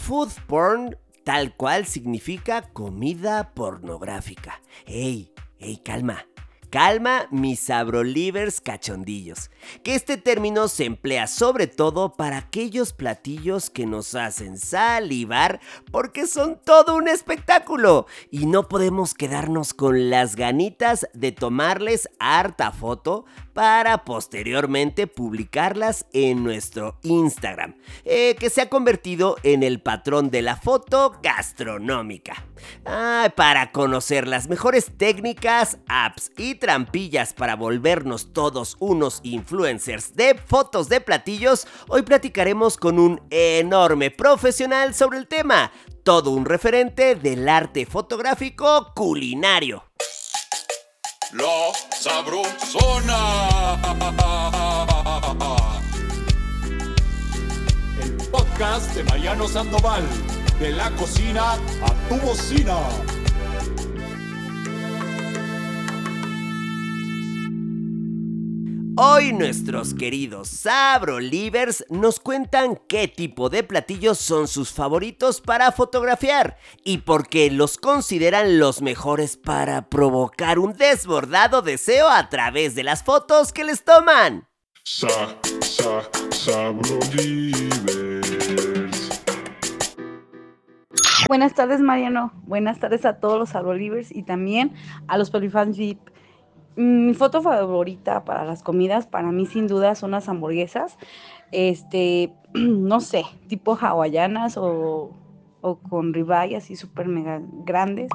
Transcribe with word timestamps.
Food 0.00 0.30
porn 0.46 0.96
tal 1.24 1.54
cual 1.56 1.84
significa 1.84 2.62
comida 2.72 3.52
pornográfica. 3.54 4.60
¡Ey! 4.86 5.32
¡Ey, 5.58 5.76
calma! 5.76 6.29
Calma, 6.70 7.26
mis 7.32 7.58
sabrolivers 7.58 8.60
cachondillos. 8.60 9.50
Que 9.82 9.96
este 9.96 10.16
término 10.16 10.68
se 10.68 10.84
emplea 10.84 11.26
sobre 11.26 11.66
todo 11.66 12.14
para 12.14 12.38
aquellos 12.38 12.92
platillos 12.92 13.70
que 13.70 13.86
nos 13.86 14.14
hacen 14.14 14.56
salivar 14.56 15.60
porque 15.90 16.28
son 16.28 16.60
todo 16.64 16.94
un 16.94 17.08
espectáculo. 17.08 18.06
Y 18.30 18.46
no 18.46 18.68
podemos 18.68 19.14
quedarnos 19.14 19.74
con 19.74 20.10
las 20.10 20.36
ganitas 20.36 21.08
de 21.12 21.32
tomarles 21.32 22.08
harta 22.20 22.70
foto 22.70 23.24
para 23.52 24.04
posteriormente 24.04 25.06
publicarlas 25.06 26.06
en 26.12 26.44
nuestro 26.44 26.98
Instagram, 27.02 27.74
eh, 28.04 28.36
que 28.38 28.48
se 28.48 28.62
ha 28.62 28.68
convertido 28.68 29.36
en 29.42 29.62
el 29.62 29.82
patrón 29.82 30.30
de 30.30 30.42
la 30.42 30.56
foto 30.56 31.18
gastronómica. 31.22 32.46
para 33.36 33.72
conocer 33.72 34.28
las 34.28 34.48
mejores 34.48 34.92
técnicas, 34.96 35.78
apps 35.88 36.30
y 36.36 36.56
trampillas 36.60 37.32
para 37.32 37.56
volvernos 37.56 38.32
todos 38.32 38.76
unos 38.78 39.20
influencers 39.24 40.14
de 40.14 40.36
fotos 40.36 40.88
de 40.88 41.00
platillos, 41.00 41.66
hoy 41.88 42.02
platicaremos 42.02 42.76
con 42.76 43.00
un 43.00 43.20
enorme 43.30 44.12
profesional 44.12 44.94
sobre 44.94 45.18
el 45.18 45.26
tema, 45.26 45.72
todo 46.04 46.30
un 46.30 46.44
referente 46.44 47.16
del 47.16 47.48
arte 47.48 47.86
fotográfico 47.86 48.92
culinario. 48.94 49.90
La 51.32 51.72
Sabrosona. 51.96 53.78
El 58.02 58.16
podcast 58.30 58.94
de 58.94 59.04
Mariano 59.04 59.46
Sandoval. 59.46 60.02
De 60.58 60.72
la 60.72 60.90
cocina 60.90 61.52
a 61.52 62.08
tu 62.08 62.16
bocina. 62.16 62.76
Hoy 68.96 69.32
nuestros 69.32 69.94
queridos 69.94 70.48
Sabrolivers 70.48 71.84
nos 71.90 72.18
cuentan 72.18 72.78
qué 72.88 73.06
tipo 73.08 73.48
de 73.48 73.62
platillos 73.62 74.18
son 74.18 74.48
sus 74.48 74.72
favoritos 74.72 75.40
para 75.40 75.70
fotografiar 75.72 76.56
y 76.84 76.98
por 76.98 77.28
qué 77.28 77.50
los 77.50 77.78
consideran 77.78 78.58
los 78.58 78.82
mejores 78.82 79.36
para 79.36 79.88
provocar 79.88 80.58
un 80.58 80.72
desbordado 80.72 81.62
deseo 81.62 82.08
a 82.10 82.28
través 82.28 82.74
de 82.74 82.82
las 82.82 83.04
fotos 83.04 83.52
que 83.52 83.64
les 83.64 83.84
toman. 83.84 84.48
Sa, 84.82 85.08
sa, 85.60 86.02
Sabrolivers. 86.30 87.90
Buenas 91.28 91.54
tardes 91.54 91.80
Mariano, 91.80 92.32
buenas 92.42 92.80
tardes 92.80 93.04
a 93.04 93.20
todos 93.20 93.38
los 93.38 93.50
Sabrolivers 93.50 94.10
y 94.10 94.24
también 94.24 94.74
a 95.06 95.16
los 95.16 95.30
Polifans 95.30 95.76
VIP. 95.76 96.00
Mi 96.76 97.14
foto 97.14 97.42
favorita 97.42 98.24
para 98.24 98.44
las 98.44 98.62
comidas, 98.62 99.06
para 99.06 99.32
mí 99.32 99.46
sin 99.46 99.66
duda 99.66 99.94
son 99.94 100.12
las 100.12 100.28
hamburguesas. 100.28 100.96
Este, 101.52 102.32
no 102.54 103.00
sé, 103.00 103.24
tipo 103.48 103.76
hawaianas 103.76 104.56
o, 104.56 105.10
o 105.60 105.78
con 105.78 106.14
ribeye 106.14 106.56
así 106.56 106.76
súper 106.76 107.08
mega 107.08 107.42
grandes. 107.64 108.10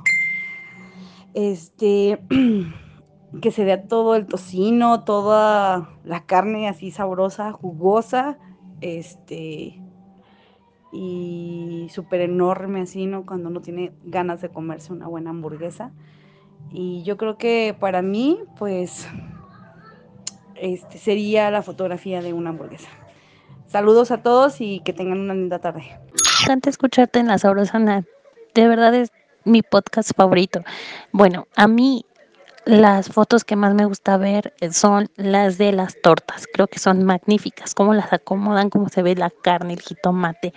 Este, 1.34 2.20
que 3.42 3.52
se 3.52 3.66
vea 3.66 3.88
todo 3.88 4.16
el 4.16 4.26
tocino, 4.26 5.04
toda 5.04 5.90
la 6.04 6.26
carne 6.26 6.68
así 6.68 6.92
sabrosa, 6.92 7.52
jugosa. 7.52 8.38
Este, 8.82 9.82
y 10.92 11.88
súper 11.92 12.22
enorme 12.22 12.82
así, 12.82 13.06
¿no? 13.06 13.26
Cuando 13.26 13.50
uno 13.50 13.62
tiene 13.62 13.94
ganas 14.06 14.42
de 14.42 14.50
comerse 14.50 14.94
una 14.94 15.08
buena 15.08 15.32
hamburguesa. 15.32 15.92
Y 16.72 17.04
yo 17.04 17.18
creo 17.18 17.38
que 17.38 17.76
para 17.80 18.02
mí, 18.02 18.40
pues, 18.58 19.08
este 20.56 20.98
sería 20.98 21.52
la 21.52 21.62
fotografía 21.62 22.22
de 22.22 22.34
una 22.34 22.50
hamburguesa. 22.50 22.90
Saludos 23.68 24.12
a 24.12 24.22
todos 24.22 24.62
y 24.62 24.80
que 24.82 24.94
tengan 24.94 25.20
una 25.20 25.34
linda 25.34 25.60
tarde. 25.60 26.00
Encanta 26.44 26.70
escucharte 26.70 27.20
en 27.20 27.28
la 27.28 27.38
Sabrosana. 27.38 28.06
De 28.54 28.68
verdad 28.68 28.94
es 28.94 29.12
mi 29.44 29.62
podcast 29.62 30.12
favorito. 30.16 30.64
Bueno, 31.12 31.48
a 31.56 31.68
mí 31.68 32.06
las 32.66 33.10
fotos 33.10 33.44
que 33.44 33.56
más 33.56 33.76
me 33.76 33.86
gusta 33.86 34.18
ver 34.18 34.54
son 34.72 35.10
las 35.16 35.58
de 35.58 35.72
las 35.72 36.02
tortas. 36.02 36.46
Creo 36.52 36.68
que 36.68 36.80
son 36.80 37.04
magníficas, 37.04 37.76
cómo 37.76 37.94
las 37.94 38.12
acomodan, 38.12 38.70
cómo 38.70 38.90
se 38.90 39.04
ve 39.04 39.16
la 39.16 39.30
carne, 39.30 39.74
el 39.74 39.82
jitomate 39.82 40.54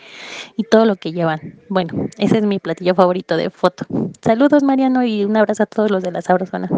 y 0.57 0.65
todo 0.65 0.87
lo 0.87 0.97
que 0.97 1.13
llevan. 1.13 1.61
Bueno, 1.69 2.09
ese 2.17 2.39
es 2.39 2.45
mi 2.45 2.59
platillo 2.59 2.95
favorito 2.95 3.37
de 3.37 3.51
foto. 3.51 3.85
Saludos 4.23 4.63
Mariano 4.63 5.05
y 5.05 5.25
un 5.25 5.37
abrazo 5.37 5.65
a 5.65 5.67
todos 5.67 5.91
los 5.91 6.03
de 6.03 6.11
la 6.11 6.23
Sabrosona. 6.23 6.69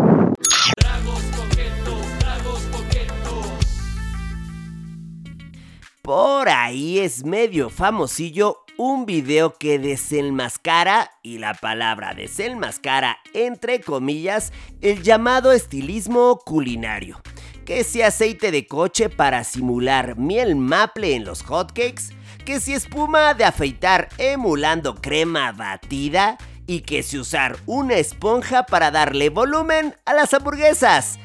Por 6.02 6.48
ahí 6.48 6.98
es 6.98 7.24
medio 7.24 7.70
famosillo 7.70 8.64
un 8.82 9.04
video 9.04 9.58
que 9.58 9.78
desenmascara, 9.78 11.10
y 11.22 11.36
la 11.36 11.52
palabra 11.52 12.14
desenmascara 12.14 13.18
entre 13.34 13.82
comillas, 13.82 14.54
el 14.80 15.02
llamado 15.02 15.52
estilismo 15.52 16.38
culinario. 16.38 17.20
Que 17.66 17.84
si 17.84 18.00
aceite 18.00 18.50
de 18.50 18.66
coche 18.66 19.10
para 19.10 19.44
simular 19.44 20.16
miel 20.16 20.56
maple 20.56 21.14
en 21.14 21.26
los 21.26 21.42
hotcakes, 21.42 22.14
que 22.46 22.58
si 22.58 22.72
espuma 22.72 23.34
de 23.34 23.44
afeitar 23.44 24.08
emulando 24.16 24.94
crema 24.94 25.52
batida, 25.52 26.38
y 26.66 26.80
que 26.80 27.02
si 27.02 27.18
usar 27.18 27.58
una 27.66 27.96
esponja 27.96 28.64
para 28.64 28.90
darle 28.90 29.28
volumen 29.28 29.94
a 30.06 30.14
las 30.14 30.32
hamburguesas. 30.32 31.18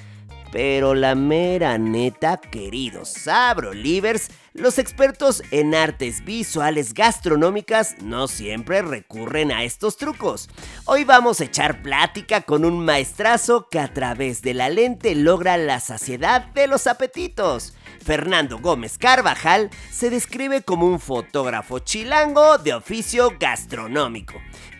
Pero 0.52 0.94
la 0.94 1.16
mera 1.16 1.78
neta, 1.78 2.38
queridos 2.38 3.10
sabrolivers, 3.10 4.30
los 4.54 4.78
expertos 4.78 5.44
en 5.52 5.76
artes 5.76 6.24
visuales 6.24 6.94
gastronómicas 6.94 7.96
no 8.02 8.30
siempre 8.30 8.82
recurren 8.82 9.52
a 9.52 9.64
estos 9.64 9.98
trucos. 9.98 10.50
Hoy 10.86 11.04
vamos 11.04 11.42
a 11.42 11.44
echar 11.44 11.82
plática 11.82 12.42
con 12.42 12.64
un 12.64 12.86
maestrazo 12.86 13.68
que 13.70 13.80
a 13.80 13.94
través 13.94 14.42
de 14.42 14.54
la 14.54 14.70
lente 14.70 15.14
logra 15.14 15.58
la 15.58 15.82
saciedad 15.82 16.46
de 16.54 16.68
los 16.68 16.88
apetitos. 16.88 17.74
Fernando 18.02 18.60
Gómez 18.60 18.98
Carvajal 18.98 19.72
se 19.92 20.10
describe 20.10 20.62
como 20.62 20.86
un 20.86 21.00
fotógrafo 21.00 21.80
chilango 21.80 22.58
de 22.60 22.76
oficio 22.76 23.34
gastronómico, 23.38 24.36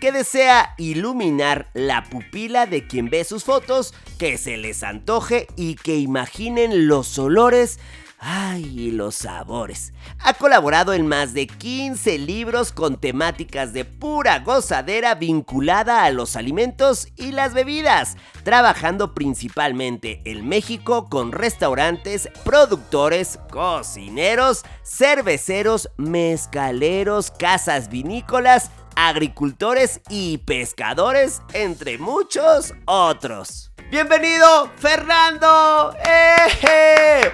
que 0.06 0.12
desea 0.12 0.76
iluminar 0.78 1.72
la 1.74 2.04
pupila 2.04 2.68
de 2.68 2.86
quien 2.86 3.10
ve 3.10 3.24
sus 3.24 3.44
fotos, 3.44 3.96
que 4.20 4.38
se 4.38 4.56
les 4.56 4.84
antoje 4.84 5.48
y 5.56 5.74
que 5.78 5.98
imaginen 5.98 6.88
los 6.88 7.18
olores 7.18 7.80
¡Ay! 8.20 8.92
los 8.92 9.16
sabores. 9.16 9.94
Ha 10.20 10.34
colaborado 10.34 10.94
en 10.94 11.06
más 11.06 11.34
de 11.34 11.48
15 11.48 12.18
libros 12.18 12.72
con 12.72 12.98
temáticas 13.00 13.74
de 13.74 13.84
pura 13.84 14.40
gozadera 14.40 15.16
vinculada 15.16 16.04
a 16.04 16.12
los 16.12 16.36
alimentos 16.36 17.08
y 17.18 17.34
las 17.34 17.54
bebidas, 17.54 18.16
trabajando 18.44 19.14
principalmente 19.14 20.22
en 20.26 20.48
México 20.48 21.10
con 21.10 21.34
restaurantes, 21.34 22.30
productores, 22.44 23.38
cocineros, 23.52 24.64
cerveceros, 24.84 25.90
mezcaleros, 25.98 27.32
casas 27.32 27.90
vinícolas, 27.90 28.72
agricultores 28.96 30.02
y 30.10 30.40
pescadores, 30.40 31.42
entre 31.54 31.98
muchos 31.98 32.74
otros. 32.86 33.72
¡Bienvenido, 33.92 34.72
Fernando! 34.78 35.94
¡Eh! 36.08 37.30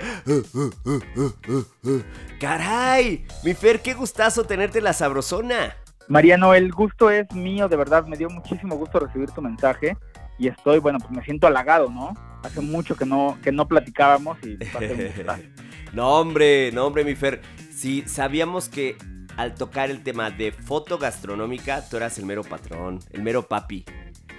¡Caray! 2.40 3.26
Mi 3.44 3.54
Fer, 3.54 3.82
qué 3.82 3.94
gustazo 3.94 4.44
tenerte 4.44 4.82
la 4.82 4.94
sabrosona. 4.94 5.76
Mariano, 6.08 6.54
el 6.54 6.72
gusto 6.72 7.10
es 7.10 7.31
mío, 7.34 7.69
de 7.69 7.78
verdad, 7.78 8.06
me 8.06 8.18
dio 8.18 8.30
muchísimo 8.30 8.75
gusto 8.75 9.00
recibir 9.00 9.31
tu 9.31 9.42
mensaje 9.42 9.96
y 10.38 10.48
estoy, 10.48 10.80
bueno, 10.80 11.00
pues 11.00 11.12
me 11.12 11.24
siento 11.24 11.48
halagado, 11.48 11.90
¿no? 11.90 12.14
Hace 12.44 12.60
mucho 12.60 12.96
que 12.96 13.06
no, 13.06 13.38
que 13.44 13.52
no 13.52 13.68
platicábamos 13.68 14.38
y 14.44 14.57
No, 15.94 16.19
hombre, 16.19 16.72
no, 16.74 16.88
hombre, 16.88 17.04
mi 17.04 17.16
Fer. 17.16 17.42
Sí, 17.74 18.04
sabíamos 18.07 18.69
que 18.69 18.98
al 19.38 19.56
tocar 19.56 19.89
el 19.92 20.04
tema 20.04 20.30
de 20.31 20.51
foto 20.51 20.98
gastronómica, 20.98 21.88
tú 21.89 21.98
eras 21.98 22.18
el 22.18 22.25
mero 22.25 22.44
patrón, 22.44 23.00
el 23.12 23.22
mero 23.22 23.48
papi. 23.48 23.86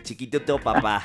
Chiquito 0.03 0.59
papá. 0.59 1.05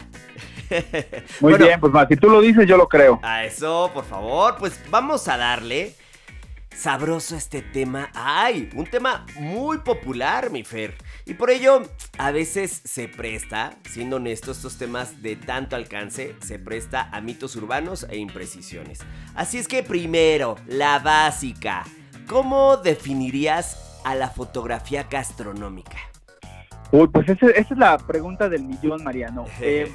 Muy 1.39 1.53
bien, 1.53 1.79
pues 1.79 1.93
más, 1.93 2.07
si 2.09 2.15
tú 2.15 2.29
lo 2.29 2.41
dices, 2.41 2.67
yo 2.67 2.77
lo 2.77 2.87
creo. 2.87 3.19
A 3.23 3.45
eso, 3.45 3.91
por 3.93 4.05
favor, 4.05 4.55
pues 4.57 4.81
vamos 4.89 5.27
a 5.27 5.37
darle 5.37 5.95
sabroso 6.77 7.35
este 7.35 7.61
tema. 7.61 8.09
¡Ay! 8.13 8.69
Un 8.75 8.85
tema 8.85 9.25
muy 9.39 9.79
popular, 9.79 10.51
mi 10.51 10.63
Fer. 10.63 10.95
Y 11.25 11.33
por 11.33 11.49
ello, 11.49 11.83
a 12.17 12.31
veces 12.31 12.81
se 12.85 13.07
presta, 13.07 13.73
siendo 13.89 14.17
honesto, 14.17 14.51
estos 14.51 14.77
temas 14.77 15.21
de 15.21 15.35
tanto 15.35 15.75
alcance, 15.75 16.35
se 16.39 16.59
presta 16.59 17.09
a 17.11 17.19
mitos 17.19 17.55
urbanos 17.55 18.05
e 18.09 18.17
imprecisiones. 18.17 18.99
Así 19.35 19.57
es 19.57 19.67
que 19.67 19.83
primero, 19.83 20.55
la 20.67 20.99
básica. 20.99 21.83
¿Cómo 22.27 22.75
definirías 22.75 24.01
a 24.03 24.13
la 24.13 24.27
fotografía 24.27 25.07
gastronómica? 25.09 25.97
Uy, 26.91 27.07
pues 27.07 27.29
esa 27.29 27.49
es 27.51 27.71
la 27.71 27.97
pregunta 27.97 28.49
del 28.49 28.63
millón, 28.63 29.03
Mariano. 29.03 29.45
Eh, 29.61 29.89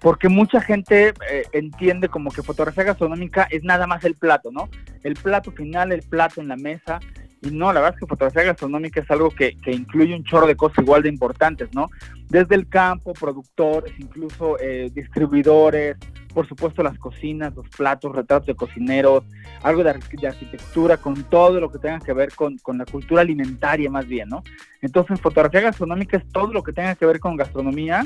porque 0.00 0.28
mucha 0.28 0.60
gente 0.60 1.14
eh, 1.30 1.44
entiende 1.52 2.08
como 2.08 2.30
que 2.30 2.42
fotografía 2.42 2.84
gastronómica 2.84 3.46
es 3.50 3.62
nada 3.62 3.86
más 3.86 4.04
el 4.04 4.14
plato, 4.14 4.50
¿no? 4.50 4.68
El 5.04 5.14
plato 5.14 5.52
final, 5.52 5.90
el 5.92 6.02
plato 6.02 6.40
en 6.40 6.48
la 6.48 6.56
mesa. 6.56 7.00
Y 7.42 7.50
no, 7.50 7.72
la 7.72 7.80
verdad 7.80 7.94
es 7.94 8.00
que 8.00 8.06
fotografía 8.06 8.44
gastronómica 8.44 9.00
es 9.00 9.10
algo 9.10 9.30
que, 9.30 9.56
que 9.62 9.70
incluye 9.70 10.14
un 10.14 10.24
chorro 10.24 10.46
de 10.46 10.56
cosas 10.56 10.78
igual 10.78 11.02
de 11.02 11.10
importantes, 11.10 11.68
¿no? 11.74 11.88
Desde 12.28 12.54
el 12.54 12.68
campo, 12.68 13.12
productores, 13.12 13.92
incluso 13.98 14.58
eh, 14.58 14.90
distribuidores, 14.92 15.96
por 16.32 16.46
supuesto 16.46 16.82
las 16.82 16.98
cocinas, 16.98 17.54
los 17.54 17.68
platos, 17.70 18.14
retratos 18.14 18.46
de 18.46 18.54
cocineros, 18.54 19.24
algo 19.62 19.82
de, 19.82 19.94
de 20.12 20.26
arquitectura, 20.26 20.96
con 20.96 21.24
todo 21.24 21.60
lo 21.60 21.70
que 21.70 21.78
tenga 21.78 22.00
que 22.00 22.12
ver 22.12 22.34
con, 22.34 22.58
con 22.58 22.78
la 22.78 22.84
cultura 22.84 23.22
alimentaria 23.22 23.90
más 23.90 24.06
bien, 24.06 24.28
¿no? 24.28 24.42
Entonces, 24.82 25.20
fotografía 25.20 25.62
gastronómica 25.62 26.18
es 26.18 26.28
todo 26.28 26.52
lo 26.52 26.62
que 26.62 26.72
tenga 26.72 26.94
que 26.94 27.06
ver 27.06 27.20
con 27.20 27.36
gastronomía, 27.36 28.04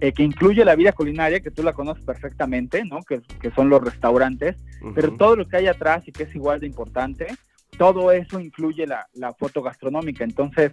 eh, 0.00 0.12
que 0.12 0.22
incluye 0.22 0.64
la 0.64 0.74
vida 0.74 0.92
culinaria, 0.92 1.40
que 1.40 1.50
tú 1.50 1.62
la 1.62 1.72
conoces 1.72 2.04
perfectamente, 2.04 2.84
¿no? 2.84 3.02
Que, 3.02 3.22
que 3.40 3.50
son 3.52 3.70
los 3.70 3.82
restaurantes, 3.82 4.56
pero 4.94 5.08
Ujú. 5.08 5.16
todo 5.16 5.36
lo 5.36 5.48
que 5.48 5.56
hay 5.56 5.66
atrás 5.66 6.02
y 6.06 6.12
que 6.12 6.24
es 6.24 6.34
igual 6.34 6.60
de 6.60 6.66
importante, 6.66 7.28
todo 7.76 8.12
eso 8.12 8.40
incluye 8.40 8.86
la, 8.86 9.06
la 9.14 9.32
foto 9.34 9.62
gastronómica. 9.62 10.24
Entonces, 10.24 10.72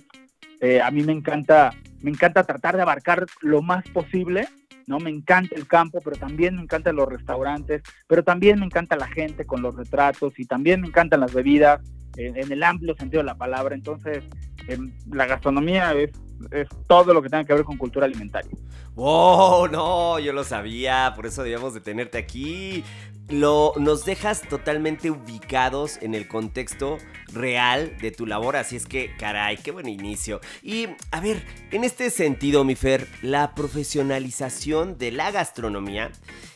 eh, 0.60 0.82
a 0.82 0.92
mí 0.92 1.04
me 1.04 1.12
encanta, 1.12 1.74
me 2.02 2.12
encanta 2.12 2.44
tratar 2.44 2.76
de 2.76 2.84
abarcar 2.84 3.26
lo 3.42 3.62
más 3.62 3.88
posible, 3.90 4.48
¿no? 4.88 5.00
Me 5.00 5.10
encanta 5.10 5.56
el 5.56 5.68
campo, 5.68 6.00
pero 6.04 6.18
también 6.18 6.56
me 6.56 6.62
encantan 6.62 6.96
los 6.96 7.08
restaurantes, 7.10 7.82
pero 8.08 8.24
también 8.24 8.60
me 8.60 8.66
encanta 8.66 8.96
la 8.96 9.08
gente 9.08 9.46
con 9.46 9.62
los 9.62 9.76
retratos 9.76 10.40
y 10.40 10.46
también 10.46 10.82
me 10.82 10.88
encantan 10.88 11.20
las 11.20 11.34
bebidas, 11.34 11.82
en, 12.18 12.38
en 12.38 12.52
el 12.52 12.64
amplio 12.64 12.96
sentido 12.96 13.22
de 13.22 13.28
la 13.28 13.38
palabra. 13.38 13.74
Entonces, 13.74 14.24
em, 14.68 14.92
la 15.12 15.26
gastronomía 15.26 15.94
es, 15.94 16.12
es 16.52 16.68
todo 16.88 17.14
lo 17.14 17.22
que 17.22 17.30
tenga 17.30 17.44
que 17.44 17.54
ver 17.54 17.64
con 17.64 17.78
cultura 17.78 18.06
alimentaria. 18.06 18.52
¡Oh, 18.96 19.68
no! 19.72 20.20
Yo 20.20 20.34
lo 20.34 20.44
sabía, 20.44 21.14
por 21.16 21.26
eso 21.26 21.44
debíamos 21.44 21.74
de 21.74 21.82
tenerte 21.82 22.18
aquí. 22.18 22.84
Lo, 23.30 23.74
nos 23.78 24.04
dejas 24.04 24.42
totalmente 24.42 25.10
ubicados 25.10 25.98
en 26.02 26.16
el 26.16 26.28
contexto 26.28 26.98
real 27.32 27.98
de 28.02 28.12
tu 28.12 28.26
labor, 28.26 28.58
así 28.58 28.76
es 28.76 28.86
que, 28.86 29.16
caray, 29.16 29.56
qué 29.56 29.72
buen 29.72 29.88
inicio. 29.88 30.42
Y, 30.62 30.88
a 31.12 31.22
ver, 31.22 31.46
en 31.72 31.86
este 31.86 32.10
sentido, 32.10 32.66
mi 32.66 32.76
Fer, 32.76 33.08
la 33.22 33.56
profesionalización 33.56 34.98
de 34.98 35.12
la 35.12 35.32
gastronomía 35.32 36.12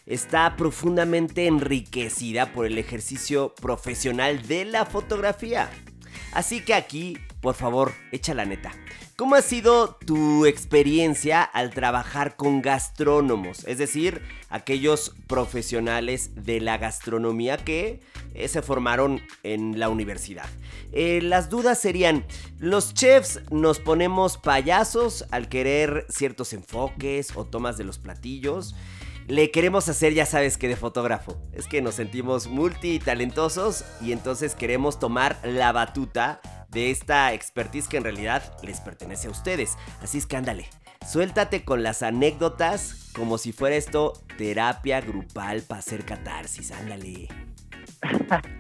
está 0.06 0.57
profundamente 0.57 1.48
enriquecida 1.48 2.52
por 2.52 2.66
el 2.66 2.78
ejercicio 2.78 3.56
profesional 3.56 4.46
de 4.46 4.66
la 4.66 4.86
fotografía. 4.86 5.69
Así 6.34 6.60
que 6.60 6.74
aquí, 6.74 7.18
por 7.45 7.53
favor, 7.53 7.94
echa 8.12 8.33
la 8.33 8.44
neta. 8.44 8.71
¿Cómo 9.15 9.36
ha 9.36 9.44
sido 9.44 9.97
tu 10.03 10.47
experiencia 10.47 11.44
al 11.44 11.69
trabajar 11.69 12.38
con 12.38 12.63
gastrónomos? 12.63 13.65
Es 13.65 13.77
decir, 13.77 14.24
aquellos 14.50 15.15
profesionales 15.27 16.31
de 16.33 16.59
la 16.59 16.80
gastronomía 16.80 17.57
que 17.57 18.00
eh, 18.33 18.47
se 18.47 18.63
formaron 18.63 19.21
en 19.44 19.80
la 19.80 19.89
universidad. 19.89 20.47
Eh, 20.92 21.19
las 21.21 21.51
dudas 21.51 21.80
serían, 21.80 22.25
¿los 22.57 22.95
chefs 22.95 23.39
nos 23.51 23.80
ponemos 23.80 24.39
payasos 24.39 25.27
al 25.30 25.47
querer 25.47 26.07
ciertos 26.09 26.51
enfoques 26.51 27.36
o 27.36 27.45
tomas 27.45 27.77
de 27.77 27.83
los 27.83 28.00
platillos? 28.00 28.74
Le 29.27 29.51
queremos 29.51 29.88
hacer, 29.88 30.15
ya 30.15 30.25
sabes 30.25 30.57
que 30.57 30.68
de 30.68 30.75
fotógrafo. 30.75 31.38
Es 31.53 31.68
que 31.68 31.83
nos 31.83 31.94
sentimos 31.94 32.47
multitalentosos 32.47 33.86
y 34.01 34.13
entonces 34.13 34.56
queremos 34.56 34.97
tomar 34.97 35.39
la 35.44 35.71
batuta 35.71 36.42
de 36.75 36.92
esta 36.92 37.33
expertise 37.33 37.88
que 37.88 37.98
en 37.98 38.04
realidad 38.04 38.44
les 38.62 38.81
pertenece 38.81 39.30
a 39.30 39.31
ustedes. 39.31 39.77
Así 40.04 40.19
es 40.19 40.27
que 40.27 40.36
ándale, 40.36 40.68
suéltate 41.07 41.63
con 41.63 41.81
las 41.81 42.04
anécdotas 42.04 43.12
como 43.16 43.38
si 43.38 43.54
fuera 43.54 43.77
esto 43.77 44.13
terapia 44.38 45.00
grupal 45.00 45.62
para 45.62 45.80
hacer 45.80 46.06
catarsis. 46.06 46.72
Ándale. 46.72 47.30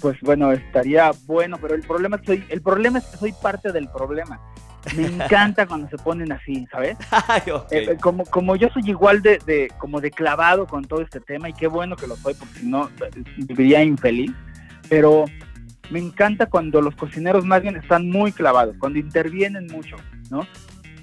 Pues 0.00 0.18
bueno, 0.20 0.50
estaría 0.50 1.12
bueno, 1.26 1.58
pero 1.62 1.76
el 1.76 1.82
problema 1.82 2.16
es 2.16 2.22
que 2.22 2.26
soy, 2.26 2.44
el 2.48 2.60
problema 2.60 2.98
es 2.98 3.04
que 3.04 3.16
soy 3.18 3.32
parte 3.40 3.70
del 3.70 3.88
problema. 3.88 4.40
Me 4.96 5.06
encanta 5.06 5.64
cuando 5.64 5.88
se 5.90 5.96
ponen 5.96 6.32
así, 6.32 6.66
¿sabes? 6.72 6.96
Eh, 7.46 7.86
eh, 7.90 7.96
como, 8.00 8.24
como 8.24 8.56
yo 8.56 8.68
soy 8.70 8.82
igual 8.86 9.22
de, 9.22 9.38
de, 9.46 9.70
como 9.78 10.00
de 10.00 10.10
clavado 10.10 10.66
con 10.66 10.84
todo 10.86 11.02
este 11.02 11.20
tema, 11.20 11.50
y 11.50 11.52
qué 11.52 11.68
bueno 11.68 11.94
que 11.94 12.08
lo 12.08 12.16
soy, 12.16 12.34
porque 12.34 12.58
si 12.58 12.66
no, 12.66 12.88
eh, 12.88 13.22
viviría 13.36 13.84
infeliz, 13.84 14.32
pero 14.88 15.26
me 15.90 15.98
encanta 15.98 16.46
cuando 16.46 16.80
los 16.80 16.94
cocineros 16.96 17.44
más 17.44 17.62
bien 17.62 17.76
están 17.76 18.08
muy 18.08 18.32
clavados, 18.32 18.76
cuando 18.78 18.98
intervienen 18.98 19.66
mucho, 19.66 19.96
¿no? 20.30 20.46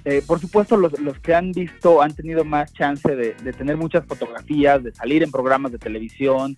Eh, 0.04 0.22
por 0.26 0.40
supuesto, 0.40 0.76
los, 0.76 0.98
los 0.98 1.18
que 1.18 1.34
han 1.34 1.52
visto 1.52 2.00
han 2.00 2.14
tenido 2.14 2.44
más 2.44 2.72
chance 2.72 3.14
de, 3.14 3.34
de 3.34 3.52
tener 3.52 3.76
muchas 3.76 4.06
fotografías, 4.06 4.82
de 4.82 4.92
salir 4.92 5.22
en 5.22 5.30
programas 5.30 5.72
de 5.72 5.78
televisión 5.78 6.56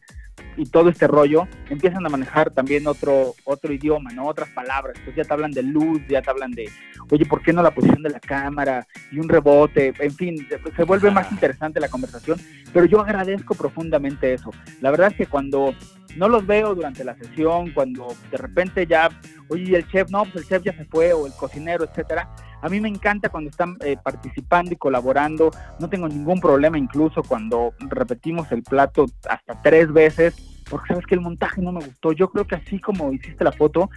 y 0.56 0.66
todo 0.66 0.88
este 0.88 1.06
rollo, 1.06 1.48
empiezan 1.69 2.04
a 2.06 2.08
manejar 2.08 2.50
también 2.50 2.86
otro, 2.86 3.34
otro 3.44 3.72
idioma, 3.72 4.12
¿no? 4.12 4.26
Otras 4.26 4.48
palabras. 4.50 4.96
Pues 5.04 5.16
ya 5.16 5.24
te 5.24 5.32
hablan 5.32 5.50
de 5.50 5.62
luz, 5.62 6.00
ya 6.08 6.22
te 6.22 6.30
hablan 6.30 6.52
de, 6.52 6.69
oye, 7.10 7.26
¿por 7.26 7.42
qué 7.42 7.52
no 7.52 7.62
la 7.62 7.74
posición 7.74 8.02
de 8.02 8.10
la 8.10 8.20
cámara? 8.20 8.86
Y 9.10 9.19
un 9.19 9.28
rebote, 9.28 9.92
en 9.98 10.14
fin, 10.14 10.46
se 10.76 10.84
vuelve 10.84 11.10
más 11.10 11.30
interesante 11.32 11.80
la 11.80 11.88
conversación, 11.88 12.38
pero 12.72 12.86
yo 12.86 13.00
agradezco 13.00 13.54
profundamente 13.54 14.34
eso. 14.34 14.50
La 14.80 14.90
verdad 14.90 15.10
es 15.10 15.16
que 15.16 15.26
cuando 15.26 15.74
no 16.17 16.29
los 16.29 16.47
veo 16.47 16.75
durante 16.75 17.05
la 17.05 17.14
sesión, 17.17 17.73
cuando 17.73 18.09
de 18.31 18.37
repente 18.37 18.87
ya, 18.87 19.09
oye, 19.49 19.64
¿y 19.70 19.75
el 19.75 19.87
chef, 19.88 20.11
no, 20.11 20.25
pues 20.25 20.37
el 20.37 20.49
chef 20.49 20.62
ya 20.62 20.76
se 20.76 20.85
fue, 20.85 21.12
o 21.12 21.26
el 21.26 21.32
cocinero, 21.35 21.85
etcétera. 21.85 22.29
A 22.61 22.69
mí 22.69 22.81
me 22.81 22.88
encanta 22.88 23.29
cuando 23.29 23.50
están 23.50 23.76
eh, 23.81 23.97
participando 24.03 24.73
y 24.73 24.76
colaborando, 24.76 25.50
no 25.81 25.88
tengo 25.88 26.09
ningún 26.09 26.41
problema 26.41 26.79
incluso 26.79 27.23
cuando 27.23 27.75
repetimos 27.81 28.50
el 28.53 28.62
plato 28.62 29.06
hasta 29.29 29.61
tres 29.62 29.93
veces, 29.93 30.62
porque 30.70 30.88
sabes 30.88 31.06
que 31.06 31.17
el 31.17 31.20
montaje 31.20 31.61
no 31.61 31.73
me 31.73 31.85
gustó. 31.85 32.12
Yo 32.12 32.31
creo 32.31 32.47
que 32.47 32.55
así 32.55 32.79
como 32.79 33.12
hiciste 33.12 33.43
la 33.43 33.53
foto, 33.53 33.91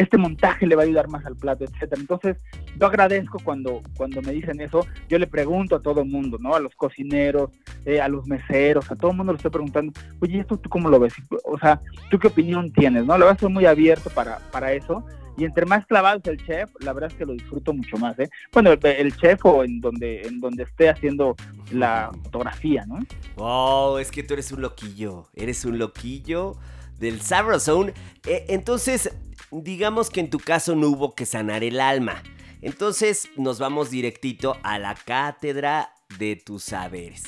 este 0.00 0.16
montaje 0.18 0.66
le 0.66 0.76
va 0.76 0.82
a 0.82 0.84
ayudar 0.86 1.08
más 1.08 1.24
al 1.26 1.36
plato, 1.36 1.64
etcétera. 1.64 2.00
Entonces, 2.00 2.36
yo 2.78 2.86
agradezco 2.86 3.38
cuando, 3.42 3.82
cuando 3.96 4.22
me 4.22 4.32
dicen 4.32 4.60
eso, 4.60 4.86
yo 5.08 5.18
le 5.18 5.26
pregunto 5.26 5.76
a 5.76 5.82
todo 5.82 6.00
el 6.02 6.08
mundo, 6.08 6.38
¿no? 6.40 6.54
A 6.54 6.60
los 6.60 6.74
cocineros, 6.74 7.50
eh, 7.84 8.00
a 8.00 8.08
los 8.08 8.26
meseros, 8.26 8.90
a 8.90 8.96
todo 8.96 9.10
el 9.10 9.16
mundo 9.16 9.32
le 9.32 9.36
estoy 9.36 9.50
preguntando, 9.50 9.92
oye, 10.20 10.40
¿esto 10.40 10.56
tú 10.56 10.68
cómo 10.68 10.88
lo 10.88 10.98
ves? 10.98 11.14
O 11.44 11.58
sea, 11.58 11.80
¿tú 12.10 12.18
qué 12.18 12.28
opinión 12.28 12.72
tienes? 12.72 13.04
¿No? 13.04 13.12
La 13.12 13.26
verdad 13.26 13.34
estoy 13.34 13.52
muy 13.52 13.66
abierto 13.66 14.10
para, 14.10 14.38
para 14.50 14.72
eso. 14.72 15.04
Y 15.36 15.44
entre 15.44 15.64
más 15.64 15.86
clavado 15.86 16.20
es 16.22 16.26
el 16.28 16.44
chef, 16.44 16.70
la 16.80 16.92
verdad 16.92 17.10
es 17.10 17.16
que 17.16 17.24
lo 17.24 17.32
disfruto 17.32 17.72
mucho 17.72 17.96
más, 17.96 18.18
¿eh? 18.18 18.28
Bueno, 18.52 18.72
el, 18.72 19.16
chef 19.16 19.44
o 19.46 19.64
en 19.64 19.80
donde, 19.80 20.22
en 20.22 20.40
donde 20.40 20.64
esté 20.64 20.90
haciendo 20.90 21.34
la 21.72 22.10
fotografía, 22.24 22.84
¿no? 22.86 22.98
Wow, 23.36 23.98
es 23.98 24.10
que 24.10 24.22
tú 24.22 24.34
eres 24.34 24.52
un 24.52 24.60
loquillo. 24.60 25.28
Eres 25.34 25.64
un 25.64 25.78
loquillo 25.78 26.56
del 26.98 27.20
Sabrosone. 27.22 27.94
Eh, 28.26 28.44
entonces, 28.48 29.16
digamos 29.52 30.10
que 30.10 30.20
en 30.20 30.30
tu 30.30 30.38
caso 30.38 30.74
no 30.74 30.88
hubo 30.88 31.14
que 31.14 31.26
sanar 31.26 31.64
el 31.64 31.80
alma. 31.80 32.22
Entonces 32.62 33.28
nos 33.36 33.58
vamos 33.58 33.90
directito 33.90 34.56
a 34.62 34.78
la 34.78 34.94
cátedra 34.94 35.94
de 36.18 36.36
tus 36.36 36.64
saberes. 36.64 37.24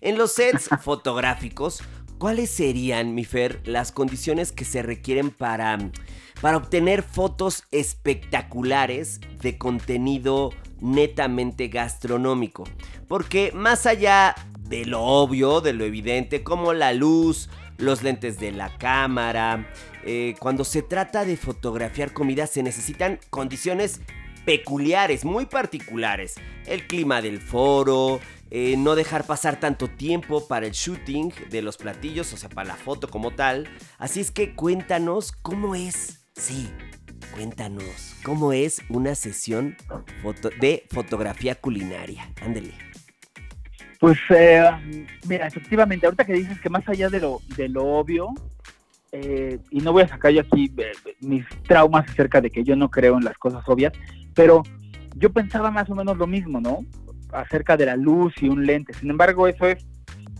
En 0.00 0.16
los 0.16 0.32
sets 0.32 0.68
fotográficos, 0.82 1.82
¿cuáles 2.18 2.50
serían, 2.50 3.14
mi 3.14 3.24
Fer, 3.24 3.60
las 3.64 3.92
condiciones 3.92 4.52
que 4.52 4.64
se 4.64 4.82
requieren 4.82 5.30
para, 5.30 5.78
para 6.40 6.56
obtener 6.56 7.02
fotos 7.02 7.64
espectaculares 7.72 9.20
de 9.40 9.58
contenido 9.58 10.50
netamente 10.80 11.68
gastronómico? 11.68 12.64
Porque 13.08 13.52
más 13.52 13.86
allá 13.86 14.34
de 14.60 14.84
lo 14.84 15.02
obvio, 15.02 15.60
de 15.60 15.72
lo 15.72 15.84
evidente, 15.84 16.42
como 16.42 16.72
la 16.72 16.92
luz, 16.92 17.48
los 17.78 18.02
lentes 18.02 18.38
de 18.38 18.52
la 18.52 18.76
cámara, 18.78 19.70
eh, 20.06 20.34
cuando 20.38 20.64
se 20.64 20.80
trata 20.82 21.24
de 21.24 21.36
fotografiar 21.36 22.12
comida 22.12 22.46
se 22.46 22.62
necesitan 22.62 23.18
condiciones 23.28 24.00
peculiares, 24.44 25.24
muy 25.24 25.46
particulares. 25.46 26.36
El 26.66 26.86
clima 26.86 27.20
del 27.20 27.40
foro, 27.40 28.20
eh, 28.50 28.76
no 28.78 28.94
dejar 28.94 29.24
pasar 29.26 29.58
tanto 29.58 29.88
tiempo 29.88 30.46
para 30.46 30.66
el 30.66 30.72
shooting 30.72 31.32
de 31.50 31.62
los 31.62 31.76
platillos, 31.76 32.32
o 32.32 32.36
sea, 32.36 32.48
para 32.48 32.68
la 32.68 32.76
foto 32.76 33.08
como 33.08 33.32
tal. 33.32 33.68
Así 33.98 34.20
es 34.20 34.30
que 34.30 34.54
cuéntanos 34.54 35.32
cómo 35.32 35.74
es, 35.74 36.28
sí, 36.36 36.70
cuéntanos 37.34 38.14
cómo 38.22 38.52
es 38.52 38.82
una 38.88 39.16
sesión 39.16 39.76
foto- 40.22 40.50
de 40.60 40.86
fotografía 40.90 41.56
culinaria. 41.56 42.32
Ándele. 42.40 42.72
Pues 43.98 44.18
eh, 44.30 44.62
mira, 45.26 45.48
efectivamente, 45.48 46.06
ahorita 46.06 46.24
que 46.24 46.34
dices 46.34 46.60
que 46.60 46.68
más 46.70 46.88
allá 46.88 47.08
de 47.08 47.18
lo, 47.18 47.40
de 47.56 47.68
lo 47.68 47.84
obvio, 47.84 48.28
eh, 49.12 49.58
y 49.70 49.80
no 49.80 49.92
voy 49.92 50.02
a 50.02 50.08
sacar 50.08 50.32
yo 50.32 50.40
aquí 50.40 50.72
eh, 50.78 50.92
mis 51.20 51.46
traumas 51.66 52.08
acerca 52.08 52.40
de 52.40 52.50
que 52.50 52.64
yo 52.64 52.76
no 52.76 52.90
creo 52.90 53.16
en 53.16 53.24
las 53.24 53.38
cosas 53.38 53.62
obvias, 53.68 53.92
pero 54.34 54.62
yo 55.16 55.32
pensaba 55.32 55.70
más 55.70 55.88
o 55.90 55.94
menos 55.94 56.16
lo 56.16 56.26
mismo, 56.26 56.60
¿no? 56.60 56.84
Acerca 57.32 57.76
de 57.76 57.86
la 57.86 57.96
luz 57.96 58.34
y 58.40 58.48
un 58.48 58.66
lente. 58.66 58.92
Sin 58.92 59.10
embargo, 59.10 59.48
eso 59.48 59.66
es, 59.66 59.84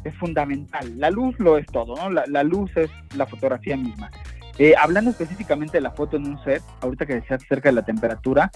es 0.04 0.14
fundamental. 0.16 0.98
La 0.98 1.10
luz 1.10 1.38
lo 1.38 1.58
es 1.58 1.66
todo, 1.66 1.96
¿no? 1.96 2.10
La, 2.10 2.24
la 2.26 2.42
luz 2.42 2.70
es 2.76 2.90
la 3.16 3.26
fotografía 3.26 3.76
misma. 3.76 4.10
Eh, 4.58 4.74
hablando 4.78 5.10
específicamente 5.10 5.76
de 5.76 5.82
la 5.82 5.90
foto 5.90 6.16
en 6.16 6.26
un 6.26 6.42
set, 6.42 6.62
ahorita 6.80 7.04
que 7.04 7.16
decías 7.16 7.42
acerca 7.44 7.68
de 7.68 7.74
la 7.74 7.84
temperatura, 7.84 8.50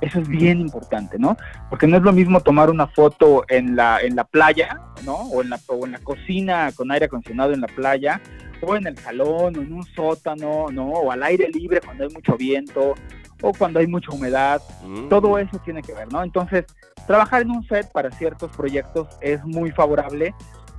eso 0.00 0.20
es 0.20 0.28
bien 0.28 0.60
importante, 0.60 1.18
¿no? 1.18 1.36
Porque 1.70 1.86
no 1.86 1.96
es 1.96 2.02
lo 2.02 2.12
mismo 2.12 2.40
tomar 2.40 2.68
una 2.68 2.86
foto 2.88 3.44
en 3.48 3.74
la, 3.74 4.00
en 4.00 4.16
la 4.16 4.24
playa, 4.24 4.80
¿no? 5.04 5.14
O 5.14 5.42
en 5.42 5.50
la, 5.50 5.58
o 5.68 5.86
en 5.86 5.92
la 5.92 5.98
cocina 5.98 6.70
con 6.74 6.90
aire 6.90 7.06
acondicionado 7.06 7.52
en 7.52 7.62
la 7.62 7.68
playa, 7.68 8.20
o 8.60 8.76
en 8.76 8.86
el 8.86 8.98
salón, 8.98 9.56
o 9.56 9.62
en 9.62 9.72
un 9.72 9.84
sótano, 9.84 10.66
¿no? 10.70 10.88
O 10.88 11.10
al 11.10 11.22
aire 11.22 11.48
libre 11.48 11.80
cuando 11.80 12.04
hay 12.04 12.10
mucho 12.10 12.36
viento, 12.36 12.94
o 13.42 13.52
cuando 13.52 13.80
hay 13.80 13.86
mucha 13.86 14.12
humedad. 14.12 14.60
Mm. 14.84 15.08
Todo 15.08 15.38
eso 15.38 15.58
tiene 15.64 15.82
que 15.82 15.94
ver, 15.94 16.12
¿no? 16.12 16.22
Entonces, 16.22 16.64
trabajar 17.06 17.42
en 17.42 17.50
un 17.50 17.66
set 17.66 17.90
para 17.92 18.10
ciertos 18.10 18.54
proyectos 18.54 19.08
es 19.20 19.42
muy 19.44 19.70
favorable 19.70 20.34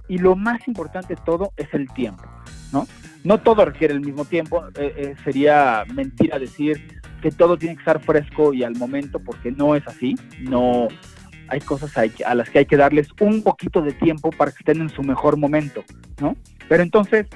y 0.07 0.17
lo 0.19 0.35
más 0.35 0.67
importante 0.67 1.15
de 1.15 1.21
todo 1.25 1.51
es 1.57 1.67
el 1.73 1.91
tiempo, 1.93 2.23
¿no? 2.71 2.87
No 3.27 3.41
todo 3.41 3.65
requiere 3.65 3.93
el 3.93 3.99
mismo 3.99 4.23
tiempo, 4.23 4.65
eh, 4.79 4.93
eh, 4.95 5.15
sería 5.25 5.83
mentira 5.93 6.39
decir 6.39 6.97
que 7.21 7.29
todo 7.29 7.57
tiene 7.57 7.75
que 7.75 7.81
estar 7.81 8.01
fresco 8.01 8.53
y 8.53 8.63
al 8.63 8.77
momento 8.77 9.19
porque 9.19 9.51
no 9.51 9.75
es 9.75 9.85
así, 9.85 10.15
no 10.39 10.87
hay 11.49 11.59
cosas 11.59 11.91
a 11.97 12.35
las 12.35 12.49
que 12.49 12.59
hay 12.59 12.65
que 12.65 12.77
darles 12.77 13.09
un 13.19 13.43
poquito 13.43 13.81
de 13.81 13.91
tiempo 13.91 14.29
para 14.29 14.51
que 14.51 14.59
estén 14.59 14.79
en 14.79 14.87
su 14.87 15.03
mejor 15.03 15.35
momento, 15.35 15.83
¿no? 16.21 16.37
Pero 16.69 16.83
entonces, 16.83 17.27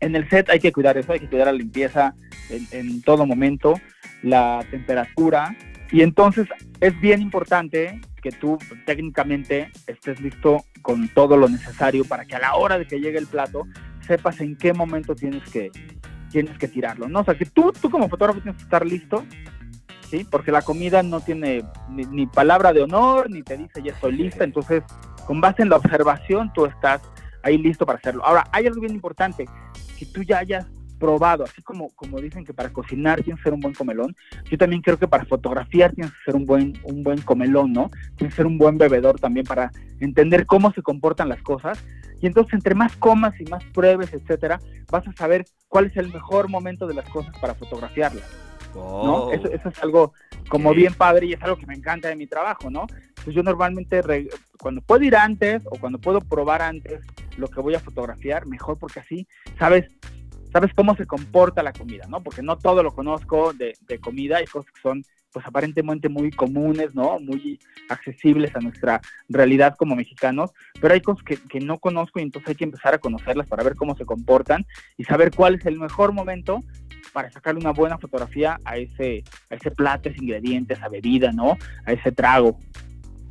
en 0.00 0.16
el 0.16 0.28
set 0.28 0.50
hay 0.50 0.60
que 0.60 0.70
cuidar 0.70 0.98
eso, 0.98 1.14
hay 1.14 1.20
que 1.20 1.30
cuidar 1.30 1.46
la 1.46 1.54
limpieza 1.54 2.14
en, 2.50 2.66
en 2.70 3.00
todo 3.00 3.24
momento, 3.24 3.80
la 4.22 4.66
temperatura, 4.70 5.56
y 5.92 6.02
entonces 6.02 6.46
es 6.80 7.00
bien 7.00 7.22
importante 7.22 8.02
que 8.22 8.32
tú 8.32 8.58
técnicamente 8.84 9.70
estés 9.86 10.20
listo 10.20 10.62
con 10.82 11.08
todo 11.08 11.38
lo 11.38 11.48
necesario 11.48 12.04
para 12.04 12.26
que 12.26 12.34
a 12.34 12.38
la 12.38 12.54
hora 12.56 12.78
de 12.78 12.86
que 12.86 13.00
llegue 13.00 13.18
el 13.18 13.26
plato 13.26 13.66
sepas 14.06 14.40
en 14.40 14.56
qué 14.56 14.72
momento 14.72 15.14
tienes 15.14 15.48
que 15.50 15.70
tienes 16.30 16.58
que 16.58 16.66
tirarlo, 16.66 17.08
¿no? 17.08 17.20
O 17.20 17.24
sea, 17.24 17.36
que 17.36 17.46
tú, 17.46 17.72
tú 17.80 17.88
como 17.90 18.08
fotógrafo 18.08 18.40
tienes 18.40 18.56
que 18.56 18.64
estar 18.64 18.84
listo, 18.84 19.24
¿sí? 20.10 20.26
Porque 20.28 20.50
la 20.50 20.62
comida 20.62 21.02
no 21.04 21.20
tiene 21.20 21.64
ni, 21.88 22.04
ni 22.06 22.26
palabra 22.26 22.72
de 22.72 22.82
honor, 22.82 23.30
ni 23.30 23.42
te 23.42 23.56
dice 23.56 23.82
ya 23.82 23.92
estoy 23.92 24.16
lista, 24.16 24.42
entonces 24.42 24.82
con 25.26 25.40
base 25.40 25.62
en 25.62 25.68
la 25.68 25.76
observación 25.76 26.52
tú 26.52 26.66
estás 26.66 27.02
ahí 27.44 27.58
listo 27.58 27.86
para 27.86 27.98
hacerlo. 27.98 28.24
Ahora, 28.24 28.44
hay 28.50 28.66
algo 28.66 28.80
bien 28.80 28.94
importante, 28.94 29.46
que 29.98 30.06
tú 30.06 30.22
ya 30.22 30.38
hayas 30.38 30.66
probado, 30.98 31.44
así 31.44 31.60
como, 31.62 31.90
como 31.90 32.20
dicen 32.20 32.44
que 32.44 32.54
para 32.54 32.72
cocinar 32.72 33.22
tienes 33.22 33.38
que 33.40 33.44
ser 33.44 33.52
un 33.52 33.60
buen 33.60 33.74
comelón, 33.74 34.16
yo 34.50 34.56
también 34.56 34.80
creo 34.80 34.98
que 34.98 35.08
para 35.08 35.24
fotografiar 35.24 35.92
tienes 35.92 36.12
que 36.12 36.24
ser 36.24 36.34
un 36.34 36.46
buen, 36.46 36.78
un 36.84 37.02
buen 37.02 37.20
comelón, 37.20 37.72
¿no? 37.72 37.90
Tienes 38.16 38.34
que 38.34 38.36
ser 38.36 38.46
un 38.46 38.58
buen 38.58 38.78
bebedor 38.78 39.20
también 39.20 39.44
para 39.44 39.70
entender 40.00 40.46
cómo 40.46 40.72
se 40.72 40.82
comportan 40.82 41.28
las 41.28 41.42
cosas. 41.42 41.84
Y 42.24 42.26
entonces, 42.26 42.54
entre 42.54 42.74
más 42.74 42.96
comas 42.96 43.38
y 43.38 43.44
más 43.44 43.62
pruebes, 43.64 44.14
etcétera, 44.14 44.58
vas 44.90 45.06
a 45.06 45.12
saber 45.12 45.44
cuál 45.68 45.84
es 45.88 45.96
el 45.98 46.10
mejor 46.10 46.48
momento 46.48 46.86
de 46.86 46.94
las 46.94 47.06
cosas 47.10 47.38
para 47.38 47.54
fotografiarlas, 47.54 48.24
¿no? 48.74 49.24
Oh. 49.26 49.30
Eso, 49.30 49.46
eso 49.48 49.68
es 49.68 49.82
algo 49.82 50.14
como 50.48 50.72
bien 50.72 50.94
padre 50.94 51.26
y 51.26 51.34
es 51.34 51.42
algo 51.42 51.58
que 51.58 51.66
me 51.66 51.74
encanta 51.74 52.08
de 52.08 52.16
mi 52.16 52.26
trabajo, 52.26 52.70
¿no? 52.70 52.86
Pues 53.22 53.36
yo 53.36 53.42
normalmente, 53.42 54.00
re- 54.00 54.30
cuando 54.58 54.80
puedo 54.80 55.04
ir 55.04 55.14
antes 55.14 55.60
o 55.66 55.78
cuando 55.78 55.98
puedo 55.98 56.22
probar 56.22 56.62
antes 56.62 57.02
lo 57.36 57.46
que 57.48 57.60
voy 57.60 57.74
a 57.74 57.80
fotografiar, 57.80 58.46
mejor 58.46 58.78
porque 58.78 59.00
así 59.00 59.28
sabes 59.58 59.84
sabes 60.50 60.72
cómo 60.72 60.96
se 60.96 61.04
comporta 61.04 61.62
la 61.62 61.74
comida, 61.74 62.06
¿no? 62.08 62.22
Porque 62.22 62.40
no 62.40 62.56
todo 62.56 62.82
lo 62.82 62.94
conozco 62.94 63.52
de, 63.52 63.74
de 63.82 63.98
comida, 63.98 64.38
hay 64.38 64.46
cosas 64.46 64.72
que 64.72 64.80
son 64.80 65.02
pues 65.34 65.44
aparentemente 65.46 66.08
muy 66.08 66.30
comunes, 66.30 66.94
¿no? 66.94 67.18
Muy 67.18 67.58
accesibles 67.90 68.54
a 68.54 68.60
nuestra 68.60 69.00
realidad 69.28 69.74
como 69.76 69.96
mexicanos, 69.96 70.52
pero 70.80 70.94
hay 70.94 71.00
cosas 71.00 71.24
que, 71.24 71.36
que 71.36 71.60
no 71.60 71.78
conozco 71.78 72.20
y 72.20 72.22
entonces 72.22 72.50
hay 72.50 72.54
que 72.54 72.64
empezar 72.64 72.94
a 72.94 72.98
conocerlas 72.98 73.48
para 73.48 73.64
ver 73.64 73.74
cómo 73.74 73.96
se 73.96 74.06
comportan 74.06 74.64
y 74.96 75.04
saber 75.04 75.32
cuál 75.32 75.56
es 75.56 75.66
el 75.66 75.78
mejor 75.78 76.12
momento 76.12 76.60
para 77.12 77.30
sacar 77.32 77.56
una 77.56 77.72
buena 77.72 77.98
fotografía 77.98 78.58
a 78.64 78.76
ese, 78.76 79.24
a 79.50 79.56
ese 79.56 79.72
plato, 79.72 80.08
a 80.08 80.12
ese 80.12 80.22
ingrediente, 80.22 80.74
a 80.74 80.76
esa 80.76 80.88
bebida, 80.88 81.32
¿no? 81.32 81.58
A 81.84 81.92
ese 81.92 82.12
trago. 82.12 82.58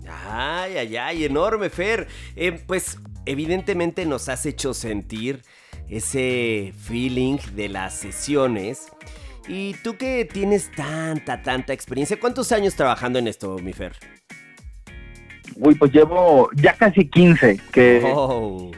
Ay, 0.08 0.78
ay, 0.78 0.98
ay, 0.98 1.24
enorme, 1.24 1.70
Fer. 1.70 2.08
Eh, 2.36 2.52
pues 2.68 3.00
evidentemente 3.26 4.06
nos 4.06 4.28
has 4.28 4.46
hecho 4.46 4.74
sentir 4.74 5.42
ese 5.90 6.74
feeling 6.78 7.38
de 7.56 7.70
las 7.70 7.94
sesiones. 7.94 8.92
Y 9.48 9.74
tú 9.84 9.98
que 9.98 10.26
tienes 10.26 10.72
tanta, 10.72 11.42
tanta 11.42 11.74
experiencia, 11.74 12.20
¿cuántos 12.20 12.52
años 12.52 12.76
trabajando 12.76 13.20
en 13.20 13.28
esto, 13.28 13.58
mi 13.60 13.74
Fer? 13.74 13.94
Uy, 15.56 15.76
pues 15.76 15.92
llevo 15.92 16.50
ya 16.56 16.74
casi 16.74 17.08
15, 17.10 17.60
que, 17.72 18.02
Oh. 18.06 18.72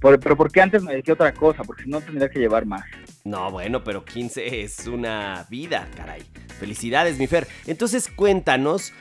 por- 0.00 0.20
pero 0.20 0.36
porque 0.36 0.60
antes 0.60 0.82
me 0.82 0.92
dediqué 0.92 1.10
a 1.12 1.14
otra 1.14 1.32
cosa, 1.34 1.64
porque 1.64 1.84
si 1.84 1.90
no 1.90 2.00
tendría 2.00 2.28
que 2.28 2.38
llevar 2.38 2.66
más. 2.66 2.82
No, 3.24 3.50
bueno, 3.50 3.82
pero 3.82 4.04
15 4.04 4.62
es 4.62 4.86
una 4.86 5.46
vida, 5.50 5.88
caray. 5.96 6.22
Felicidades, 6.58 7.18
mi 7.18 7.26
Fer. 7.26 7.48
Entonces 7.66 8.08
cuéntanos 8.08 8.92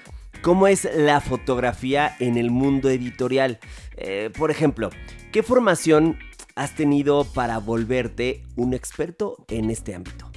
cómo 0.42 0.68
es 0.68 0.88
la 0.96 1.20
fotografía 1.22 2.16
en 2.20 2.38
el 2.38 2.50
mundo 2.50 2.90
editorial. 2.90 3.60
Eh, 3.98 4.32
por 4.38 4.50
ejemplo, 4.52 4.90
¿qué 5.32 5.44
formación 5.44 6.18
has 6.56 6.74
tenido 6.76 7.26
para 7.26 7.58
volverte 7.60 8.44
un 8.56 8.74
experto 8.74 9.46
en 9.50 9.70
este 9.70 9.94
ámbito? 9.94 10.29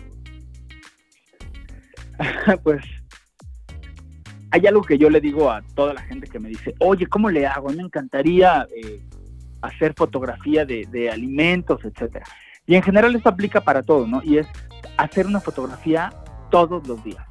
pues 2.62 2.84
hay 4.50 4.66
algo 4.66 4.82
que 4.82 4.98
yo 4.98 5.08
le 5.08 5.20
digo 5.20 5.50
a 5.50 5.62
toda 5.74 5.94
la 5.94 6.02
gente 6.02 6.28
que 6.28 6.38
me 6.38 6.50
dice, 6.50 6.74
oye, 6.78 7.06
¿cómo 7.06 7.30
le 7.30 7.46
hago? 7.46 7.70
Me 7.70 7.82
encantaría 7.82 8.66
eh, 8.76 9.02
hacer 9.62 9.94
fotografía 9.96 10.64
de, 10.64 10.86
de 10.90 11.10
alimentos, 11.10 11.80
etcétera. 11.84 12.26
Y 12.66 12.74
en 12.74 12.82
general 12.82 13.14
esto 13.16 13.28
aplica 13.28 13.62
para 13.62 13.82
todo, 13.82 14.06
¿no? 14.06 14.20
Y 14.22 14.38
es 14.38 14.46
hacer 14.98 15.26
una 15.26 15.40
fotografía 15.40 16.10
todos 16.50 16.86
los 16.86 17.02
días. 17.02 17.24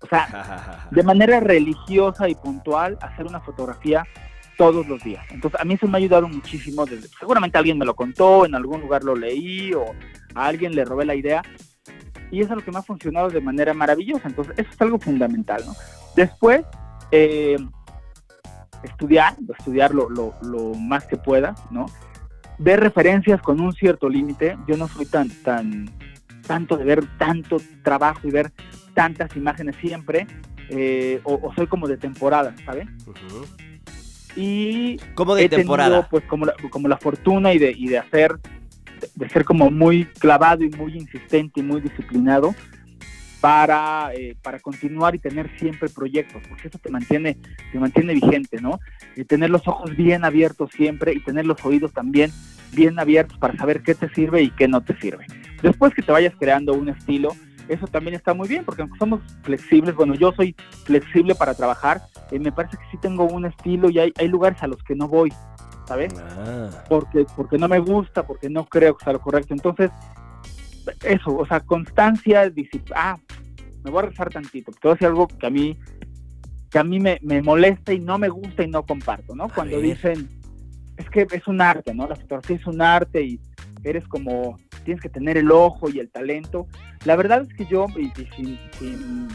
O 0.00 0.06
sea, 0.06 0.86
de 0.90 1.02
manera 1.02 1.40
religiosa 1.40 2.28
y 2.28 2.34
puntual, 2.34 2.96
hacer 3.00 3.26
una 3.26 3.40
fotografía 3.40 4.04
todos 4.56 4.86
los 4.86 5.02
días. 5.02 5.24
Entonces, 5.30 5.60
a 5.60 5.64
mí 5.64 5.74
eso 5.74 5.88
me 5.88 5.96
ha 5.96 5.98
ayudado 5.98 6.28
muchísimo. 6.28 6.86
Desde, 6.86 7.08
seguramente 7.18 7.58
alguien 7.58 7.78
me 7.78 7.86
lo 7.86 7.94
contó, 7.94 8.46
en 8.46 8.54
algún 8.54 8.80
lugar 8.80 9.02
lo 9.04 9.16
leí 9.16 9.72
o 9.74 9.86
a 10.34 10.46
alguien 10.46 10.74
le 10.74 10.84
robé 10.84 11.04
la 11.04 11.14
idea. 11.14 11.42
Y 12.30 12.40
eso 12.40 12.50
es 12.52 12.58
lo 12.58 12.64
que 12.64 12.70
me 12.70 12.78
ha 12.78 12.82
funcionado 12.82 13.28
de 13.28 13.40
manera 13.40 13.74
maravillosa. 13.74 14.28
Entonces, 14.28 14.54
eso 14.56 14.70
es 14.70 14.80
algo 14.80 14.98
fundamental, 14.98 15.62
¿no? 15.66 15.74
Después, 16.14 16.62
eh, 17.10 17.56
estudiar, 18.82 19.34
estudiar 19.58 19.94
lo, 19.94 20.08
lo, 20.08 20.34
lo 20.42 20.74
más 20.74 21.06
que 21.06 21.16
pueda, 21.16 21.54
¿no? 21.70 21.86
Ver 22.58 22.80
referencias 22.80 23.40
con 23.42 23.60
un 23.60 23.72
cierto 23.72 24.08
límite. 24.08 24.56
Yo 24.68 24.76
no 24.76 24.86
soy 24.88 25.06
tan, 25.06 25.28
tan, 25.42 25.90
tanto 26.46 26.76
de 26.76 26.84
ver 26.84 27.04
tanto 27.18 27.56
trabajo 27.82 28.20
y 28.28 28.30
ver 28.30 28.52
tantas 28.94 29.34
imágenes 29.36 29.76
siempre, 29.80 30.26
eh, 30.68 31.20
o, 31.24 31.34
o 31.42 31.54
soy 31.54 31.66
como 31.66 31.88
de 31.88 31.96
temporada, 31.96 32.54
¿sabes? 32.64 32.86
Ujú. 33.06 33.46
Y 34.36 34.96
¿Cómo 35.14 35.34
de 35.34 35.44
he 35.44 35.48
tenido, 35.48 35.62
temporada? 35.62 36.08
pues 36.08 36.24
como 36.24 36.46
la, 36.46 36.54
como 36.70 36.86
la 36.86 36.96
fortuna 36.98 37.52
y 37.52 37.58
de, 37.58 37.72
y 37.72 37.88
de 37.88 37.98
hacer, 37.98 38.38
de, 39.14 39.28
ser 39.28 39.44
como 39.44 39.70
muy 39.70 40.04
clavado 40.04 40.64
y 40.64 40.70
muy 40.70 40.96
insistente 40.96 41.60
y 41.60 41.62
muy 41.62 41.80
disciplinado 41.80 42.54
para, 43.40 44.12
eh, 44.14 44.36
para 44.42 44.60
continuar 44.60 45.14
y 45.14 45.18
tener 45.18 45.50
siempre 45.58 45.88
proyectos, 45.88 46.42
porque 46.48 46.68
eso 46.68 46.78
te 46.78 46.90
mantiene, 46.90 47.38
te 47.72 47.78
mantiene 47.78 48.14
vigente, 48.14 48.60
¿no? 48.60 48.78
Y 49.16 49.24
tener 49.24 49.50
los 49.50 49.66
ojos 49.66 49.96
bien 49.96 50.24
abiertos 50.24 50.70
siempre 50.72 51.14
y 51.14 51.20
tener 51.20 51.46
los 51.46 51.64
oídos 51.64 51.92
también 51.92 52.30
bien 52.72 52.98
abiertos 52.98 53.38
para 53.38 53.56
saber 53.56 53.82
qué 53.82 53.94
te 53.94 54.08
sirve 54.10 54.42
y 54.42 54.50
qué 54.50 54.68
no 54.68 54.80
te 54.82 54.96
sirve. 55.00 55.26
Después 55.62 55.94
que 55.94 56.02
te 56.02 56.12
vayas 56.12 56.34
creando 56.38 56.72
un 56.72 56.88
estilo, 56.88 57.34
eso 57.68 57.86
también 57.86 58.14
está 58.16 58.34
muy 58.34 58.48
bien, 58.48 58.64
porque 58.64 58.82
aunque 58.82 58.98
somos 58.98 59.20
flexibles, 59.42 59.94
bueno, 59.94 60.14
yo 60.14 60.32
soy 60.32 60.54
flexible 60.84 61.34
para 61.34 61.54
trabajar, 61.54 62.02
eh, 62.30 62.38
me 62.38 62.52
parece 62.52 62.76
que 62.76 62.84
sí 62.90 62.96
tengo 63.00 63.24
un 63.24 63.46
estilo 63.46 63.90
y 63.90 63.98
hay, 63.98 64.12
hay 64.18 64.28
lugares 64.28 64.62
a 64.62 64.66
los 64.66 64.82
que 64.82 64.94
no 64.94 65.08
voy, 65.08 65.32
¿sabes? 65.90 66.14
Ah, 66.20 66.70
Porque, 66.88 67.26
porque 67.34 67.58
no 67.58 67.66
me 67.66 67.80
gusta, 67.80 68.24
porque 68.24 68.48
no 68.48 68.64
creo 68.64 68.96
que 68.96 69.02
sea 69.02 69.12
lo 69.12 69.20
correcto. 69.20 69.54
Entonces, 69.54 69.90
eso, 71.02 71.36
o 71.36 71.44
sea, 71.46 71.58
constancia, 71.58 72.48
disciplina. 72.48 72.96
Ah, 72.96 73.18
me 73.82 73.90
voy 73.90 74.04
a 74.04 74.06
rezar 74.06 74.30
tantito, 74.30 74.66
porque 74.70 74.86
voy 74.86 74.92
a 74.92 74.94
decir 74.94 75.08
algo 75.08 75.26
que 75.26 75.44
a 75.44 75.50
mí, 75.50 75.76
que 76.70 76.78
a 76.78 76.84
mí 76.84 77.00
me, 77.00 77.18
me 77.22 77.42
molesta 77.42 77.92
y 77.92 77.98
no 77.98 78.18
me 78.18 78.28
gusta 78.28 78.62
y 78.62 78.68
no 78.68 78.86
comparto, 78.86 79.34
¿no? 79.34 79.48
Cuando 79.48 79.78
ver. 79.78 79.86
dicen, 79.86 80.28
es 80.96 81.10
que 81.10 81.26
es 81.28 81.48
un 81.48 81.60
arte, 81.60 81.92
¿no? 81.92 82.06
La 82.06 82.14
fotografía 82.14 82.54
es 82.54 82.66
un 82.68 82.80
arte 82.80 83.24
y 83.24 83.40
eres 83.82 84.06
como, 84.06 84.58
tienes 84.84 85.02
que 85.02 85.08
tener 85.08 85.38
el 85.38 85.50
ojo 85.50 85.90
y 85.90 85.98
el 85.98 86.08
talento. 86.08 86.68
La 87.04 87.16
verdad 87.16 87.42
es 87.48 87.52
que 87.56 87.66
yo, 87.66 87.86
y, 87.96 88.12
y 88.16 88.26
sin, 88.36 88.58
sin, 88.78 89.28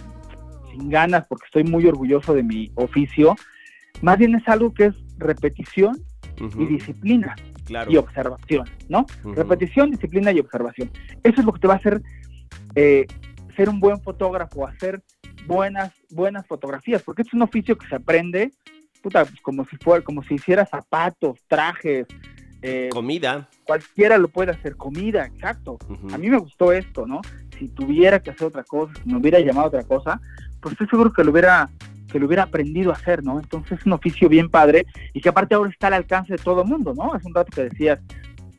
sin 0.72 0.90
ganas, 0.90 1.28
porque 1.28 1.48
estoy 1.48 1.66
muy 1.66 1.86
orgulloso 1.86 2.34
de 2.34 2.44
mi 2.44 2.72
oficio, 2.76 3.36
más 4.02 4.18
bien 4.18 4.36
es 4.36 4.48
algo 4.48 4.74
que 4.74 4.86
es 4.86 4.96
repetición 5.18 5.98
y 6.38 6.66
disciplina 6.66 7.36
Claro. 7.66 7.92
y 7.92 7.98
observación, 7.98 8.70
¿no? 8.90 9.06
Repetición, 9.24 9.90
disciplina 9.92 10.32
y 10.32 10.40
observación. 10.40 10.92
Eso 11.24 11.40
es 11.40 11.46
lo 11.46 11.52
que 11.54 11.60
te 11.60 11.68
va 11.68 11.74
a 11.76 11.78
hacer 11.78 12.02
eh, 12.76 13.08
ser 13.56 13.70
un 13.70 13.80
buen 13.80 14.00
fotógrafo, 14.02 14.68
hacer 14.68 15.02
buenas, 15.48 15.92
buenas 16.12 16.46
fotografías, 16.46 17.02
porque 17.02 17.22
es 17.24 17.34
un 17.34 17.42
oficio 17.42 17.78
que 17.78 17.88
se 17.88 17.96
aprende, 17.96 18.52
puta, 19.02 19.26
pues, 19.26 19.40
como 19.42 19.66
si 19.66 19.78
fuera, 19.78 20.04
como 20.04 20.22
si 20.24 20.36
hiciera 20.36 20.66
zapatos, 20.66 21.40
trajes, 21.48 22.06
Eh, 22.62 22.90
Comida. 22.92 23.48
cualquiera 23.64 24.18
lo 24.18 24.28
puede 24.28 24.52
hacer, 24.52 24.76
comida, 24.76 25.26
exacto. 25.28 25.78
A 26.12 26.18
mí 26.18 26.30
me 26.30 26.38
gustó 26.38 26.72
esto, 26.72 27.06
¿no? 27.06 27.22
Si 27.60 27.68
tuviera 27.68 28.20
que 28.24 28.32
hacer 28.32 28.48
otra 28.48 28.64
cosa, 28.64 28.92
si 29.04 29.10
me 29.10 29.18
hubiera 29.18 29.40
llamado 29.40 29.66
a 29.66 29.68
otra 29.68 29.84
cosa, 29.84 30.20
pues 30.62 30.72
estoy 30.72 30.88
seguro 30.88 31.14
que 31.14 31.24
lo 31.24 31.30
hubiera 31.32 31.70
que 32.12 32.20
lo 32.20 32.28
hubiera 32.28 32.44
aprendido 32.44 32.92
a 32.92 32.96
hacer, 32.96 33.24
¿no? 33.24 33.40
Entonces 33.40 33.80
es 33.80 33.86
un 33.86 33.94
oficio 33.94 34.30
bien 34.30 34.50
padre 34.50 34.86
y 35.14 35.22
que 35.22 35.30
aparte 35.30 35.56
ahora 35.56 35.70
está 35.70 35.88
al 35.88 35.94
alcance 35.94 36.34
de 36.34 36.40
todo 36.40 36.62
el 36.62 36.68
mundo, 36.68 36.94
¿no? 36.94 37.14
Hace 37.14 37.28
un 37.28 37.36
rato 37.36 37.52
que 37.54 37.64
decías 37.64 38.00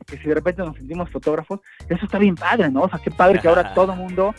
que 0.05 0.17
si 0.17 0.27
de 0.27 0.35
repente 0.35 0.61
nos 0.61 0.75
sentimos 0.75 1.09
fotógrafos, 1.09 1.59
eso 1.89 2.05
está 2.05 2.17
bien 2.17 2.35
padre, 2.35 2.69
¿no? 2.69 2.81
O 2.83 2.89
sea, 2.89 2.99
qué 2.99 3.11
padre 3.11 3.39
que 3.39 3.47
ahora 3.47 3.73
todo 3.75 3.93
el 3.93 3.99
mundo 3.99 4.33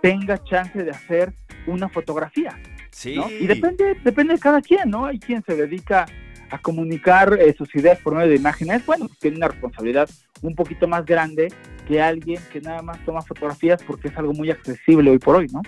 tenga 0.00 0.42
chance 0.44 0.82
de 0.82 0.90
hacer 0.90 1.34
una 1.66 1.88
fotografía, 1.88 2.58
Sí. 2.90 3.16
¿no? 3.16 3.30
Y 3.30 3.46
depende, 3.46 3.96
depende 4.02 4.34
de 4.34 4.40
cada 4.40 4.60
quien, 4.60 4.90
¿no? 4.90 5.06
Hay 5.06 5.18
quien 5.18 5.42
se 5.44 5.54
dedica 5.54 6.06
a 6.50 6.58
comunicar 6.58 7.38
eh, 7.40 7.54
sus 7.56 7.72
ideas 7.76 7.98
por 8.00 8.14
medio 8.14 8.28
de 8.30 8.36
imágenes, 8.36 8.84
bueno, 8.84 9.06
pues 9.06 9.18
tiene 9.20 9.36
una 9.36 9.48
responsabilidad 9.48 10.10
un 10.42 10.54
poquito 10.54 10.88
más 10.88 11.04
grande 11.04 11.52
que 11.86 12.00
alguien 12.02 12.40
que 12.52 12.60
nada 12.60 12.82
más 12.82 12.98
toma 13.04 13.22
fotografías 13.22 13.82
porque 13.84 14.08
es 14.08 14.16
algo 14.16 14.32
muy 14.32 14.50
accesible 14.50 15.10
hoy 15.10 15.18
por 15.18 15.36
hoy, 15.36 15.46
¿no? 15.52 15.62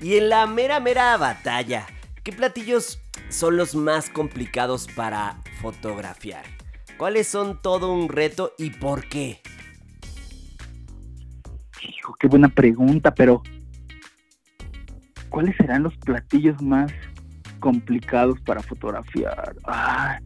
Y 0.00 0.16
en 0.16 0.28
la 0.28 0.46
mera 0.46 0.80
mera 0.80 1.16
batalla, 1.16 1.86
¿qué 2.22 2.32
platillos 2.32 3.00
son 3.28 3.56
los 3.56 3.74
más 3.74 4.10
complicados 4.10 4.86
para 4.86 5.40
fotografiar? 5.60 6.44
¿Cuáles 6.96 7.26
son 7.28 7.60
todo 7.60 7.92
un 7.92 8.08
reto 8.08 8.52
y 8.58 8.70
por 8.70 9.08
qué? 9.08 9.40
Hijo, 11.82 12.14
qué 12.18 12.26
buena 12.28 12.48
pregunta, 12.48 13.14
pero 13.14 13.42
¿cuáles 15.28 15.56
serán 15.56 15.84
los 15.84 15.96
platillos 15.98 16.60
más 16.62 16.92
complicados 17.60 18.40
para 18.40 18.62
fotografiar? 18.62 19.54
Ay. 19.64 20.18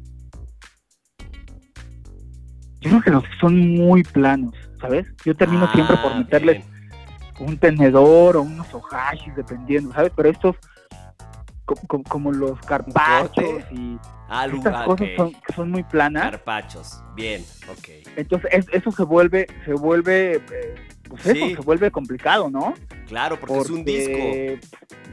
Yo 2.80 2.90
creo 2.90 3.02
que 3.02 3.10
los 3.10 3.22
que 3.22 3.36
son 3.40 3.58
muy 3.76 4.02
planos, 4.02 4.54
¿sabes? 4.80 5.06
Yo 5.24 5.36
termino 5.36 5.70
siempre 5.72 5.96
por 5.98 6.12
Ah, 6.12 6.18
meterles 6.18 6.58
bien. 6.58 6.71
Un 7.42 7.58
tenedor 7.58 8.36
o 8.36 8.42
unos 8.42 8.72
ohashis, 8.74 9.34
dependiendo, 9.36 9.92
¿sabes? 9.92 10.12
Pero 10.16 10.28
estos, 10.30 10.56
co- 11.64 11.74
co- 11.86 12.02
como 12.04 12.32
los 12.32 12.58
carpachos 12.60 13.62
y 13.70 13.98
Ah, 14.28 14.46
estas 14.46 14.74
ah, 14.74 14.84
cosas 14.86 15.08
ok. 15.08 15.16
son, 15.16 15.36
son 15.54 15.70
muy 15.70 15.82
planas, 15.82 16.22
Carpachos. 16.22 17.02
Bien, 17.14 17.44
ok. 17.70 17.88
entonces 18.16 18.48
es- 18.52 18.66
eso 18.72 18.90
se 18.90 19.02
vuelve, 19.02 19.46
se 19.66 19.74
vuelve, 19.74 20.36
eh, 20.36 20.74
pues 21.08 21.26
eso, 21.26 21.46
se 21.48 21.60
vuelve 21.60 21.90
complicado, 21.90 22.48
¿no? 22.48 22.72
Claro, 23.06 23.38
porque, 23.38 23.58
es 23.58 23.68
un 23.68 23.84
disco. 23.84 24.68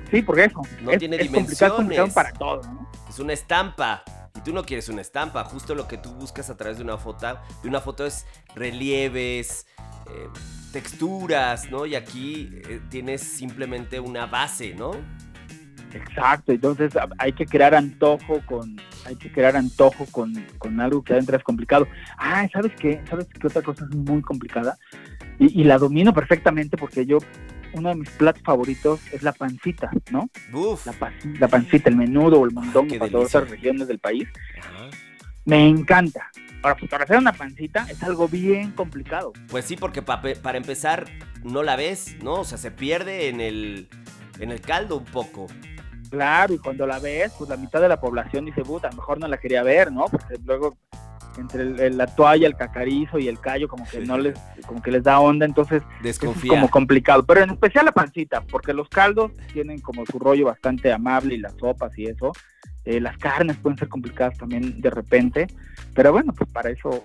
Sí, 0.09 0.21
porque 0.21 0.45
eso. 0.45 0.61
No 0.81 0.91
es, 0.91 0.99
tiene 0.99 1.17
es 1.17 1.29
complicado, 1.29 1.73
es 1.73 1.77
complicado 1.77 2.07
dimensiones. 2.07 2.13
para 2.13 2.31
todo, 2.31 2.61
¿no? 2.71 2.89
Es 3.09 3.19
una 3.19 3.33
estampa. 3.33 4.03
Y 4.35 4.41
tú 4.41 4.53
no 4.53 4.63
quieres 4.63 4.89
una 4.89 5.01
estampa. 5.01 5.43
Justo 5.43 5.75
lo 5.75 5.87
que 5.87 5.97
tú 5.97 6.11
buscas 6.13 6.49
a 6.49 6.57
través 6.57 6.77
de 6.77 6.83
una 6.83 6.97
foto, 6.97 7.39
de 7.61 7.69
una 7.69 7.81
foto 7.81 8.05
es 8.05 8.25
relieves, 8.55 9.67
eh, 10.07 10.27
texturas, 10.71 11.69
¿no? 11.71 11.85
Y 11.85 11.95
aquí 11.95 12.49
eh, 12.67 12.81
tienes 12.89 13.21
simplemente 13.21 13.99
una 13.99 14.25
base, 14.25 14.73
¿no? 14.75 14.91
Exacto, 15.93 16.51
entonces 16.51 16.93
hay 17.17 17.33
que 17.33 17.45
crear 17.45 17.73
antojo 17.73 18.41
con, 18.45 18.79
hay 19.05 19.15
que 19.15 19.31
crear 19.31 19.55
antojo 19.55 20.05
con, 20.11 20.33
con 20.59 20.79
algo 20.79 21.03
que 21.03 21.13
adentro 21.13 21.35
es 21.35 21.43
complicado. 21.43 21.87
Ah, 22.17 22.47
¿sabes 22.53 22.73
qué? 22.79 23.01
¿Sabes 23.09 23.27
qué 23.27 23.47
otra 23.47 23.63
cosa 23.63 23.85
es 23.89 23.95
muy 23.95 24.21
complicada? 24.21 24.77
Y 25.39 25.63
la 25.63 25.77
domino 25.77 26.13
perfectamente 26.13 26.75
porque 26.75 27.05
yo, 27.05 27.17
uno 27.73 27.89
de 27.89 27.95
mis 27.95 28.09
platos 28.11 28.41
favoritos 28.43 28.99
es 29.11 29.23
la 29.23 29.31
pancita, 29.33 29.89
¿no? 30.11 30.29
Buf. 30.51 30.85
La, 30.85 30.93
pa- 30.93 31.13
la 31.39 31.47
pancita, 31.47 31.89
el 31.89 31.95
menudo 31.95 32.39
o 32.39 32.45
el 32.45 32.51
mondongo 32.51 32.97
para 32.97 33.11
todas 33.11 33.33
las 33.33 33.49
regiones 33.49 33.87
del 33.87 33.99
país. 33.99 34.27
Ajá. 34.59 34.89
Me 35.45 35.67
encanta. 35.67 36.29
Para 36.61 36.75
fotografiar 36.75 37.19
una 37.19 37.31
pancita 37.33 37.87
es 37.89 38.03
algo 38.03 38.27
bien 38.27 38.71
complicado. 38.71 39.31
Pues 39.47 39.65
sí, 39.65 39.77
porque 39.77 40.01
pa- 40.01 40.21
para 40.21 40.57
empezar 40.57 41.05
no 41.43 41.63
la 41.63 41.75
ves, 41.77 42.17
¿no? 42.21 42.41
O 42.41 42.43
sea, 42.43 42.57
se 42.57 42.69
pierde 42.71 43.29
en 43.29 43.39
el, 43.39 43.87
en 44.39 44.51
el 44.51 44.59
caldo 44.61 44.97
un 44.97 45.05
poco. 45.05 45.47
Claro, 46.09 46.53
y 46.53 46.57
cuando 46.57 46.85
la 46.87 46.99
ves, 46.99 47.31
pues 47.37 47.49
la 47.49 47.55
mitad 47.55 47.79
de 47.79 47.87
la 47.87 48.01
población 48.01 48.43
dice, 48.45 48.63
puta, 48.63 48.87
a 48.87 48.91
lo 48.91 48.97
mejor 48.97 49.19
no 49.19 49.27
la 49.27 49.37
quería 49.37 49.63
ver, 49.63 49.91
¿no? 49.91 50.05
Porque 50.05 50.35
luego 50.43 50.75
entre 51.37 51.63
el- 51.63 51.79
el- 51.79 51.97
la 51.97 52.07
toalla, 52.07 52.47
el 52.47 52.55
cacarizo 52.55 53.19
y 53.19 53.27
el 53.27 53.39
callo 53.39 53.67
como 53.67 53.85
que 53.87 53.99
no 54.01 54.17
les, 54.17 54.37
como 54.65 54.81
que 54.81 54.91
les 54.91 55.03
da 55.03 55.19
onda, 55.19 55.45
entonces 55.45 55.83
es 56.03 56.19
como 56.49 56.69
complicado. 56.69 57.23
Pero 57.25 57.41
en 57.43 57.51
especial 57.51 57.85
la 57.85 57.91
pancita, 57.91 58.41
porque 58.41 58.73
los 58.73 58.89
caldos 58.89 59.31
tienen 59.53 59.79
como 59.79 60.05
su 60.05 60.19
rollo 60.19 60.45
bastante 60.45 60.91
amable 60.91 61.35
y 61.35 61.37
las 61.39 61.53
sopas 61.53 61.97
y 61.97 62.05
eso. 62.05 62.31
Eh, 62.85 62.99
las 62.99 63.17
carnes 63.17 63.57
pueden 63.57 63.77
ser 63.77 63.87
complicadas 63.89 64.37
también 64.37 64.79
de 64.81 64.89
repente, 64.89 65.47
pero 65.93 66.11
bueno, 66.11 66.33
pues 66.33 66.49
para 66.49 66.69
eso 66.71 67.03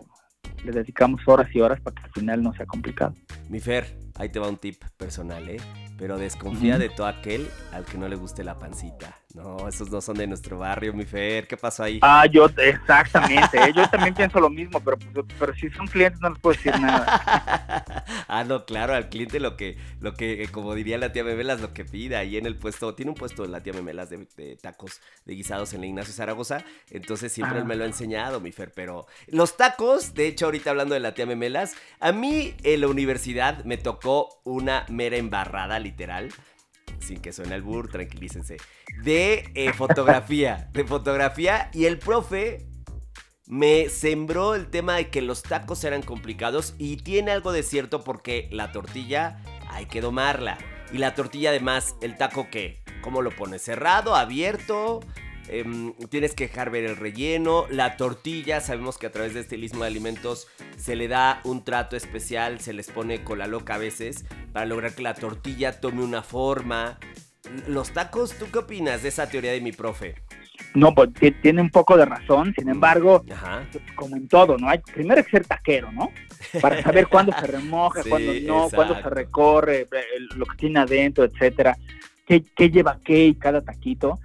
le 0.65 0.73
dedicamos 0.73 1.21
horas 1.27 1.49
y 1.55 1.61
horas 1.61 1.81
para 1.81 1.95
que 1.97 2.03
al 2.05 2.11
final 2.13 2.43
no 2.43 2.53
sea 2.55 2.65
complicado. 2.65 3.15
Mi 3.51 3.61
Fer, 3.61 3.85
ahí 4.17 4.29
te 4.31 4.39
va 4.39 4.49
un 4.49 4.57
tip 4.57 4.83
personal, 4.97 5.47
¿eh? 5.51 5.59
Pero 5.97 6.19
desconfía 6.19 6.79
de 6.79 6.89
todo 6.89 7.07
aquel 7.07 7.49
al 7.73 7.85
que 7.85 7.99
no 7.99 8.09
le 8.09 8.17
guste 8.17 8.43
la 8.43 8.59
pancita. 8.59 9.17
No, 9.35 9.69
esos 9.69 9.91
no 9.91 10.01
son 10.01 10.17
de 10.17 10.29
nuestro 10.29 10.59
barrio, 10.61 10.93
mi 10.95 11.05
Fer. 11.05 11.49
¿Qué 11.49 11.57
pasó 11.57 11.83
ahí? 11.83 11.99
Ah, 12.03 12.25
yo, 12.27 12.47
exactamente, 12.57 13.59
¿eh? 13.59 13.73
yo 13.75 13.89
también 13.91 14.15
pienso 14.15 14.39
lo 14.39 14.49
mismo, 14.49 14.79
pero, 14.79 14.97
pues, 14.97 15.27
pero 15.39 15.53
si 15.55 15.71
son 15.71 15.89
clientes 15.89 16.21
no 16.21 16.31
les 16.31 16.39
puedo 16.39 16.55
decir 16.57 16.79
nada. 16.81 18.05
ah, 18.29 18.45
no, 18.45 18.65
claro, 18.65 18.95
al 18.95 19.09
cliente 19.09 19.41
lo 19.41 19.57
que, 19.57 19.77
lo 20.01 20.15
que, 20.15 20.45
eh, 20.45 20.49
como 20.49 20.75
diría 20.77 20.99
la 20.99 21.11
tía 21.13 21.25
Memelas, 21.25 21.61
lo 21.61 21.73
que 21.75 21.85
pida 21.85 22.21
ahí 22.21 22.37
en 22.37 22.47
el 22.47 22.57
puesto, 22.57 22.95
tiene 22.95 23.11
un 23.11 23.17
puesto 23.17 23.45
la 23.47 23.61
tía 23.61 23.73
Memelas 23.73 24.09
de, 24.09 24.29
de 24.37 24.55
tacos 24.55 25.01
de 25.25 25.35
guisados 25.35 25.75
en 25.75 25.81
la 25.81 25.87
Ignacio 25.89 26.15
Zaragoza, 26.15 26.65
entonces 26.91 27.33
siempre 27.33 27.59
Ah. 27.59 27.61
él 27.61 27.67
me 27.67 27.75
lo 27.75 27.83
ha 27.83 27.89
enseñado, 27.89 28.41
mi 28.41 28.53
Fer, 28.53 28.73
pero 28.73 29.07
los 29.27 29.57
tacos, 29.57 30.15
de 30.15 30.29
hecho 30.29 30.45
ahorita 30.47 30.71
hablando 30.71 30.95
de 30.95 31.01
la 31.01 31.13
tía 31.15 31.27
Memelas, 31.27 31.75
a 31.99 32.13
mí 32.13 32.55
en 32.63 32.81
la 32.83 32.87
universidad 32.87 33.65
me 33.65 33.79
tocó 33.79 34.41
una 34.45 34.87
mera 34.89 35.17
embarrada 35.17 35.81
literal, 35.85 36.31
sin 36.99 37.21
que 37.21 37.33
suene 37.33 37.55
el 37.55 37.63
bur, 37.63 37.89
tranquilícense, 37.89 38.57
de 39.03 39.51
eh, 39.55 39.73
fotografía, 39.73 40.69
de 40.73 40.85
fotografía 40.85 41.71
y 41.73 41.85
el 41.85 41.99
profe 41.99 42.67
me 43.47 43.89
sembró 43.91 44.55
el 44.55 44.69
tema 44.69 44.97
de 44.97 45.11
que 45.11 45.21
los 45.21 45.43
tacos 45.43 45.85
eran 45.85 46.03
complicados 46.03 46.75
y 46.79 46.97
tiene 46.97 47.31
algo 47.31 47.53
de 47.53 47.63
cierto 47.63 48.03
porque 48.03 48.49
la 48.51 48.73
tortilla 48.73 49.39
hay 49.69 49.87
que 49.87 50.01
domarla. 50.01 50.59
Y 50.93 50.99
la 50.99 51.15
tortilla 51.15 51.51
además, 51.51 51.97
el 52.01 52.17
taco 52.17 52.49
que, 52.51 52.83
¿cómo 53.03 53.21
lo 53.21 53.31
pones? 53.31 53.63
¿Cerrado? 53.63 54.15
¿Abierto? 54.15 55.01
Em, 55.49 55.93
tienes 56.09 56.35
que 56.35 56.49
dejar 56.49 56.71
ver 56.71 56.85
el 56.85 56.97
relleno. 56.97 57.67
La 57.71 57.97
tortilla, 57.97 58.61
sabemos 58.61 58.99
que 58.99 59.07
a 59.07 59.13
través 59.13 59.35
de 59.35 59.41
estilismo 59.41 59.83
de 59.83 59.89
alimentos 59.89 60.49
se 60.77 60.97
le 60.97 61.07
da 61.09 61.41
un 61.45 61.65
trato 61.65 61.97
especial, 61.97 62.61
se 62.61 62.73
les 62.73 62.89
pone 62.91 63.23
cola 63.23 63.47
loca 63.47 63.75
a 63.75 63.79
veces 63.79 64.25
para 64.53 64.67
lograr 64.67 64.95
que 64.95 65.03
la 65.03 65.15
tortilla 65.15 65.81
tome 65.81 66.03
una 66.03 66.23
forma. 66.23 66.99
Los 67.69 67.91
tacos, 67.91 68.33
¿tú 68.39 68.47
qué 68.51 68.61
opinas 68.61 69.03
de 69.03 69.11
esa 69.11 69.29
teoría 69.29 69.53
de 69.53 69.61
mi 69.61 69.73
profe? 69.73 70.15
No, 70.75 70.95
pues 70.95 71.13
ti- 71.15 71.31
tiene 71.31 71.61
un 71.61 71.71
poco 71.71 71.97
de 71.97 72.05
razón, 72.05 72.53
sin 72.59 72.69
embargo, 72.69 73.25
Ajá. 73.31 73.65
como 73.95 74.17
en 74.17 74.27
todo, 74.29 74.57
¿no? 74.57 74.69
Hay, 74.69 74.79
primero 74.79 75.19
hay 75.19 75.25
que 75.25 75.31
ser 75.31 75.47
taquero, 75.47 75.93
¿no? 75.93 76.11
Para 76.61 76.83
saber 76.83 77.07
cuándo 77.07 77.33
se 77.39 77.47
remoja, 77.47 78.03
Sí, 78.03 78.09
cuándo 78.09 78.33
no, 78.43 78.71
cuándo 78.71 78.95
se 78.95 79.01
exacto. 79.01 79.11
recorre, 79.11 79.81
eh, 79.83 79.89
lo 80.37 80.47
que 80.47 80.57
tiene 80.57 80.81
adentro, 80.81 81.23
etcétera, 81.25 81.77
qué, 82.27 82.43
qué 82.57 82.71
lleva 82.71 82.99
qué 83.05 83.27
y 83.27 83.35
cada 83.35 83.61
taquito. 83.63 84.19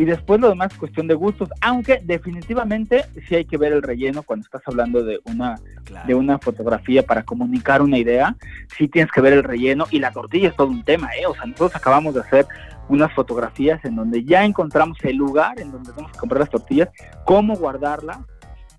Y 0.00 0.06
después 0.06 0.40
lo 0.40 0.48
demás 0.48 0.72
es 0.72 0.78
cuestión 0.78 1.08
de 1.08 1.14
gustos, 1.14 1.50
aunque 1.60 2.00
definitivamente 2.02 3.04
sí 3.28 3.34
hay 3.34 3.44
que 3.44 3.58
ver 3.58 3.74
el 3.74 3.82
relleno 3.82 4.22
cuando 4.22 4.44
estás 4.44 4.62
hablando 4.64 5.04
de 5.04 5.20
una, 5.26 5.56
Claro. 5.84 6.06
de 6.06 6.14
una 6.14 6.38
fotografía 6.38 7.02
para 7.02 7.22
comunicar 7.22 7.82
una 7.82 7.98
idea, 7.98 8.34
sí 8.78 8.88
tienes 8.88 9.12
que 9.12 9.20
ver 9.20 9.34
el 9.34 9.42
relleno 9.42 9.84
y 9.90 9.98
la 9.98 10.10
tortilla 10.10 10.48
es 10.48 10.56
todo 10.56 10.68
un 10.68 10.82
tema, 10.84 11.10
¿eh? 11.16 11.26
O 11.26 11.34
sea, 11.34 11.44
nosotros 11.44 11.76
acabamos 11.76 12.14
de 12.14 12.20
hacer 12.20 12.46
unas 12.88 13.12
fotografías 13.12 13.84
en 13.84 13.94
donde 13.94 14.24
ya 14.24 14.42
encontramos 14.46 14.96
el 15.02 15.16
lugar 15.16 15.60
en 15.60 15.70
donde 15.70 15.90
tenemos 15.92 16.12
que 16.12 16.18
comprar 16.18 16.40
las 16.40 16.50
tortillas, 16.50 16.88
cómo 17.26 17.54
guardarlas 17.56 18.20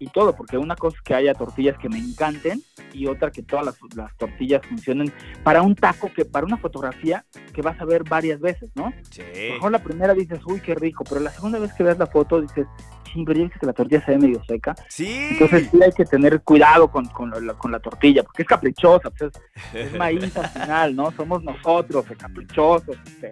y 0.02 0.08
todo, 0.08 0.36
porque 0.36 0.58
una 0.58 0.76
cosa 0.76 0.98
es 0.98 1.04
que 1.04 1.14
haya 1.14 1.36
tortillas 1.36 1.78
que 1.78 1.88
me 1.88 2.00
encanten 2.00 2.60
y 2.92 3.06
otra 3.06 3.30
que 3.30 3.44
todas 3.44 3.64
las, 3.64 3.78
las 3.96 4.18
tortillas 4.18 4.66
funcionen 4.68 5.14
para 5.44 5.62
un 5.62 5.76
taco, 5.76 6.12
que 6.12 6.26
para 6.26 6.44
una 6.44 6.58
fotografía 6.58 7.24
que 7.54 7.62
vas 7.62 7.80
a 7.80 7.86
ver 7.86 8.04
varias 8.04 8.40
veces, 8.40 8.72
¿no? 8.74 8.92
Sí. 9.12 9.22
A 9.22 9.48
lo 9.48 9.54
mejor 9.54 9.72
la 9.74 9.84
primera 9.84 10.14
dices, 10.16 10.40
uy, 10.46 10.60
qué 10.60 10.74
rico, 10.74 11.04
pero 11.08 11.22
la 11.22 11.30
segunda 11.30 11.60
vez 11.60 11.72
que 11.74 11.84
ves 11.84 12.00
la 12.00 12.08
foto 12.08 12.42
dices, 12.42 12.66
sí, 13.14 13.24
pero 13.24 13.38
ya 13.38 13.44
viste 13.44 13.60
que 13.60 13.66
la 13.68 13.74
tortilla 13.74 14.04
se 14.04 14.12
ve 14.12 14.18
medio 14.18 14.44
seca. 14.44 14.74
Sí. 14.90 15.28
Entonces 15.34 15.70
sí 15.70 15.84
hay 15.84 15.92
que 15.92 16.06
tener 16.06 16.42
cuidado 16.42 16.90
con, 16.90 17.06
con, 17.06 17.30
la, 17.46 17.54
con 17.54 17.72
la 17.72 17.80
tortilla, 17.80 18.24
porque 18.24 18.42
es 18.42 18.48
caprichosa, 18.48 19.12
pues 19.12 19.32
es, 19.72 19.92
es 19.92 19.98
maíz 20.00 20.36
al 20.36 20.50
final, 20.50 20.96
¿no? 20.96 21.12
Somos 21.12 21.44
nosotros, 21.44 22.06
caprichosos. 22.18 22.98
este. 23.06 23.32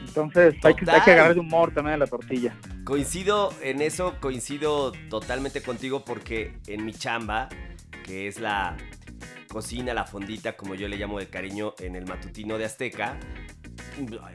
Entonces 0.00 0.54
hay 0.54 0.60
que, 0.60 0.66
hay 0.68 0.74
que 0.74 0.84
Total. 0.84 1.00
agarrar 1.00 1.34
de 1.34 1.40
humor 1.40 1.72
también 1.72 1.94
a 1.94 1.98
la 1.98 2.06
tortilla. 2.06 2.56
Coincido 2.84 3.52
en 3.62 3.82
eso, 3.82 4.16
coincido 4.20 4.92
totalmente 5.10 5.62
contigo 5.62 6.04
porque 6.04 6.58
en 6.66 6.84
mi 6.84 6.92
chamba, 6.92 7.48
que 8.04 8.28
es 8.28 8.40
la 8.40 8.76
cocina, 9.48 9.94
la 9.94 10.04
fondita, 10.04 10.56
como 10.56 10.74
yo 10.74 10.88
le 10.88 10.96
llamo 10.96 11.18
de 11.18 11.28
cariño 11.28 11.74
en 11.80 11.96
el 11.96 12.06
matutino 12.06 12.58
de 12.58 12.64
Azteca, 12.64 13.18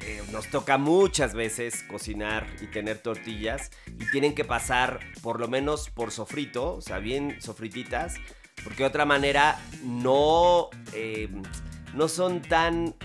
eh, 0.01 0.21
nos 0.31 0.47
toca 0.47 0.77
muchas 0.77 1.33
veces 1.33 1.83
cocinar 1.83 2.45
y 2.61 2.67
tener 2.67 2.97
tortillas 2.97 3.71
y 3.87 4.09
tienen 4.11 4.35
que 4.35 4.43
pasar 4.43 4.99
por 5.21 5.39
lo 5.39 5.47
menos 5.47 5.89
por 5.89 6.11
sofrito, 6.11 6.75
o 6.75 6.81
sea, 6.81 6.99
bien 6.99 7.41
sofrititas, 7.41 8.15
porque 8.63 8.83
de 8.83 8.85
otra 8.85 9.05
manera 9.05 9.59
no, 9.83 10.69
eh, 10.93 11.29
no 11.93 12.07
son 12.07 12.41
tan... 12.41 12.95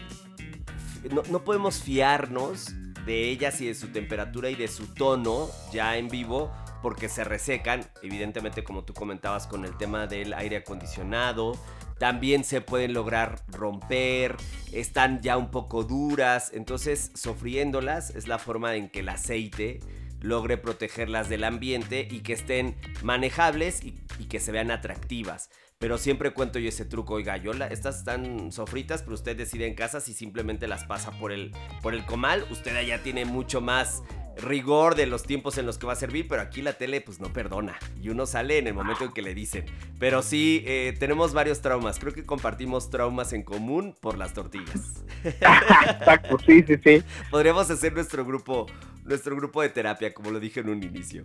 No, 1.10 1.22
no 1.30 1.44
podemos 1.44 1.82
fiarnos 1.82 2.72
de 3.06 3.30
ellas 3.30 3.60
y 3.60 3.66
de 3.66 3.74
su 3.74 3.88
temperatura 3.88 4.50
y 4.50 4.54
de 4.54 4.68
su 4.68 4.86
tono 4.94 5.48
ya 5.72 5.96
en 5.96 6.08
vivo 6.08 6.52
porque 6.82 7.08
se 7.08 7.24
resecan, 7.24 7.84
evidentemente 8.02 8.62
como 8.64 8.84
tú 8.84 8.94
comentabas 8.94 9.46
con 9.46 9.64
el 9.64 9.76
tema 9.76 10.06
del 10.06 10.32
aire 10.32 10.58
acondicionado, 10.58 11.58
también 11.98 12.44
se 12.44 12.60
pueden 12.60 12.92
lograr 12.92 13.42
romper, 13.48 14.36
están 14.72 15.20
ya 15.20 15.36
un 15.36 15.50
poco 15.50 15.82
duras, 15.82 16.52
entonces 16.54 17.10
sofriéndolas 17.14 18.10
es 18.10 18.28
la 18.28 18.38
forma 18.38 18.76
en 18.76 18.88
que 18.88 19.00
el 19.00 19.08
aceite 19.08 19.80
logre 20.20 20.56
protegerlas 20.56 21.28
del 21.28 21.44
ambiente 21.44 22.06
y 22.08 22.20
que 22.20 22.32
estén 22.32 22.76
manejables 23.02 23.82
y, 23.82 24.00
y 24.18 24.26
que 24.26 24.40
se 24.40 24.52
vean 24.52 24.70
atractivas. 24.70 25.50
Pero 25.78 25.96
siempre 25.96 26.32
cuento 26.32 26.58
yo 26.58 26.68
ese 26.68 26.84
truco, 26.84 27.14
oiga, 27.14 27.36
yo 27.36 27.52
la, 27.52 27.68
estas 27.68 27.98
están 27.98 28.50
sofritas, 28.50 29.02
pero 29.02 29.14
usted 29.14 29.36
decide 29.36 29.66
en 29.68 29.74
casa 29.74 30.00
si 30.00 30.12
simplemente 30.12 30.66
las 30.66 30.84
pasa 30.84 31.12
por 31.12 31.30
el, 31.30 31.52
por 31.82 31.94
el 31.94 32.04
comal. 32.04 32.44
Usted 32.50 32.74
allá 32.74 33.00
tiene 33.04 33.24
mucho 33.24 33.60
más 33.60 34.02
rigor 34.38 34.96
de 34.96 35.06
los 35.06 35.22
tiempos 35.22 35.56
en 35.56 35.66
los 35.66 35.78
que 35.78 35.86
va 35.86 35.92
a 35.92 35.96
servir, 35.96 36.26
pero 36.26 36.42
aquí 36.42 36.62
la 36.62 36.72
tele 36.72 37.00
pues 37.00 37.20
no 37.20 37.32
perdona. 37.32 37.78
Y 38.02 38.08
uno 38.08 38.26
sale 38.26 38.58
en 38.58 38.66
el 38.66 38.74
momento 38.74 39.04
en 39.04 39.12
que 39.12 39.22
le 39.22 39.34
dicen. 39.36 39.66
Pero 40.00 40.22
sí, 40.22 40.64
eh, 40.66 40.96
tenemos 40.98 41.32
varios 41.32 41.60
traumas. 41.60 42.00
Creo 42.00 42.12
que 42.12 42.26
compartimos 42.26 42.90
traumas 42.90 43.32
en 43.32 43.44
común 43.44 43.94
por 44.00 44.18
las 44.18 44.34
tortillas. 44.34 45.04
Exacto, 45.22 46.38
sí, 46.44 46.64
sí, 46.66 46.74
sí. 46.82 47.04
Podríamos 47.30 47.70
hacer 47.70 47.92
nuestro 47.92 48.24
grupo, 48.24 48.66
nuestro 49.04 49.36
grupo 49.36 49.62
de 49.62 49.68
terapia, 49.68 50.12
como 50.12 50.32
lo 50.32 50.40
dije 50.40 50.58
en 50.58 50.70
un 50.70 50.82
inicio. 50.82 51.22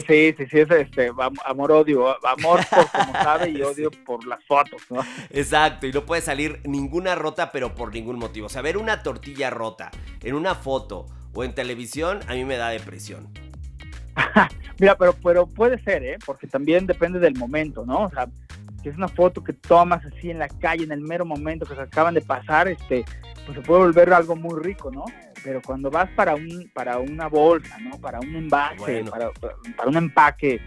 Sí, 0.00 0.34
sí, 0.36 0.46
sí, 0.50 0.60
es 0.60 0.70
este, 0.70 1.10
amor-odio, 1.44 2.16
amor 2.26 2.60
por 2.68 2.90
como 2.90 3.12
sabe 3.22 3.50
y 3.50 3.62
odio 3.62 3.90
por 4.04 4.26
las 4.26 4.44
fotos, 4.44 4.82
¿no? 4.90 5.00
Exacto, 5.30 5.86
y 5.86 5.92
no 5.92 6.04
puede 6.04 6.22
salir 6.22 6.60
ninguna 6.64 7.14
rota, 7.14 7.52
pero 7.52 7.74
por 7.74 7.92
ningún 7.92 8.18
motivo. 8.18 8.46
O 8.46 8.48
sea, 8.50 8.62
ver 8.62 8.76
una 8.76 9.02
tortilla 9.02 9.50
rota 9.50 9.90
en 10.22 10.34
una 10.34 10.54
foto 10.54 11.06
o 11.32 11.44
en 11.44 11.54
televisión, 11.54 12.20
a 12.28 12.34
mí 12.34 12.44
me 12.44 12.56
da 12.56 12.70
depresión. 12.70 13.28
Mira, 14.78 14.96
pero, 14.96 15.14
pero 15.14 15.46
puede 15.46 15.82
ser, 15.82 16.04
¿eh? 16.04 16.18
Porque 16.24 16.46
también 16.46 16.86
depende 16.86 17.18
del 17.18 17.36
momento, 17.36 17.86
¿no? 17.86 18.04
O 18.04 18.10
sea, 18.10 18.26
si 18.82 18.88
es 18.90 18.96
una 18.96 19.08
foto 19.08 19.42
que 19.42 19.52
tomas 19.52 20.04
así 20.04 20.30
en 20.30 20.38
la 20.38 20.48
calle, 20.48 20.84
en 20.84 20.92
el 20.92 21.00
mero 21.00 21.24
momento 21.24 21.64
que 21.66 21.74
se 21.74 21.80
acaban 21.80 22.14
de 22.14 22.20
pasar, 22.20 22.68
este, 22.68 23.04
pues 23.44 23.56
se 23.56 23.62
puede 23.62 23.80
volver 23.80 24.12
algo 24.12 24.36
muy 24.36 24.60
rico, 24.62 24.90
¿no? 24.90 25.04
Pero 25.46 25.62
cuando 25.62 25.92
vas 25.92 26.10
para 26.16 26.34
un 26.34 26.68
para 26.74 26.98
una 26.98 27.28
bolsa, 27.28 27.78
¿no? 27.78 28.00
Para 28.00 28.18
un 28.18 28.34
envase, 28.34 28.78
Bueno. 28.78 29.12
para, 29.12 29.30
para 29.76 29.88
un 29.88 29.96
empaque, 29.96 30.60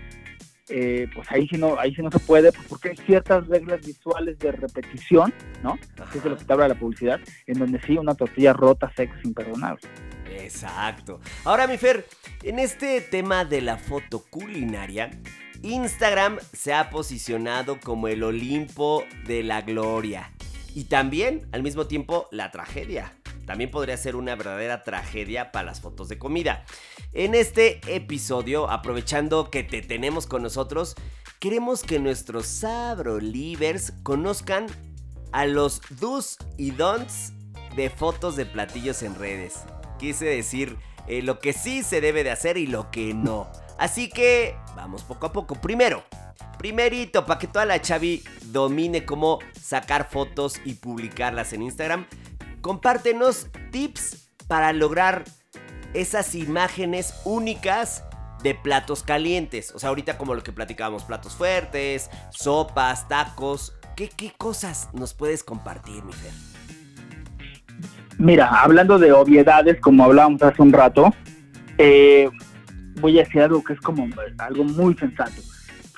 eh, 0.70 1.06
pues 1.14 1.30
ahí 1.34 1.50
sí 1.50 1.58
no 1.58 1.78
ahí 1.78 1.94
sí 1.94 2.02
no 2.02 2.10
se 2.10 2.20
puede, 2.20 2.54
pues 2.54 2.66
porque 2.70 2.90
hay 2.92 2.96
ciertas 2.96 3.46
reglas 3.50 3.86
visuales 3.86 4.40
de 4.40 4.54
repetición, 4.54 5.34
¿no? 5.64 5.78
Que 6.14 6.20
es 6.20 6.24
de 6.24 6.30
lo 6.30 6.38
que 6.38 6.46
te 6.46 6.54
habla 6.54 6.70
la 6.70 6.76
publicidad, 6.76 7.20
en 7.46 7.60
donde 7.60 7.82
sí 7.82 7.98
una 7.98 8.16
tortilla 8.16 8.54
rota, 8.54 8.90
seca, 8.96 9.14
es 9.20 9.26
imperdonable. 9.26 9.82
Exacto. 10.32 11.20
Ahora, 11.44 11.68
mi 11.68 11.78
Fer, 11.78 12.06
en 12.44 12.58
este 12.58 13.02
tema 13.02 13.44
de 13.44 13.60
la 13.60 13.76
foto 13.76 14.24
culinaria, 14.30 15.12
Instagram 15.62 16.38
se 16.54 16.74
ha 16.74 16.90
posicionado 16.90 17.82
como 17.82 18.08
el 18.08 18.24
Olimpo 18.24 19.04
de 19.26 19.44
la 19.44 19.62
gloria. 19.62 20.32
Y 20.74 20.86
también, 20.86 21.50
al 21.52 21.64
mismo 21.64 21.86
tiempo, 21.88 22.30
la 22.32 22.52
tragedia. 22.52 23.19
También 23.50 23.72
podría 23.72 23.98
ser 23.98 24.16
una 24.16 24.36
verdadera 24.36 24.84
tragedia 24.84 25.52
para 25.52 25.66
las 25.66 25.82
fotos 25.82 26.08
de 26.08 26.20
comida. 26.20 26.66
En 27.14 27.34
este 27.34 27.82
episodio, 27.88 28.70
aprovechando 28.70 29.50
que 29.50 29.64
te 29.64 29.82
tenemos 29.82 30.28
con 30.28 30.44
nosotros, 30.44 30.94
queremos 31.40 31.82
que 31.82 31.98
nuestros 31.98 32.46
sabrolivers 32.46 33.92
conozcan 34.04 34.68
a 35.32 35.48
los 35.48 35.82
do's 36.00 36.38
y 36.58 36.70
don'ts 36.70 37.34
de 37.76 37.90
fotos 37.90 38.36
de 38.36 38.46
platillos 38.46 39.02
en 39.02 39.16
redes. 39.16 39.64
Quise 39.98 40.26
decir 40.26 40.78
eh, 41.08 41.24
lo 41.24 41.40
que 41.40 41.52
sí 41.52 41.82
se 41.82 42.02
debe 42.02 42.24
de 42.24 42.30
hacer 42.30 42.56
y 42.56 42.68
lo 42.68 42.92
que 42.92 43.16
no. 43.16 43.52
Así 43.80 44.10
que 44.10 44.58
vamos 44.76 45.02
poco 45.02 45.26
a 45.26 45.34
poco. 45.34 45.56
Primero, 45.56 46.04
primerito, 46.60 47.26
para 47.26 47.40
que 47.40 47.48
toda 47.48 47.66
la 47.66 47.82
chavi 47.82 48.24
domine 48.44 49.06
cómo 49.06 49.40
sacar 49.60 50.08
fotos 50.08 50.62
y 50.66 50.76
publicarlas 50.76 51.52
en 51.54 51.64
Instagram, 51.64 52.06
compártenos 52.62 53.48
tips 53.72 54.30
para 54.48 54.74
lograr 54.74 55.24
esas 55.94 56.36
imágenes 56.36 57.14
únicas 57.26 58.04
de 58.44 58.56
platos 58.56 59.04
calientes. 59.04 59.74
O 59.76 59.80
sea, 59.80 59.90
ahorita 59.90 60.18
como 60.18 60.34
lo 60.34 60.44
que 60.44 60.52
platicábamos, 60.52 61.04
platos 61.04 61.36
fuertes, 61.36 62.10
sopas, 62.32 63.08
tacos. 63.08 63.76
¿Qué, 63.96 64.10
qué 64.10 64.32
cosas 64.38 64.90
nos 64.94 65.14
puedes 65.14 65.44
compartir, 65.44 66.04
mi 66.04 66.14
Fer? 66.14 66.32
Mira, 68.18 68.48
hablando 68.48 68.98
de 68.98 69.12
obviedades, 69.12 69.80
como 69.80 70.04
hablábamos 70.04 70.42
hace 70.42 70.62
un 70.62 70.74
rato, 70.74 71.14
eh, 71.78 72.30
voy 73.00 73.20
a 73.20 73.24
decir 73.24 73.42
algo 73.42 73.64
que 73.64 73.74
es 73.74 73.82
como 73.82 74.08
algo 74.38 74.64
muy 74.64 74.96
sensato. 74.96 75.42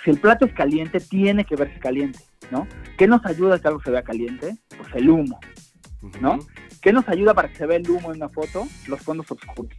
Si 0.03 0.11
el 0.11 0.19
plato 0.19 0.45
es 0.45 0.53
caliente, 0.53 0.99
tiene 0.99 1.45
que 1.45 1.55
verse 1.55 1.79
caliente, 1.79 2.19
¿no? 2.51 2.67
¿Qué 2.97 3.07
nos 3.07 3.25
ayuda 3.25 3.55
a 3.55 3.59
que 3.59 3.67
algo 3.67 3.81
se 3.83 3.91
vea 3.91 4.03
caliente? 4.03 4.57
Pues 4.77 4.89
el 4.95 5.09
humo, 5.09 5.39
¿no? 6.19 6.39
¿Qué 6.81 6.91
nos 6.91 7.07
ayuda 7.07 7.33
para 7.33 7.49
que 7.49 7.55
se 7.55 7.65
vea 7.65 7.77
el 7.77 7.89
humo 7.89 8.11
en 8.11 8.17
una 8.17 8.29
foto? 8.29 8.67
Los 8.87 9.01
fondos 9.01 9.29
oscuros. 9.31 9.71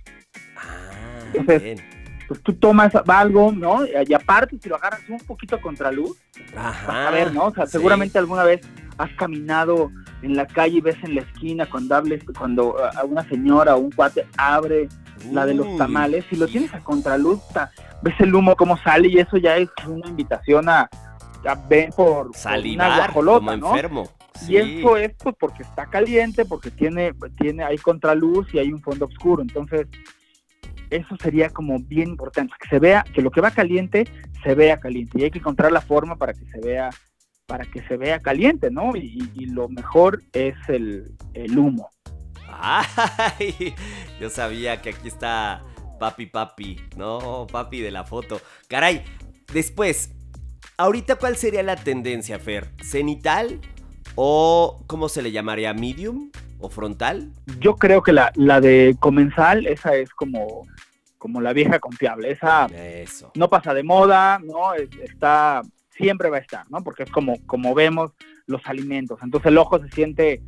Ah, 0.57 1.21
Entonces, 1.35 1.63
bien. 1.63 2.03
Pues 2.29 2.41
tú 2.43 2.55
tomas 2.55 2.93
algo, 3.09 3.53
¿no? 3.53 3.81
Y 3.85 4.15
aparte, 4.15 4.57
si 4.63 4.69
lo 4.69 4.77
agarras 4.77 5.01
un 5.09 5.19
poquito 5.19 5.57
a 5.57 5.61
contraluz, 5.61 6.17
Ajá. 6.57 7.09
a 7.09 7.11
ver, 7.11 7.33
¿no? 7.35 7.47
O 7.47 7.55
sea, 7.55 7.67
sí. 7.67 7.73
seguramente 7.73 8.19
alguna 8.19 8.45
vez 8.45 8.61
has 8.97 9.11
caminado 9.15 9.91
en 10.23 10.37
la 10.37 10.47
calle 10.47 10.79
y 10.79 10.81
ves 10.81 10.97
en 11.03 11.17
la 11.17 11.23
esquina 11.23 11.69
cuando 11.69 11.97
hables, 11.97 12.23
cuando 12.39 12.77
a 12.83 12.91
a 13.01 13.05
una 13.05 13.29
señora 13.29 13.75
o 13.75 13.81
un 13.81 13.91
cuate 13.91 14.27
abre 14.37 14.89
la 15.31 15.47
de 15.47 15.55
los 15.55 15.77
tamales, 15.77 16.25
si 16.31 16.37
lo 16.37 16.47
tienes 16.47 16.73
a 16.75 16.81
contraluz, 16.81 17.41
ves 18.03 18.15
el 18.21 18.35
humo 18.35 18.57
cómo 18.57 18.77
sale 18.79 19.09
y 19.09 19.19
eso 19.19 19.37
ya 19.37 19.57
es 19.57 19.69
una 19.87 20.09
invitación 20.09 20.69
a, 20.69 20.89
a 21.47 21.55
ver 21.69 21.91
por, 21.91 22.07
por 22.07 22.27
una 22.29 22.39
Salivar 22.39 22.97
guajolota, 22.97 23.39
como 23.47 23.57
¿no? 23.57 23.69
enfermo. 23.69 24.09
Y 24.43 24.45
Sí. 24.47 24.57
eso 24.57 24.97
es 24.97 25.13
pues, 25.23 25.35
porque 25.39 25.63
está 25.63 25.87
caliente, 25.87 26.45
porque 26.45 26.71
tiene, 26.71 27.13
tiene 27.41 27.65
hay 27.65 27.79
contraluz 27.79 28.53
y 28.55 28.59
hay 28.59 28.73
un 28.73 28.81
fondo 28.83 29.07
oscuro. 29.07 29.43
Entonces, 29.43 29.87
eso 30.91 31.17
sería 31.23 31.49
como 31.51 31.79
bien 31.79 32.11
importante, 32.11 32.53
que 32.61 32.69
se 32.69 32.79
vea, 32.79 33.05
que 33.15 33.23
lo 33.23 33.31
que 33.31 33.41
va 33.41 33.51
caliente 33.51 34.05
se 34.43 34.55
vea 34.55 34.79
caliente. 34.81 35.19
Y 35.21 35.25
hay 35.25 35.31
que 35.31 35.39
encontrar 35.39 35.73
la 35.73 35.81
forma 35.81 36.17
para 36.17 36.35
que 36.35 36.45
se 36.47 36.61
vea, 36.61 36.91
para 37.47 37.65
que 37.65 37.83
se 37.87 37.97
vea 37.97 38.21
caliente, 38.21 38.71
¿no? 38.71 38.95
Y, 38.97 39.01
y- 39.35 39.43
y 39.43 39.47
lo 39.47 39.69
mejor 39.69 40.23
es 40.33 40.55
el, 40.69 41.15
el 41.35 41.59
humo. 41.59 41.91
Ay, 42.47 43.75
yo 44.21 44.29
sabía 44.31 44.81
que 44.83 44.91
aquí 44.91 45.09
está 45.09 45.63
papi 45.99 46.27
papi, 46.27 46.81
no, 46.97 47.47
papi 47.51 47.81
de 47.81 47.91
la 47.91 48.05
foto. 48.05 48.41
Caray, 48.69 49.03
después, 49.53 50.11
ahorita 50.77 51.17
cuál 51.17 51.37
sería 51.37 51.63
la 51.63 51.77
tendencia, 51.77 52.39
Fer? 52.39 52.69
¿Cenital 52.83 53.61
o 54.15 54.83
cómo 54.87 55.09
se 55.09 55.23
le 55.23 55.33
llamaría? 55.33 55.73
¿Medium 55.75 56.31
o 56.59 56.69
frontal? 56.69 57.31
Yo 57.61 57.77
creo 57.77 58.03
que 58.03 58.13
la, 58.13 58.33
la 58.37 58.61
de 58.61 58.97
comensal, 59.01 59.67
esa 59.67 59.95
es 59.95 60.11
como, 60.11 60.67
como 61.19 61.41
la 61.41 61.53
vieja 61.53 61.79
confiable. 61.79 62.31
Esa 62.31 62.67
Eso. 62.67 63.33
no 63.35 63.49
pasa 63.49 63.75
de 63.75 63.83
moda, 63.83 64.39
¿no? 64.39 64.75
Es- 64.75 64.91
Está, 65.03 65.63
siempre 65.97 66.31
va 66.31 66.37
a 66.39 66.41
estar, 66.41 66.71
¿no? 66.71 66.83
Porque 66.83 67.05
es 67.05 67.11
como, 67.11 67.37
como 67.47 67.75
vemos 67.75 68.13
los 68.47 68.61
alimentos. 68.67 69.19
Entonces 69.23 69.47
el 69.51 69.59
ojo 69.59 69.79
se 69.81 69.89
siente, 69.91 70.43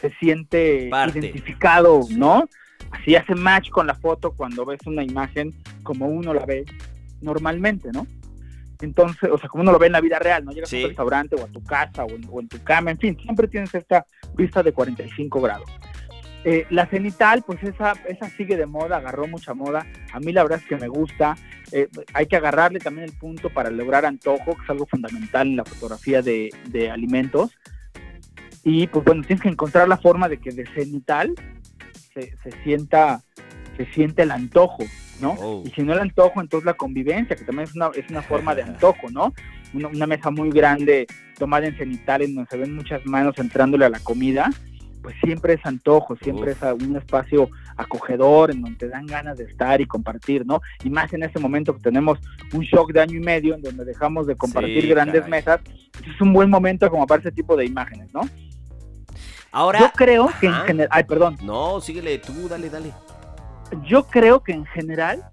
se 0.00 0.10
siente 0.20 0.88
Parte. 0.90 1.18
identificado, 1.20 2.00
¿no? 2.10 2.44
Así 2.90 3.14
hace 3.14 3.34
match 3.34 3.70
con 3.70 3.86
la 3.86 3.94
foto 3.94 4.32
cuando 4.32 4.64
ves 4.66 4.80
una 4.86 5.04
imagen 5.04 5.54
como 5.84 6.06
uno 6.06 6.34
la 6.34 6.44
ve 6.44 6.64
normalmente, 7.20 7.90
¿no? 7.92 8.06
Entonces, 8.80 9.30
o 9.30 9.38
sea, 9.38 9.48
como 9.48 9.62
uno 9.62 9.72
lo 9.72 9.78
ve 9.78 9.86
en 9.86 9.92
la 9.92 10.00
vida 10.00 10.18
real, 10.18 10.44
¿no? 10.44 10.52
Llegas 10.52 10.68
a 10.68 10.70
Sí. 10.70 10.82
un 10.82 10.88
restaurante 10.88 11.36
o 11.36 11.44
a 11.44 11.48
tu 11.48 11.62
casa 11.62 12.04
o 12.04 12.10
en, 12.10 12.26
o 12.30 12.40
en 12.40 12.48
tu 12.48 12.62
cama, 12.62 12.90
en 12.90 12.98
fin, 12.98 13.16
siempre 13.22 13.46
tienes 13.48 13.74
esta 13.74 14.06
vista 14.34 14.62
de 14.62 14.72
45 14.72 15.40
grados. 15.40 15.68
Eh, 16.44 16.66
la 16.70 16.86
cenital, 16.86 17.42
pues 17.46 17.62
esa, 17.62 17.92
esa 18.08 18.30
sigue 18.30 18.56
de 18.56 18.64
moda, 18.64 18.96
agarró 18.96 19.26
mucha 19.26 19.52
moda. 19.52 19.86
A 20.12 20.20
mí 20.20 20.32
la 20.32 20.42
verdad 20.42 20.58
es 20.62 20.66
que 20.66 20.76
me 20.76 20.88
gusta. 20.88 21.36
Eh, 21.72 21.88
hay 22.14 22.26
que 22.26 22.36
agarrarle 22.36 22.78
también 22.78 23.04
el 23.10 23.16
punto 23.18 23.50
para 23.50 23.70
lograr 23.70 24.06
antojo, 24.06 24.56
que 24.56 24.62
es 24.64 24.70
algo 24.70 24.86
fundamental 24.86 25.46
en 25.48 25.56
la 25.56 25.64
fotografía 25.66 26.22
de, 26.22 26.48
de 26.68 26.90
alimentos. 26.90 27.50
Y 28.64 28.86
pues 28.86 29.04
bueno, 29.04 29.22
tienes 29.22 29.42
que 29.42 29.50
encontrar 29.50 29.86
la 29.88 29.98
forma 29.98 30.28
de 30.30 30.38
que 30.38 30.50
de 30.52 30.66
cenital 30.74 31.34
se, 32.14 32.34
se 32.42 32.62
sienta 32.64 33.22
se 33.76 33.86
siente 33.92 34.22
el 34.22 34.30
antojo, 34.30 34.82
¿no? 35.20 35.32
Oh. 35.38 35.62
Y 35.66 35.70
si 35.70 35.82
no 35.82 35.92
el 35.92 36.00
antojo, 36.00 36.40
entonces 36.40 36.64
la 36.66 36.74
convivencia, 36.74 37.36
que 37.36 37.44
también 37.44 37.68
es 37.68 37.74
una, 37.76 37.90
es 37.94 38.08
una 38.10 38.22
forma 38.22 38.54
de 38.54 38.62
antojo, 38.62 39.10
¿no? 39.10 39.32
Una, 39.74 39.88
una 39.88 40.06
mesa 40.06 40.30
muy 40.30 40.50
grande 40.50 41.06
tomada 41.38 41.66
en 41.66 41.76
cenital 41.76 42.22
en 42.22 42.34
donde 42.34 42.50
se 42.50 42.56
ven 42.56 42.74
muchas 42.74 43.04
manos 43.06 43.38
entrándole 43.38 43.84
a 43.84 43.88
la 43.88 44.00
comida, 44.00 44.50
pues 45.02 45.16
siempre 45.24 45.54
es 45.54 45.64
antojo, 45.64 46.16
siempre 46.16 46.52
Uf. 46.52 46.62
es 46.62 46.86
un 46.86 46.96
espacio 46.96 47.48
acogedor 47.76 48.50
en 48.50 48.60
donde 48.60 48.76
te 48.78 48.88
dan 48.88 49.06
ganas 49.06 49.38
de 49.38 49.44
estar 49.44 49.80
y 49.80 49.86
compartir, 49.86 50.44
¿no? 50.44 50.60
Y 50.84 50.90
más 50.90 51.12
en 51.14 51.22
este 51.22 51.38
momento 51.38 51.74
que 51.74 51.80
tenemos 51.80 52.18
un 52.52 52.60
shock 52.62 52.92
de 52.92 53.00
año 53.00 53.16
y 53.16 53.20
medio 53.20 53.54
en 53.54 53.62
donde 53.62 53.84
dejamos 53.86 54.26
de 54.26 54.36
compartir 54.36 54.82
Sí, 54.82 54.88
grandes 54.88 55.22
caray. 55.22 55.30
mesas, 55.30 55.60
pues 55.92 56.04
es 56.14 56.20
un 56.20 56.34
buen 56.34 56.50
momento 56.50 56.90
como 56.90 57.06
para 57.06 57.20
ese 57.20 57.32
tipo 57.32 57.56
de 57.56 57.64
imágenes, 57.64 58.12
¿no? 58.12 58.20
Ahora. 59.52 59.80
Yo 59.80 59.90
creo 59.96 60.30
que 60.40 60.46
en 60.46 60.54
general, 60.66 60.88
ay, 60.92 61.04
perdón, 61.04 61.38
No, 61.42 61.80
síguele 61.80 62.18
tú, 62.18 62.48
dale, 62.48 62.68
dale. 62.68 62.92
Yo 63.84 64.06
creo 64.06 64.42
que 64.42 64.52
en 64.52 64.66
general, 64.66 65.24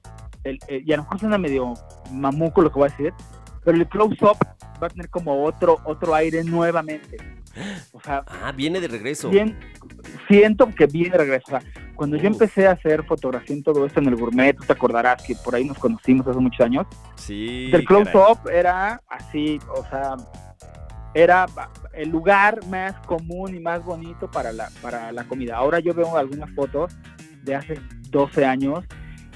el, 0.44 0.60
el- 0.68 0.88
y 0.88 0.94
a 0.94 0.98
lo 0.98 1.04
mejor 1.04 1.20
suena 1.20 1.38
medio 1.38 1.74
mamuco 2.12 2.62
lo 2.62 2.72
que 2.72 2.80
voy 2.80 2.88
a 2.88 2.92
decir, 2.92 3.14
pero 3.64 3.78
el 3.78 3.88
close-up 3.88 4.38
va 4.82 4.88
a 4.88 4.90
tener 4.90 5.10
como 5.10 5.44
otro, 5.44 5.80
otro 5.86 6.14
aire 6.16 6.44
nuevamente. 6.44 7.18
O 7.92 8.00
sea, 8.02 8.24
Ah, 8.28 8.52
viene 8.56 8.80
de 8.80 8.88
regreso. 8.88 9.30
bien, 9.30 9.58
siento 10.28 10.70
que 10.74 10.86
viene 10.86 11.10
de 11.10 11.18
regreso. 11.18 11.44
O 11.48 11.60
sea, 11.60 11.62
cuando 11.96 12.16
yo 12.16 12.30
Uf. 12.30 12.34
empecé 12.36 12.68
a 12.68 12.74
hacer 12.74 13.04
fotografía 13.04 13.56
en 13.56 13.64
todo 13.64 13.84
esto 13.86 14.00
en 14.00 14.08
el 14.08 14.16
gourmet, 14.16 14.56
tú 14.56 14.64
te 14.64 14.74
acordarás 14.74 15.24
que 15.24 15.34
por 15.36 15.56
ahí 15.56 15.66
nos 15.66 15.80
conocimos 15.80 16.28
hace 16.28 16.40
muchos 16.40 16.64
años. 16.64 16.86
Sí. 17.16 17.72
el 17.74 17.84
close-up 17.84 18.48
era 18.54 19.02
así, 19.10 19.60
o 19.76 19.84
sea, 19.90 20.16
era 21.16 21.48
el 21.94 22.10
lugar 22.10 22.64
más 22.68 22.94
común 23.08 23.56
y 23.56 23.60
más 23.60 23.84
bonito 23.84 24.30
para 24.30 24.52
la, 24.52 24.70
para 24.82 25.12
la 25.12 25.24
comida. 25.24 25.58
Ahora 25.58 25.80
yo 25.80 25.94
veo 25.96 26.16
algunas 26.16 26.52
fotos 26.54 26.96
de 27.44 27.56
hace 27.56 27.80
12 28.12 28.46
años 28.46 28.86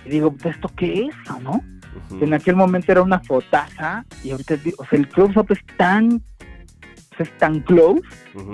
y 0.06 0.10
digo, 0.10 0.36
¿esto 0.44 0.70
qué 0.76 1.08
es? 1.08 1.32
o 1.32 1.40
¿No? 1.40 1.64
En 2.22 2.34
aquel 2.34 2.56
momento 2.56 2.92
era 2.92 3.02
una 3.02 3.20
fotaza 3.20 4.06
y 4.24 4.32
ahorita, 4.32 4.56
o 4.78 4.86
sea, 4.86 4.98
el 5.00 5.08
close-up 5.10 5.48
es 5.50 5.60
tan, 5.78 6.16
o 6.16 7.16
sea, 7.18 7.26
es 7.26 7.38
tan 7.38 7.60
close 7.62 8.02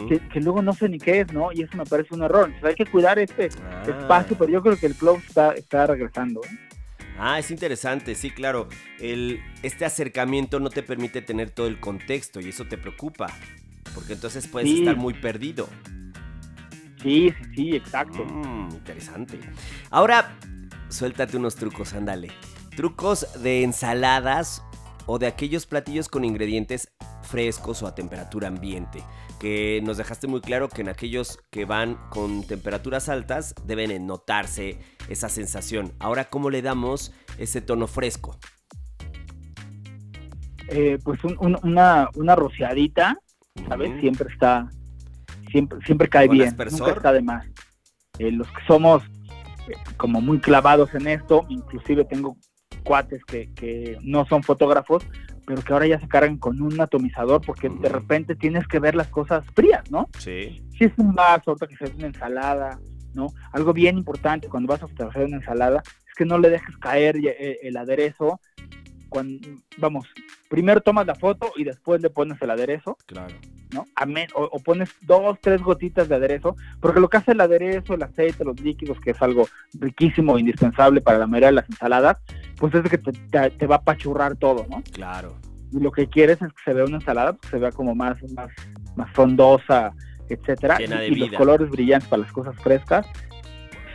que, 0.09 0.19
que 0.29 0.41
luego 0.41 0.61
no 0.63 0.73
sé 0.73 0.89
ni 0.89 0.97
qué 0.97 1.21
es, 1.21 1.31
¿no? 1.31 1.51
Y 1.51 1.61
eso 1.61 1.77
me 1.77 1.85
parece 1.85 2.15
un 2.15 2.23
error. 2.23 2.45
Entonces 2.47 2.69
hay 2.69 2.75
que 2.75 2.89
cuidar 2.91 3.19
este 3.19 3.49
Ah. 3.63 3.83
espacio, 3.87 4.35
pero 4.37 4.51
yo 4.51 4.61
creo 4.63 4.75
que 4.77 4.87
el 4.87 4.95
close 4.95 5.23
está, 5.27 5.51
está 5.53 5.85
regresando. 5.85 6.41
¿eh? 6.43 6.57
Ah, 7.19 7.37
es 7.39 7.49
interesante, 7.51 8.15
sí, 8.15 8.31
claro. 8.31 8.69
El, 8.99 9.39
este 9.63 9.85
acercamiento 9.85 10.59
no 10.59 10.69
te 10.69 10.81
permite 10.83 11.21
tener 11.21 11.49
todo 11.51 11.67
el 11.67 11.79
contexto 11.79 12.39
y 12.39 12.49
eso 12.49 12.65
te 12.65 12.77
preocupa. 12.77 13.27
Porque 13.95 14.13
entonces 14.13 14.47
puedes 14.47 14.69
Sí. 14.69 14.79
estar 14.79 14.95
muy 14.97 15.13
perdido. 15.13 15.69
Sí, 17.01 17.31
sí, 17.31 17.45
sí, 17.55 17.75
exacto. 17.75 18.25
Mm, 18.25 18.69
interesante. 18.71 19.39
Ahora, 19.91 20.35
suéltate 20.89 21.37
unos 21.37 21.55
trucos, 21.55 21.93
ándale. 21.93 22.29
Trucos 22.75 23.27
de 23.41 23.63
ensaladas 23.63 24.63
o 25.05 25.19
de 25.19 25.27
aquellos 25.27 25.65
platillos 25.65 26.09
con 26.09 26.25
ingredientes 26.25 26.91
frescos 27.23 27.81
o 27.83 27.87
a 27.87 27.95
temperatura 27.95 28.47
ambiente. 28.47 29.03
Que 29.39 29.81
nos 29.83 29.97
dejaste 29.97 30.25
muy 30.27 30.41
claro 30.41 30.67
que 30.67 30.81
en 30.81 30.89
aquellos 30.89 31.39
que 31.51 31.65
van 31.65 31.95
con 32.09 32.43
temperaturas 32.45 33.07
altas 33.07 33.53
deben 33.65 34.07
notarse 34.07 34.79
esa 35.09 35.29
sensación. 35.29 35.93
Ahora, 35.99 36.25
¿cómo 36.29 36.49
le 36.49 36.61
damos 36.63 37.13
ese 37.37 37.61
tono 37.61 37.85
fresco? 37.87 38.37
Eh, 40.69 40.97
pues 41.03 41.23
un- 41.23 41.37
un- 41.39 41.57
una, 41.63 42.09
una 42.15 42.35
rociadita, 42.35 43.17
¿sabes? 43.69 43.91
Siempre 44.01 44.27
está, 44.33 44.69
siempre, 45.51 45.79
siempre 45.85 46.07
cae 46.07 46.27
¿Con 46.27 46.37
bien, 46.37 46.55
nunca 46.71 46.91
está 46.91 47.13
de 47.13 47.21
más. 47.21 47.45
Eh, 48.19 48.31
los 48.31 48.47
que 48.47 48.61
somos 48.67 49.03
eh, 49.67 49.73
como 49.97 50.21
muy 50.21 50.39
clavados 50.39 50.93
en 50.95 51.07
esto, 51.07 51.45
inclusive 51.49 52.05
tengo 52.05 52.37
cuates 52.83 53.23
que, 53.25 53.53
que 53.53 53.97
no 54.01 54.25
son 54.25 54.43
fotógrafos, 54.43 55.03
pero 55.47 55.61
que 55.61 55.71
ahora 55.73 55.87
ya 55.87 55.99
se 55.99 56.09
cargan 56.09 56.37
con 56.37 56.61
un 56.61 56.79
atomizador 56.79 57.39
porque 57.39 57.69
de 57.69 57.87
repente 57.87 58.35
tienes 58.35 58.67
que 58.67 58.79
ver 58.79 58.95
las 58.95 59.07
cosas 59.07 59.45
frías, 59.55 59.89
¿no? 59.89 60.09
Sí. 60.19 60.61
si 60.77 60.83
es 60.83 60.91
un 60.97 61.15
vaso, 61.15 61.53
otra 61.53 61.69
que 61.69 61.77
sea 61.77 61.87
una 61.95 62.07
ensalada, 62.07 62.77
¿no? 63.13 63.27
Algo 63.53 63.71
bien 63.71 63.97
importante 63.97 64.49
cuando 64.49 64.67
vas 64.67 64.83
a 64.83 64.89
fotografiar 64.89 65.25
una 65.25 65.37
ensalada 65.37 65.81
es 66.05 66.13
que 66.15 66.25
no 66.25 66.37
le 66.37 66.49
dejes 66.49 66.75
caer 66.77 67.15
eh, 67.17 67.59
el 67.63 67.77
aderezo. 67.77 68.41
Cuando, 69.17 69.47
vamos, 69.77 70.05
primero 70.47 70.79
tomas 70.81 71.07
la 71.07 71.15
foto 71.15 71.51
y 71.55 71.63
después 71.63 72.01
le 72.01 72.09
pones 72.09 72.39
el 72.41 72.51
aderezo, 72.51 72.97
Claro. 73.07 73.33
¿no? 73.73 73.85
O, 74.35 74.43
o 74.43 74.59
pones 74.59 74.89
dos, 75.01 75.37
tres 75.41 75.61
gotitas 75.61 76.07
de 76.07 76.15
aderezo, 76.15 76.55
porque 76.79 76.99
lo 76.99 77.09
que 77.09 77.17
hace 77.17 77.31
el 77.31 77.41
aderezo, 77.41 77.95
el 77.95 78.03
aceite, 78.03 78.45
los 78.45 78.59
líquidos, 78.61 78.99
que 79.01 79.11
es 79.11 79.21
algo 79.21 79.47
riquísimo, 79.79 80.37
indispensable 80.37 81.01
para 81.01 81.17
la 81.17 81.25
mayoría 81.27 81.47
de 81.47 81.53
las 81.53 81.69
ensaladas, 81.69 82.17
pues 82.57 82.73
es 82.75 82.89
que 82.89 82.97
te, 82.99 83.11
te- 83.11 83.49
te 83.49 83.65
va 83.67 83.75
a 83.75 83.79
apachurrar 83.79 84.35
todo, 84.35 84.65
¿no? 84.69 84.83
Claro. 84.93 85.35
y 85.71 85.79
lo 85.79 85.91
que 85.91 86.07
quieres 86.07 86.41
es 86.41 86.47
que 86.49 86.63
se 86.63 86.73
vea 86.73 86.85
una 86.85 86.97
ensalada, 86.97 87.33
pues, 87.33 87.41
que 87.41 87.57
se 87.57 87.59
vea 87.59 87.71
como 87.71 87.93
más, 87.95 88.17
más, 88.33 88.49
más 88.95 89.11
frondosa, 89.13 89.91
etcétera. 90.29 90.77
Llena 90.77 90.99
de 91.01 91.07
y, 91.09 91.13
y 91.13 91.15
los 91.15 91.29
vida. 91.29 91.37
colores 91.39 91.69
brillantes 91.69 92.07
para 92.07 92.21
las 92.21 92.31
cosas 92.31 92.55
frescas 92.61 93.05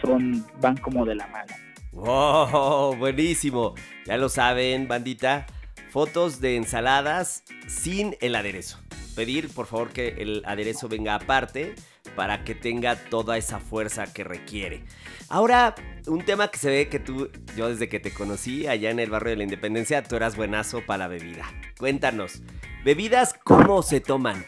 son, 0.03 0.45
van 0.61 0.77
como 0.79 1.05
de 1.07 1.15
la 1.15 1.27
mano. 1.29 1.53
¡Wow! 1.93 2.97
Buenísimo. 2.97 3.75
Ya 4.07 4.17
lo 4.17 4.29
saben, 4.29 4.89
bandita. 4.89 5.47
Fotos 5.91 6.41
de 6.41 6.57
ensaladas 6.57 7.45
sin 7.69 8.17
el 8.21 8.35
aderezo. 8.35 8.79
Pedir, 9.15 9.51
por 9.51 9.67
favor, 9.67 9.91
que 9.91 10.09
el 10.19 10.43
aderezo 10.47 10.89
venga 10.89 11.15
aparte 11.15 11.75
para 12.17 12.45
que 12.45 12.55
tenga 12.55 12.97
toda 12.97 13.37
esa 13.37 13.59
fuerza 13.59 14.11
que 14.11 14.25
requiere. 14.25 14.85
Ahora, 15.29 15.75
un 16.07 16.25
tema 16.25 16.49
que 16.49 16.59
se 16.59 16.71
ve 16.71 16.89
que 16.89 16.99
tú, 16.99 17.31
yo 17.57 17.69
desde 17.69 17.91
que 17.91 18.01
te 18.01 18.11
conocí 18.11 18.67
allá 18.67 18.91
en 18.91 18.99
el 18.99 19.11
barrio 19.11 19.31
de 19.31 19.37
la 19.37 19.45
Independencia, 19.45 20.03
tú 20.03 20.17
eras 20.17 20.35
buenazo 20.35 20.81
para 20.87 21.05
la 21.05 21.09
bebida. 21.09 21.45
Cuéntanos, 21.79 22.41
¿bebidas 22.85 23.35
cómo 23.45 23.83
se 23.83 24.01
toman? 24.01 24.47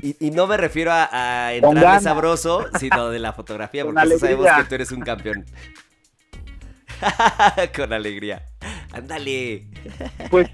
Y, 0.00 0.16
y 0.26 0.30
no 0.30 0.46
me 0.46 0.56
refiero 0.56 0.92
a, 0.92 1.48
a 1.48 1.52
ganas. 1.60 2.04
sabroso, 2.04 2.66
sino 2.78 3.10
de 3.10 3.18
la 3.18 3.32
fotografía, 3.34 3.84
porque 3.84 4.18
sabemos 4.18 4.46
que 4.56 4.64
tú 4.64 4.74
eres 4.76 4.92
un 4.92 5.00
campeón. 5.00 5.44
Con 7.76 7.92
alegría. 7.92 8.42
Ándale. 8.92 9.68
Pues, 10.30 10.48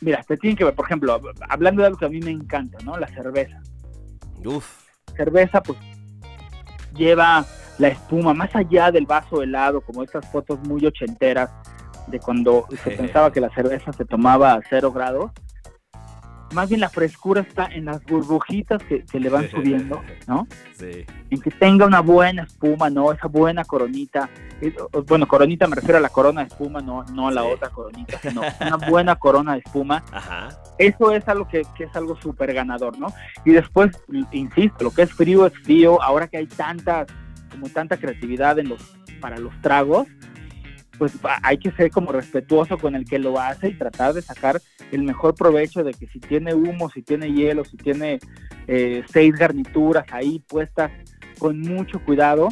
mira, 0.00 0.22
te 0.22 0.36
tienen 0.36 0.56
que 0.56 0.64
ver, 0.64 0.74
por 0.74 0.86
ejemplo, 0.86 1.20
hablando 1.48 1.82
de 1.82 1.86
algo 1.86 1.98
que 1.98 2.06
a 2.06 2.10
mí 2.10 2.20
me 2.20 2.30
encanta, 2.30 2.78
¿no? 2.84 2.96
La 2.98 3.08
cerveza. 3.08 3.60
Uf. 4.44 4.66
Cerveza, 5.16 5.62
pues, 5.62 5.78
lleva 6.94 7.44
la 7.78 7.88
espuma 7.88 8.34
más 8.34 8.54
allá 8.54 8.90
del 8.90 9.06
vaso 9.06 9.42
helado, 9.42 9.80
como 9.80 10.02
estas 10.02 10.26
fotos 10.30 10.58
muy 10.60 10.84
ochenteras 10.84 11.50
de 12.06 12.18
cuando 12.20 12.66
se 12.82 12.90
pensaba 12.96 13.32
que 13.32 13.40
la 13.40 13.50
cerveza 13.50 13.92
se 13.92 14.04
tomaba 14.04 14.54
a 14.54 14.60
cero 14.68 14.92
grados. 14.92 15.30
Más 16.52 16.68
bien 16.68 16.80
la 16.80 16.88
frescura 16.88 17.42
está 17.42 17.66
en 17.66 17.84
las 17.84 18.04
burbujitas 18.04 18.82
que, 18.84 19.04
que 19.04 19.20
le 19.20 19.28
van 19.28 19.48
subiendo, 19.50 20.02
¿no? 20.26 20.46
Sí. 20.72 21.04
en 21.30 21.40
que 21.40 21.50
tenga 21.50 21.86
una 21.86 22.00
buena 22.00 22.42
espuma, 22.42 22.90
¿no? 22.90 23.12
Esa 23.12 23.28
buena 23.28 23.64
coronita. 23.64 24.28
Bueno, 25.06 25.28
coronita 25.28 25.66
me 25.68 25.76
refiero 25.76 25.98
a 25.98 26.00
la 26.00 26.08
corona 26.08 26.40
de 26.42 26.48
espuma, 26.48 26.80
no, 26.80 27.04
no 27.04 27.28
a 27.28 27.30
la 27.32 27.42
Sí. 27.42 27.48
otra 27.52 27.70
coronita, 27.70 28.18
sino 28.18 28.42
una 28.60 28.76
buena 28.88 29.16
corona 29.16 29.52
de 29.52 29.58
espuma. 29.60 30.02
Ajá. 30.12 30.48
Eso 30.78 31.12
es 31.12 31.26
algo 31.28 31.46
que, 31.46 31.62
que 31.76 31.84
es 31.84 31.94
algo 31.96 32.16
súper 32.20 32.52
ganador, 32.52 32.98
¿no? 32.98 33.08
Y 33.44 33.52
después, 33.52 33.90
insisto, 34.32 34.84
lo 34.84 34.90
que 34.90 35.02
es 35.02 35.12
frío 35.12 35.46
es 35.46 35.52
frío. 35.62 36.02
Ahora 36.02 36.26
que 36.28 36.38
hay 36.38 36.46
tanta, 36.46 37.06
como 37.50 37.68
tanta 37.68 37.96
creatividad 37.96 38.58
en 38.58 38.70
los, 38.70 38.80
para 39.20 39.38
los 39.38 39.52
tragos, 39.60 40.08
pues 41.00 41.14
hay 41.42 41.56
que 41.56 41.72
ser 41.72 41.90
como 41.90 42.12
respetuoso 42.12 42.76
con 42.76 42.94
el 42.94 43.06
que 43.06 43.18
lo 43.18 43.40
hace 43.40 43.68
y 43.68 43.74
tratar 43.74 44.12
de 44.12 44.20
sacar 44.20 44.60
el 44.92 45.02
mejor 45.02 45.34
provecho 45.34 45.82
de 45.82 45.94
que 45.94 46.06
si 46.08 46.20
tiene 46.20 46.52
humo, 46.52 46.90
si 46.90 47.00
tiene 47.00 47.32
hielo, 47.32 47.64
si 47.64 47.78
tiene 47.78 48.20
eh, 48.66 49.02
seis 49.10 49.34
garnituras 49.34 50.04
ahí 50.12 50.44
puestas 50.46 50.92
con 51.38 51.58
mucho 51.58 52.04
cuidado, 52.04 52.50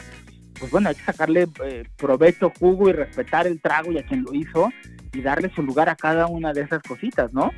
pues 0.59 0.73
bueno, 0.73 0.89
hay 0.89 0.95
que 0.95 1.03
sacarle 1.03 1.47
eh, 1.63 1.85
provecho, 1.99 2.51
jugo 2.59 2.89
y 2.89 2.93
respetar 2.93 3.47
el 3.47 3.61
trago 3.61 3.93
y 3.93 3.99
a 3.99 4.07
quien 4.07 4.23
lo 4.23 4.33
hizo 4.33 4.71
y 5.13 5.21
darle 5.21 5.53
su 5.55 5.63
lugar 5.63 5.91
a 5.91 5.95
cada 5.95 6.27
una 6.27 6.55
de 6.55 6.63
esas 6.63 6.83
cositas, 6.83 7.31
¿no? 7.35 7.53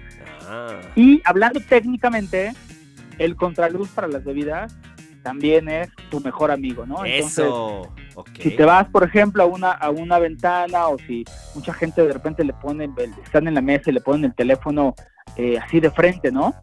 Ah. 0.48 0.80
Y 0.96 1.22
hablando 1.24 1.60
técnicamente, 1.60 2.52
el 3.18 3.36
contraluz 3.36 3.90
para 3.90 4.08
las 4.08 4.24
bebidas 4.24 4.76
también 5.22 5.68
es 5.68 5.88
tu 6.10 6.18
mejor 6.18 6.50
amigo, 6.50 6.84
¿no? 6.84 7.04
Entonces, 7.04 7.48
Si 8.40 8.50
te 8.56 8.64
vas, 8.64 8.86
por 8.88 9.02
ejemplo, 9.04 9.42
a 9.42 9.46
una, 9.46 9.70
a 9.72 9.90
una 9.90 10.18
ventana 10.18 10.88
o 10.88 10.98
si 10.98 11.24
mucha 11.54 11.72
gente 11.72 12.02
de 12.06 12.12
repente 12.12 12.44
le 12.44 12.52
pone, 12.52 12.88
están 13.24 13.48
en 13.48 13.54
la 13.54 13.60
mesa 13.62 13.90
y 13.90 13.92
le 13.94 14.00
ponen 14.00 14.24
el 14.26 14.34
teléfono 14.34 14.94
eh, 15.36 15.58
así 15.58 15.80
de 15.80 15.90
frente, 15.90 16.30
¿no? 16.32 16.54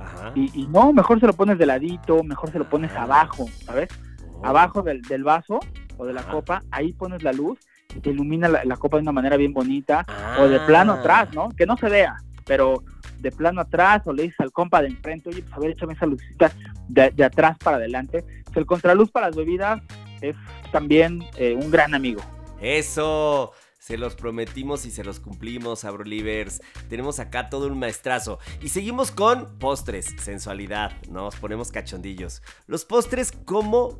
Ajá. 0.00 0.32
Y, 0.34 0.50
y 0.62 0.66
no, 0.68 0.92
mejor 0.92 1.20
se 1.20 1.26
lo 1.26 1.32
pones 1.32 1.58
de 1.58 1.66
ladito, 1.66 2.22
mejor 2.22 2.50
se 2.50 2.58
lo 2.58 2.68
pones 2.68 2.90
Ah. 2.96 3.02
abajo, 3.04 3.46
¿sabes? 3.64 3.88
Oh. 4.34 4.46
Abajo 4.46 4.82
del, 4.82 5.02
del 5.02 5.24
vaso 5.24 5.60
o 5.96 6.06
de 6.06 6.12
la 6.12 6.20
Ajá. 6.20 6.30
copa, 6.32 6.62
ahí 6.70 6.92
pones 6.92 7.22
la 7.22 7.32
luz 7.32 7.58
y 7.96 8.00
te 8.00 8.10
ilumina 8.10 8.48
la, 8.48 8.64
la 8.64 8.76
copa 8.76 8.96
de 8.96 9.02
una 9.02 9.12
manera 9.12 9.36
bien 9.36 9.52
bonita. 9.52 10.04
O 10.40 10.48
de 10.48 10.60
plano 10.60 10.92
Ah. 10.94 11.00
atrás, 11.00 11.28
¿no? 11.34 11.50
Que 11.50 11.66
no 11.66 11.76
se 11.76 11.88
vea, 11.88 12.16
pero 12.46 12.82
de 13.18 13.30
plano 13.30 13.60
atrás, 13.60 14.02
o 14.06 14.12
le 14.12 14.24
dices 14.24 14.40
al 14.40 14.50
compa 14.50 14.80
de 14.82 14.88
enfrente, 14.88 15.28
oye, 15.28 15.42
pues 15.42 15.54
a 15.54 15.60
ver, 15.60 15.70
échame 15.70 15.92
esa 15.92 16.06
lucecita 16.06 16.50
de, 16.88 17.10
de 17.10 17.24
atrás 17.24 17.56
para 17.62 17.76
adelante. 17.76 18.24
Pues 18.46 18.56
el 18.56 18.66
contraluz 18.66 19.10
para 19.12 19.26
las 19.28 19.36
bebidas 19.36 19.80
es 20.22 20.36
también 20.70 21.24
eh, 21.36 21.54
un 21.54 21.70
gran 21.70 21.94
amigo. 21.94 22.22
Eso. 22.60 23.52
Se 23.78 23.98
los 23.98 24.14
prometimos 24.14 24.86
y 24.86 24.92
se 24.92 25.02
los 25.02 25.18
cumplimos, 25.18 25.84
Abrolivers. 25.84 26.62
Tenemos 26.88 27.18
acá 27.18 27.50
todo 27.50 27.66
un 27.66 27.80
maestrazo. 27.80 28.38
Y 28.62 28.68
seguimos 28.68 29.10
con 29.10 29.58
postres, 29.58 30.14
sensualidad. 30.20 30.92
Nos 31.10 31.34
ponemos 31.34 31.72
cachondillos. 31.72 32.42
Los 32.68 32.84
postres, 32.84 33.32
¿cómo 33.44 33.98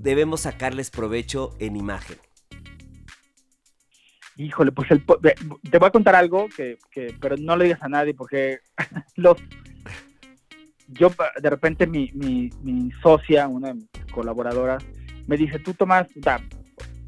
debemos 0.00 0.42
sacarles 0.42 0.90
provecho 0.90 1.56
en 1.58 1.74
imagen? 1.74 2.16
Híjole, 4.36 4.70
pues 4.70 4.88
el, 4.92 5.04
te 5.04 5.78
voy 5.78 5.88
a 5.88 5.90
contar 5.90 6.14
algo 6.14 6.46
que, 6.54 6.78
que 6.92 7.12
pero 7.20 7.36
no 7.36 7.56
le 7.56 7.64
digas 7.64 7.82
a 7.82 7.88
nadie 7.88 8.14
porque 8.14 8.60
los 9.16 9.36
yo 10.88 11.10
de 11.40 11.50
repente 11.50 11.86
mi, 11.86 12.10
mi, 12.14 12.50
mi 12.62 12.90
socia, 13.02 13.48
una 13.48 13.68
de 13.68 13.74
mis 13.74 13.88
colaboradoras, 14.12 14.84
me 15.26 15.36
dice, 15.36 15.58
tú 15.58 15.74
tomas 15.74 16.06
o 16.18 16.22
sea, 16.22 16.40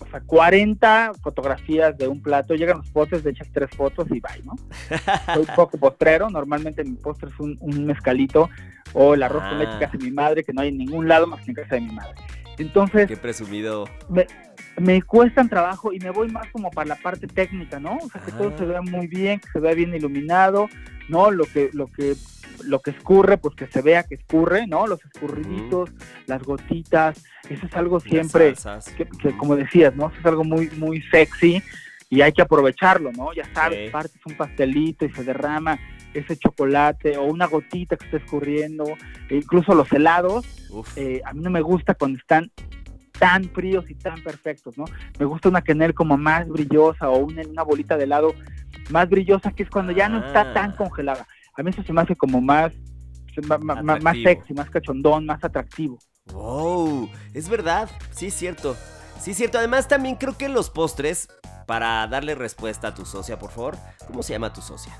o 0.00 0.10
sea, 0.10 0.20
40 0.20 1.12
fotografías 1.22 1.96
de 1.98 2.08
un 2.08 2.22
plato, 2.22 2.54
llegan 2.54 2.78
los 2.78 2.90
postres, 2.90 3.24
le 3.24 3.30
echas 3.30 3.48
tres 3.52 3.70
fotos 3.76 4.06
y 4.10 4.20
bye, 4.20 4.42
¿no? 4.44 4.54
Soy 5.34 5.44
un 5.48 5.54
poco 5.54 5.78
postrero, 5.78 6.30
normalmente 6.30 6.82
mi 6.84 6.96
postre 6.96 7.30
es 7.30 7.38
un, 7.40 7.56
un 7.60 7.84
mezcalito 7.84 8.48
o 8.94 9.14
el 9.14 9.22
arroz 9.22 9.42
con 9.42 9.58
leche 9.58 9.72
Ah. 9.74 9.78
que 9.78 9.84
hace 9.84 9.98
mi 9.98 10.10
madre, 10.10 10.44
que 10.44 10.52
no 10.52 10.62
hay 10.62 10.68
en 10.68 10.78
ningún 10.78 11.08
lado 11.08 11.26
más 11.26 11.44
que 11.44 11.50
en 11.50 11.54
casa 11.56 11.74
de 11.74 11.82
mi 11.82 11.92
madre. 11.92 12.14
Entonces, 12.58 13.06
Qué 13.08 13.16
presumido. 13.16 13.88
me 14.78 15.02
cuestan 15.02 15.48
trabajo 15.48 15.92
y 15.92 15.98
me 16.00 16.10
voy 16.10 16.28
más 16.30 16.46
como 16.52 16.70
para 16.70 16.88
la 16.88 16.96
parte 16.96 17.26
técnica, 17.26 17.78
¿no? 17.80 17.96
O 17.96 18.08
sea, 18.10 18.20
que 18.22 18.32
todo 18.32 18.48
Ah. 18.48 18.58
se 18.58 18.64
vea 18.64 18.80
muy 18.82 19.06
bien, 19.06 19.40
que 19.40 19.48
se 19.50 19.60
vea 19.60 19.74
bien 19.74 19.94
iluminado, 19.94 20.68
¿no? 21.08 21.30
Lo 21.30 21.44
que, 21.44 21.70
lo 21.72 21.86
que, 21.88 22.14
lo 22.64 22.80
que 22.80 22.90
escurre, 22.90 23.38
pues 23.38 23.54
que 23.54 23.66
se 23.68 23.82
vea 23.82 24.02
que 24.02 24.16
escurre, 24.16 24.66
¿no? 24.66 24.86
Los 24.86 25.04
escurriditos, 25.04 25.90
las 26.26 26.42
gotitas, 26.42 27.22
eso 27.48 27.66
es 27.66 27.74
algo 27.74 28.00
siempre, 28.00 28.54
que, 28.96 29.06
que 29.06 29.36
como 29.36 29.56
decías, 29.56 29.94
¿no? 29.96 30.08
Eso 30.08 30.18
es 30.20 30.26
algo 30.26 30.44
muy, 30.44 30.68
muy 30.76 31.02
sexy 31.10 31.62
y 32.10 32.20
hay 32.22 32.32
que 32.32 32.42
aprovecharlo, 32.42 33.12
¿no? 33.12 33.32
Ya 33.32 33.44
sabes, 33.54 33.86
Sí. 33.86 33.90
partes 33.92 34.20
un 34.26 34.34
pastelito 34.36 35.04
y 35.04 35.10
se 35.12 35.24
derrama 35.24 35.78
ese 36.14 36.36
chocolate 36.36 37.16
o 37.18 37.24
una 37.24 37.46
gotita 37.46 37.96
que 37.96 38.04
está 38.06 38.16
escurriendo, 38.18 38.84
e 39.28 39.36
incluso 39.36 39.74
los 39.74 39.92
helados, 39.92 40.46
eh, 40.96 41.20
a 41.24 41.32
mí 41.32 41.40
no 41.40 41.50
me 41.50 41.60
gusta 41.60 41.94
cuando 41.94 42.18
están 42.18 42.50
tan 43.18 43.44
fríos 43.50 43.90
y 43.90 43.94
tan 43.94 44.22
perfectos, 44.22 44.78
¿no? 44.78 44.84
Me 45.18 45.24
gusta 45.26 45.48
una 45.48 45.62
quenel 45.62 45.92
como 45.94 46.16
más 46.16 46.46
brillosa 46.48 47.08
o 47.08 47.18
una, 47.18 47.42
una 47.42 47.62
bolita 47.62 47.96
de 47.96 48.04
helado 48.04 48.32
más 48.90 49.08
brillosa, 49.08 49.50
que 49.52 49.64
es 49.64 49.70
cuando 49.70 49.92
ya 49.92 50.08
no 50.08 50.24
está 50.24 50.52
tan 50.54 50.70
Ah. 50.70 50.76
congelada. 50.76 51.26
A 51.56 51.62
mí 51.62 51.70
eso 51.70 51.82
se 51.82 51.92
me 51.92 52.00
hace 52.00 52.14
como 52.14 52.40
más, 52.40 52.72
más 53.48 53.60
Atractivo. 53.78 54.22
sexy, 54.28 54.54
más 54.54 54.70
cachondón, 54.70 55.26
más 55.26 55.42
atractivo. 55.42 55.98
Wow, 56.32 57.10
es 57.34 57.48
verdad, 57.48 57.88
sí 58.10 58.26
es 58.26 58.34
cierto. 58.34 58.76
Sí 59.20 59.32
es 59.32 59.36
cierto, 59.36 59.58
además 59.58 59.88
también 59.88 60.14
creo 60.14 60.36
que 60.38 60.48
los 60.48 60.70
postres, 60.70 61.28
para 61.66 62.06
darle 62.06 62.34
respuesta 62.34 62.88
a 62.88 62.94
tu 62.94 63.04
socia, 63.04 63.38
por 63.38 63.50
favor, 63.50 63.76
¿cómo 64.06 64.22
se 64.22 64.32
llama 64.32 64.52
tu 64.52 64.60
socia? 64.60 64.92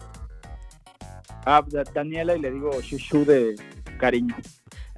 Ah, 1.46 1.62
Da- 1.66 1.85
Daniela 1.85 2.37
y 2.37 2.40
le 2.40 2.51
digo 2.51 2.70
shushu 2.81 3.24
de 3.24 3.55
cariño. 3.98 4.35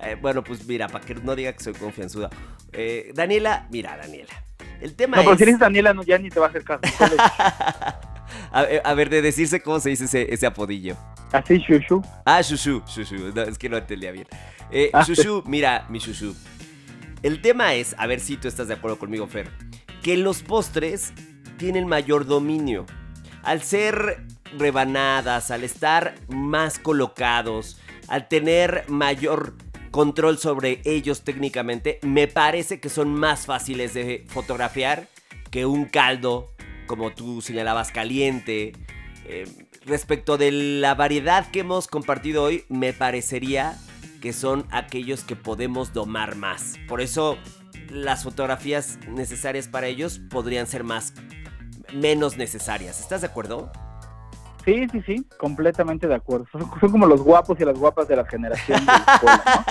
Eh, 0.02 0.16
bueno, 0.20 0.42
pues 0.42 0.66
mira, 0.66 0.88
para 0.88 1.04
que 1.04 1.14
no 1.14 1.36
diga 1.36 1.52
que 1.52 1.62
soy 1.62 1.74
confianzuda. 1.74 2.30
Eh, 2.72 3.12
Daniela, 3.14 3.66
mira, 3.70 3.96
Daniela. 3.96 4.32
El 4.80 4.94
tema 4.94 5.18
No, 5.18 5.22
pero 5.24 5.32
es... 5.34 5.38
si 5.38 5.44
dices 5.44 5.60
Daniela, 5.60 5.92
no, 5.92 6.02
ya 6.02 6.16
ni 6.18 6.30
te 6.30 6.40
va 6.40 6.46
a 6.46 6.48
hacer 6.48 6.64
caso. 6.64 6.80
Solo 6.96 7.16
a, 8.52 8.64
eh, 8.64 8.80
a 8.84 8.94
ver, 8.94 9.10
de 9.10 9.22
decirse 9.22 9.60
cómo 9.60 9.78
se 9.80 9.90
dice 9.90 10.04
ese, 10.04 10.32
ese 10.32 10.46
apodillo. 10.46 10.96
Así, 11.32 11.58
shushu. 11.58 12.02
Ah, 12.24 12.40
Shushu, 12.40 12.82
Shushu, 12.86 13.32
no, 13.34 13.42
es 13.42 13.58
que 13.58 13.68
no 13.68 13.76
entendía 13.76 14.10
bien. 14.10 14.26
Eh, 14.70 14.90
Ah, 14.92 15.04
Shushu, 15.06 15.42
mira, 15.46 15.86
mi 15.88 15.98
Shushu. 15.98 16.34
El 17.22 17.42
tema 17.42 17.74
es, 17.74 17.94
a 17.98 18.06
ver 18.06 18.20
si 18.20 18.36
tú 18.36 18.48
estás 18.48 18.66
de 18.68 18.74
acuerdo 18.74 18.98
conmigo, 18.98 19.26
Fer, 19.26 19.48
que 20.02 20.16
los 20.16 20.42
postres 20.42 21.12
tienen 21.58 21.86
mayor 21.86 22.24
dominio. 22.26 22.86
Al 23.42 23.62
ser 23.62 24.22
rebanadas, 24.58 25.50
al 25.50 25.64
estar 25.64 26.14
más 26.28 26.78
colocados, 26.78 27.78
al 28.08 28.28
tener 28.28 28.84
mayor 28.88 29.54
control 29.90 30.38
sobre 30.38 30.80
ellos 30.84 31.22
técnicamente, 31.22 31.98
me 32.02 32.28
parece 32.28 32.80
que 32.80 32.88
son 32.88 33.12
más 33.14 33.46
fáciles 33.46 33.94
de 33.94 34.24
fotografiar 34.28 35.08
que 35.50 35.66
un 35.66 35.84
caldo, 35.84 36.52
como 36.86 37.12
tú 37.12 37.42
señalabas, 37.42 37.90
caliente. 37.90 38.72
Eh, 39.24 39.46
respecto 39.84 40.38
de 40.38 40.52
la 40.52 40.94
variedad 40.94 41.50
que 41.50 41.60
hemos 41.60 41.88
compartido 41.88 42.42
hoy, 42.42 42.64
me 42.68 42.92
parecería 42.92 43.76
que 44.20 44.32
son 44.32 44.66
aquellos 44.70 45.24
que 45.24 45.36
podemos 45.36 45.92
domar 45.92 46.36
más. 46.36 46.74
Por 46.88 47.00
eso 47.00 47.38
las 47.90 48.22
fotografías 48.22 48.98
necesarias 49.08 49.66
para 49.66 49.88
ellos 49.88 50.20
podrían 50.30 50.66
ser 50.66 50.84
más 50.84 51.14
menos 51.92 52.36
necesarias. 52.36 53.00
¿Estás 53.00 53.22
de 53.22 53.28
acuerdo? 53.28 53.72
Sí, 54.64 54.86
sí, 54.92 55.02
sí, 55.06 55.26
completamente 55.38 56.06
de 56.06 56.14
acuerdo. 56.14 56.46
Son, 56.52 56.68
son 56.80 56.90
como 56.90 57.06
los 57.06 57.22
guapos 57.22 57.58
y 57.60 57.64
las 57.64 57.78
guapas 57.78 58.06
de 58.08 58.16
la 58.16 58.24
generación 58.26 58.80
de 58.80 58.92
la 58.92 58.98
escuela, 59.14 59.42
¿no? 59.46 59.64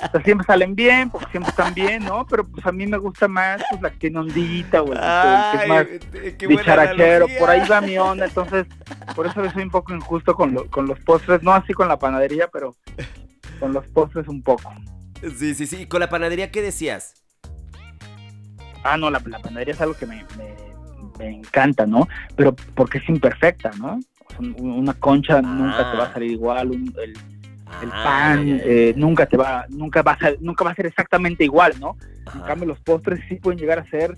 O 0.10 0.12
sea, 0.12 0.22
siempre 0.22 0.44
salen 0.46 0.74
bien, 0.74 1.08
porque 1.10 1.30
siempre 1.30 1.50
están 1.50 1.72
bien, 1.74 2.04
¿no? 2.04 2.26
Pero 2.26 2.44
pues 2.44 2.66
a 2.66 2.72
mí 2.72 2.84
me 2.86 2.96
gusta 2.98 3.28
más 3.28 3.62
pues, 3.70 3.80
la 3.82 3.90
que 3.90 3.96
tiene 3.98 4.18
ondita 4.18 4.82
o 4.82 4.92
el, 4.92 4.98
que 4.98 5.62
es 5.62 5.68
más 5.68 5.86
dicharachero, 6.56 7.26
por 7.38 7.50
ahí 7.50 7.60
va 7.68 7.80
mi 7.80 7.96
onda, 7.98 8.24
entonces 8.24 8.66
por 9.14 9.26
eso 9.26 9.48
soy 9.52 9.62
un 9.62 9.70
poco 9.70 9.94
injusto 9.94 10.34
con, 10.34 10.52
lo- 10.52 10.68
con 10.68 10.86
los 10.88 10.98
postres, 11.00 11.42
no 11.44 11.52
así 11.52 11.72
con 11.74 11.86
la 11.86 11.96
panadería, 11.98 12.48
pero 12.48 12.74
con 13.60 13.72
los 13.72 13.86
postres 13.88 14.26
un 14.26 14.42
poco. 14.42 14.72
Sí, 15.36 15.54
sí, 15.54 15.66
sí. 15.66 15.86
¿Con 15.86 16.00
la 16.00 16.08
panadería 16.08 16.50
qué 16.50 16.62
decías? 16.62 17.14
Ah, 18.82 18.96
no, 18.96 19.10
la, 19.10 19.20
la 19.26 19.38
panadería 19.38 19.74
es 19.74 19.80
algo 19.80 19.94
que 19.94 20.06
me, 20.06 20.24
me- 20.36 20.56
me 21.18 21.28
encanta, 21.30 21.86
¿no? 21.86 22.08
Pero 22.34 22.56
porque 22.74 22.98
es 22.98 23.08
imperfecta, 23.08 23.70
¿no? 23.78 24.00
Una 24.38 24.94
concha 24.94 25.40
nunca 25.42 25.90
te 25.90 25.96
va 25.96 26.04
a 26.04 26.12
salir 26.12 26.30
igual, 26.32 26.70
un- 26.70 26.94
el, 27.02 27.12
el 27.82 27.88
Ah, 27.92 28.02
pan 28.02 28.60
eh, 28.64 28.92
nunca 28.96 29.26
te 29.26 29.36
va, 29.36 29.64
nunca 29.68 30.02
va 30.02 30.12
a 30.12 30.18
ser, 30.18 30.38
nunca 30.40 30.64
va 30.64 30.70
a 30.70 30.74
ser 30.74 30.86
exactamente 30.86 31.44
igual, 31.44 31.72
¿no? 31.80 31.96
En 32.34 32.40
cambio 32.42 32.68
los 32.68 32.80
postres 32.80 33.20
sí 33.28 33.36
pueden 33.36 33.58
llegar 33.58 33.78
a 33.78 33.88
ser 33.90 34.16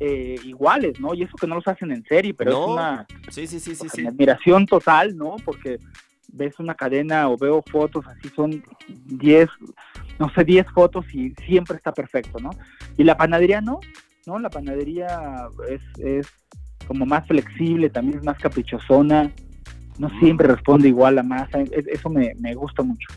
eh, 0.00 0.36
iguales, 0.44 0.98
¿no? 1.00 1.14
Y 1.14 1.22
eso 1.22 1.36
que 1.36 1.46
no 1.46 1.56
los 1.56 1.68
hacen 1.68 1.92
en 1.92 2.04
serie, 2.04 2.34
pero 2.34 2.50
No, 2.52 2.62
es 2.64 2.72
una 2.72 3.06
Sí, 3.30 3.46
sí, 3.46 3.60
sí, 3.88 4.06
admiración 4.06 4.66
total, 4.66 5.16
¿no? 5.16 5.36
Porque 5.44 5.78
ves 6.32 6.58
una 6.58 6.74
cadena 6.74 7.28
o 7.28 7.36
veo 7.36 7.62
fotos, 7.70 8.04
así 8.06 8.28
son 8.34 8.62
10, 8.88 9.48
no 10.18 10.30
sé, 10.34 10.44
10 10.44 10.66
fotos 10.74 11.04
y 11.14 11.34
siempre 11.46 11.76
está 11.76 11.92
perfecto, 11.92 12.38
¿no? 12.40 12.50
Y 12.96 13.04
la 13.04 13.16
panadería 13.16 13.60
no, 13.60 13.80
¿no? 14.26 14.38
La 14.38 14.48
panadería 14.50 15.46
es, 15.68 15.80
es 15.98 16.26
como 16.84 17.06
más 17.06 17.26
flexible, 17.26 17.90
también 17.90 18.18
es 18.18 18.24
más 18.24 18.38
caprichosona, 18.38 19.30
no 19.98 20.08
Mm. 20.08 20.20
siempre 20.20 20.48
responde 20.48 20.88
igual 20.88 21.18
a 21.18 21.22
masa, 21.22 21.60
es- 21.60 21.86
eso 21.86 22.08
me, 22.08 22.34
me 22.38 22.54
gusta 22.54 22.82
mucho. 22.82 23.08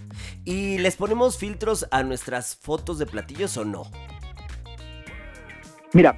¿Y 0.43 0.77
les 0.79 0.95
ponemos 0.95 1.37
filtros 1.37 1.87
a 1.91 2.03
nuestras 2.03 2.55
fotos 2.61 2.99
de 2.99 3.05
platillos 3.05 3.55
o 3.57 3.65
no? 3.65 3.83
Mira, 5.93 6.17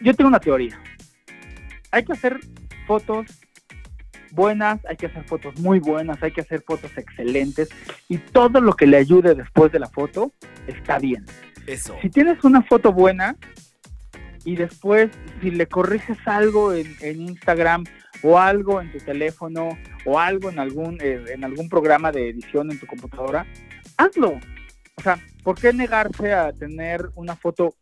yo 0.00 0.14
tengo 0.14 0.28
una 0.28 0.40
teoría. 0.40 0.80
Hay 1.90 2.04
que 2.04 2.12
hacer 2.12 2.38
fotos 2.86 3.26
buenas, 4.30 4.80
hay 4.86 4.96
que 4.96 5.06
hacer 5.06 5.24
fotos 5.24 5.58
muy 5.58 5.78
buenas, 5.78 6.22
hay 6.22 6.30
que 6.32 6.40
hacer 6.40 6.62
fotos 6.66 6.90
excelentes 6.96 7.68
y 8.08 8.18
todo 8.18 8.60
lo 8.60 8.74
que 8.74 8.86
le 8.86 8.96
ayude 8.96 9.34
después 9.34 9.70
de 9.72 9.78
la 9.78 9.88
foto 9.88 10.32
está 10.66 10.98
bien. 10.98 11.26
Eso. 11.66 11.96
Si 12.00 12.08
tienes 12.08 12.42
una 12.44 12.62
foto 12.62 12.92
buena 12.92 13.36
y 14.44 14.56
después 14.56 15.10
si 15.40 15.50
le 15.50 15.66
corriges 15.66 16.18
algo 16.26 16.72
en, 16.72 16.94
en 17.00 17.20
Instagram 17.20 17.84
o 18.22 18.38
algo 18.38 18.80
en 18.80 18.90
tu 18.92 18.98
teléfono 18.98 19.70
o 20.04 20.18
algo 20.18 20.50
en 20.50 20.58
algún 20.58 20.98
eh, 21.00 21.24
en 21.28 21.44
algún 21.44 21.68
programa 21.68 22.12
de 22.12 22.28
edición 22.28 22.70
en 22.70 22.78
tu 22.78 22.86
computadora, 22.86 23.46
hazlo. 23.96 24.38
O 24.96 25.02
sea, 25.02 25.18
¿por 25.42 25.58
qué 25.58 25.72
negarse 25.72 26.32
a 26.32 26.52
tener 26.52 27.10
una 27.14 27.36
foto? 27.36 27.74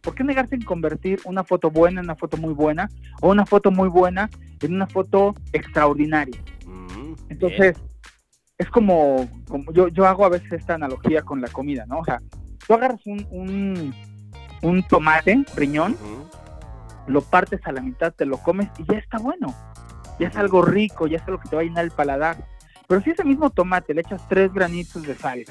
¿Por 0.00 0.14
qué 0.14 0.22
negarse 0.22 0.54
en 0.54 0.62
convertir 0.62 1.20
una 1.24 1.44
foto 1.44 1.70
buena 1.70 2.00
en 2.00 2.06
una 2.06 2.16
foto 2.16 2.36
muy 2.36 2.52
buena 2.52 2.88
o 3.20 3.30
una 3.30 3.46
foto 3.46 3.70
muy 3.70 3.88
buena 3.88 4.28
en 4.60 4.74
una 4.74 4.86
foto 4.86 5.34
extraordinaria? 5.52 6.40
Mm, 6.66 7.14
Entonces, 7.30 7.76
es 8.58 8.68
como, 8.68 9.28
como 9.48 9.72
yo, 9.72 9.88
yo 9.88 10.06
hago 10.06 10.24
a 10.24 10.28
veces 10.28 10.52
esta 10.52 10.74
analogía 10.74 11.22
con 11.22 11.40
la 11.40 11.48
comida, 11.48 11.86
¿no? 11.86 11.98
O 11.98 12.04
sea, 12.04 12.20
tú 12.66 12.74
agarras 12.74 13.04
un, 13.06 13.26
un, 13.30 13.94
un 14.64 14.82
tomate, 14.82 15.44
riñón. 15.54 15.92
Ujú. 15.92 16.24
lo 17.06 17.20
partes 17.20 17.60
a 17.64 17.72
la 17.72 17.82
mitad, 17.82 18.14
te 18.14 18.24
lo 18.24 18.38
comes 18.38 18.68
y 18.78 18.90
ya 18.90 18.98
está 18.98 19.18
bueno. 19.18 19.54
Ya 20.18 20.28
es 20.28 20.36
algo 20.36 20.62
rico, 20.62 21.06
ya 21.06 21.18
es 21.18 21.22
algo 21.24 21.38
que 21.38 21.50
te 21.50 21.56
va 21.56 21.60
a 21.60 21.64
llenar 21.64 21.84
el 21.84 21.90
paladar. 21.90 22.48
Pero 22.88 23.02
si 23.02 23.10
ese 23.10 23.24
mismo 23.24 23.50
tomate 23.50 23.92
le 23.92 24.00
echas 24.00 24.26
tres 24.26 24.52
granitos 24.52 25.02
de 25.02 25.14
sal 25.14 25.44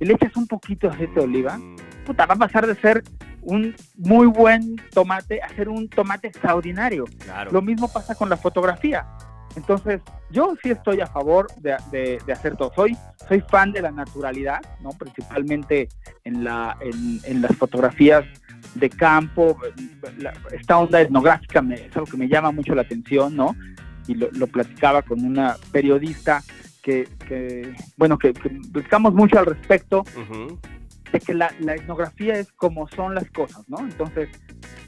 y 0.00 0.04
le 0.04 0.14
echas 0.14 0.36
un 0.36 0.48
poquito 0.48 0.88
de 0.88 0.94
aceite 0.94 1.14
de 1.14 1.20
oliva, 1.20 1.60
puta, 2.04 2.26
va 2.26 2.34
a 2.34 2.38
pasar 2.38 2.66
de 2.66 2.74
ser 2.74 3.04
un 3.42 3.76
muy 3.96 4.26
buen 4.26 4.76
tomate 4.92 5.40
a 5.40 5.48
ser 5.50 5.68
un 5.68 5.88
tomate 5.88 6.26
extraordinario. 6.26 7.04
Claro. 7.20 7.52
Lo 7.52 7.62
mismo 7.62 7.86
pasa 7.86 8.16
con 8.16 8.28
la 8.28 8.36
fotografía. 8.36 9.06
Entonces, 9.56 10.00
yo 10.30 10.54
sí 10.62 10.70
estoy 10.70 11.00
a 11.00 11.06
favor 11.06 11.46
de, 11.60 11.76
de- 11.90 12.18
hacer 12.32 12.56
todo. 12.56 12.72
Soy, 12.74 12.96
soy 13.28 13.40
fan 13.40 13.72
de 13.72 13.80
la 13.82 13.90
naturalidad, 13.90 14.60
¿no? 14.80 14.90
Principalmente 14.90 15.88
en, 16.24 16.44
la, 16.44 16.76
en, 16.80 17.42
las 17.42 17.56
fotografías 17.56 18.24
de 18.74 18.90
campo. 18.90 19.56
la- 20.18 20.34
esta 20.52 20.78
onda 20.78 21.00
etnográfica 21.00 21.62
me, 21.62 21.74
es 21.76 21.96
algo 21.96 22.06
que 22.10 22.16
me 22.16 22.28
llama 22.28 22.50
mucho 22.52 22.74
la 22.74 22.82
atención, 22.82 23.34
¿no? 23.34 23.56
Y 24.06 24.14
lo, 24.14 24.28
lo 24.32 24.46
platicaba 24.46 25.02
con 25.02 25.24
una 25.24 25.56
periodista 25.72 26.42
que, 26.82 27.08
que, 27.26 27.74
bueno, 27.96 28.16
que, 28.18 28.32
que 28.32 28.50
platicamos 28.72 29.12
mucho 29.14 29.38
al 29.38 29.46
respecto. 29.46 30.04
De 31.18 31.24
que 31.24 31.34
la, 31.34 31.50
la 31.60 31.74
etnografía 31.74 32.34
es 32.34 32.50
como 32.52 32.88
son 32.88 33.14
las 33.14 33.30
cosas, 33.30 33.68
¿no? 33.68 33.78
Entonces, 33.80 34.28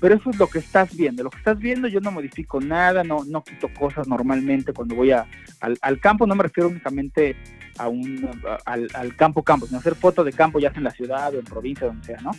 pero 0.00 0.14
eso 0.14 0.30
es 0.30 0.38
lo 0.38 0.46
que 0.46 0.58
estás 0.60 0.94
viendo. 0.96 1.22
Lo 1.24 1.30
que 1.30 1.38
estás 1.38 1.58
viendo 1.58 1.88
yo 1.88 2.00
no 2.00 2.10
modifico 2.10 2.60
nada, 2.60 3.02
no, 3.04 3.24
no 3.24 3.42
quito 3.42 3.68
cosas 3.78 4.06
normalmente 4.08 4.72
cuando 4.72 4.94
voy 4.94 5.10
a, 5.10 5.26
al, 5.60 5.76
al 5.82 6.00
campo, 6.00 6.26
no 6.26 6.34
me 6.34 6.44
refiero 6.44 6.68
únicamente 6.68 7.36
a 7.78 7.88
un, 7.88 8.28
a- 8.46 8.58
al, 8.70 8.88
al 8.94 9.16
campo 9.16 9.42
campo, 9.42 9.66
sino 9.66 9.78
hacer 9.78 9.94
fotos 9.94 10.24
de 10.24 10.32
campo 10.32 10.58
ya 10.58 10.70
sea 10.70 10.78
en 10.78 10.84
la 10.84 10.90
ciudad 10.92 11.34
o 11.34 11.38
en 11.38 11.44
provincia, 11.44 11.86
donde 11.86 12.04
sea, 12.04 12.20
¿no? 12.20 12.30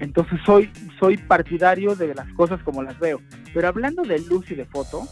Entonces 0.00 0.40
soy, 0.44 0.70
soy 0.98 1.16
partidario 1.16 1.94
de 1.94 2.14
las 2.14 2.28
cosas 2.34 2.60
como 2.62 2.82
las 2.82 2.98
veo. 2.98 3.20
Pero 3.54 3.68
hablando 3.68 4.02
de 4.02 4.18
luz 4.20 4.50
y 4.50 4.54
de 4.54 4.64
foto, 4.64 5.06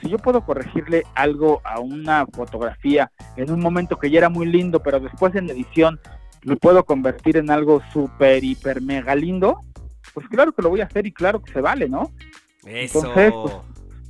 si 0.00 0.08
yo 0.10 0.18
puedo 0.18 0.42
corregirle 0.42 1.02
algo 1.14 1.60
a 1.64 1.80
una 1.80 2.26
fotografía 2.26 3.10
en 3.36 3.50
un 3.50 3.60
momento 3.60 3.98
que 3.98 4.10
ya 4.10 4.18
era 4.18 4.28
muy 4.28 4.46
lindo, 4.46 4.82
pero 4.82 5.00
después 5.00 5.34
en 5.34 5.48
edición 5.50 5.98
lo 6.46 6.56
puedo 6.56 6.84
convertir 6.84 7.36
en 7.36 7.50
algo 7.50 7.82
súper, 7.92 8.44
hiper, 8.44 8.80
mega 8.80 9.16
lindo, 9.16 9.58
pues 10.14 10.28
claro 10.28 10.52
que 10.52 10.62
lo 10.62 10.70
voy 10.70 10.80
a 10.80 10.84
hacer 10.84 11.04
y 11.04 11.12
claro 11.12 11.42
que 11.42 11.52
se 11.52 11.60
vale, 11.60 11.88
¿no? 11.88 12.12
Eso. 12.64 13.00
Entonces, 13.00 13.32
pues, 13.32 13.54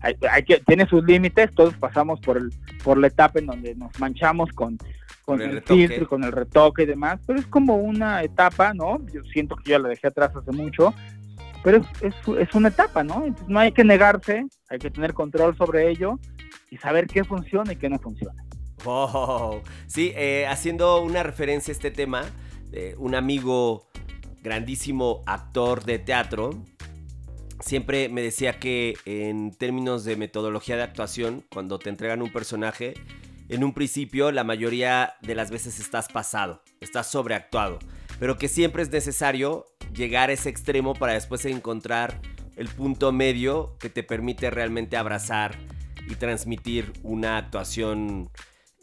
Hay, 0.02 0.16
hay 0.30 0.42
que, 0.42 0.60
tiene 0.60 0.86
sus 0.86 1.02
límites, 1.02 1.50
todos 1.54 1.74
pasamos 1.78 2.20
por, 2.20 2.36
el, 2.36 2.50
por 2.84 2.98
la 2.98 3.06
etapa 3.06 3.38
en 3.38 3.46
donde 3.46 3.74
nos 3.74 3.98
manchamos 3.98 4.50
con, 4.52 4.76
con 4.76 5.38
Con 5.38 5.40
el 5.40 5.56
el, 5.56 5.62
filtro, 5.62 6.02
y 6.02 6.06
con 6.06 6.24
el 6.24 6.32
retoque 6.32 6.82
y 6.82 6.86
demás, 6.86 7.20
pero 7.26 7.38
es 7.38 7.46
como 7.46 7.76
una 7.76 8.22
etapa, 8.22 8.74
¿no? 8.74 9.00
Yo 9.06 9.22
siento 9.32 9.56
que 9.56 9.70
ya 9.70 9.78
la 9.78 9.88
dejé 9.88 10.08
atrás 10.08 10.36
hace 10.36 10.52
mucho, 10.52 10.92
pero 11.64 11.78
es, 11.78 11.86
es, 12.02 12.14
es 12.38 12.54
una 12.54 12.68
etapa, 12.68 13.02
¿no? 13.02 13.24
Entonces 13.24 13.48
no 13.48 13.60
hay 13.60 13.72
que 13.72 13.82
negarse, 13.82 14.44
hay 14.68 14.78
que 14.78 14.90
tener 14.90 15.14
control 15.14 15.56
sobre 15.56 15.88
ello 15.88 16.20
y 16.70 16.76
saber 16.76 17.06
qué 17.06 17.24
funciona 17.24 17.72
y 17.72 17.76
qué 17.76 17.88
no 17.88 17.98
funciona. 17.98 18.45
Wow. 18.84 19.62
Sí, 19.86 20.12
eh, 20.14 20.46
haciendo 20.46 21.02
una 21.02 21.22
referencia 21.22 21.72
a 21.72 21.74
este 21.74 21.90
tema, 21.90 22.24
un 22.98 23.14
amigo 23.14 23.88
grandísimo 24.42 25.22
actor 25.26 25.84
de 25.84 25.98
teatro 25.98 26.50
siempre 27.60 28.08
me 28.08 28.22
decía 28.22 28.58
que 28.58 28.94
en 29.04 29.52
términos 29.52 30.04
de 30.04 30.16
metodología 30.16 30.76
de 30.76 30.82
actuación, 30.82 31.44
cuando 31.50 31.78
te 31.78 31.90
entregan 31.90 32.22
un 32.22 32.32
personaje, 32.32 32.94
en 33.48 33.64
un 33.64 33.72
principio 33.72 34.32
la 34.32 34.44
mayoría 34.44 35.14
de 35.22 35.34
las 35.34 35.50
veces 35.50 35.78
estás 35.80 36.08
pasado, 36.08 36.62
estás 36.80 37.10
sobreactuado, 37.10 37.78
pero 38.18 38.36
que 38.36 38.48
siempre 38.48 38.82
es 38.82 38.90
necesario 38.90 39.66
llegar 39.94 40.30
a 40.30 40.32
ese 40.32 40.48
extremo 40.48 40.94
para 40.94 41.14
después 41.14 41.44
encontrar 41.44 42.20
el 42.56 42.68
punto 42.68 43.12
medio 43.12 43.76
que 43.78 43.90
te 43.90 44.02
permite 44.02 44.50
realmente 44.50 44.96
abrazar 44.96 45.56
y 46.08 46.14
transmitir 46.14 46.92
una 47.02 47.38
actuación 47.38 48.30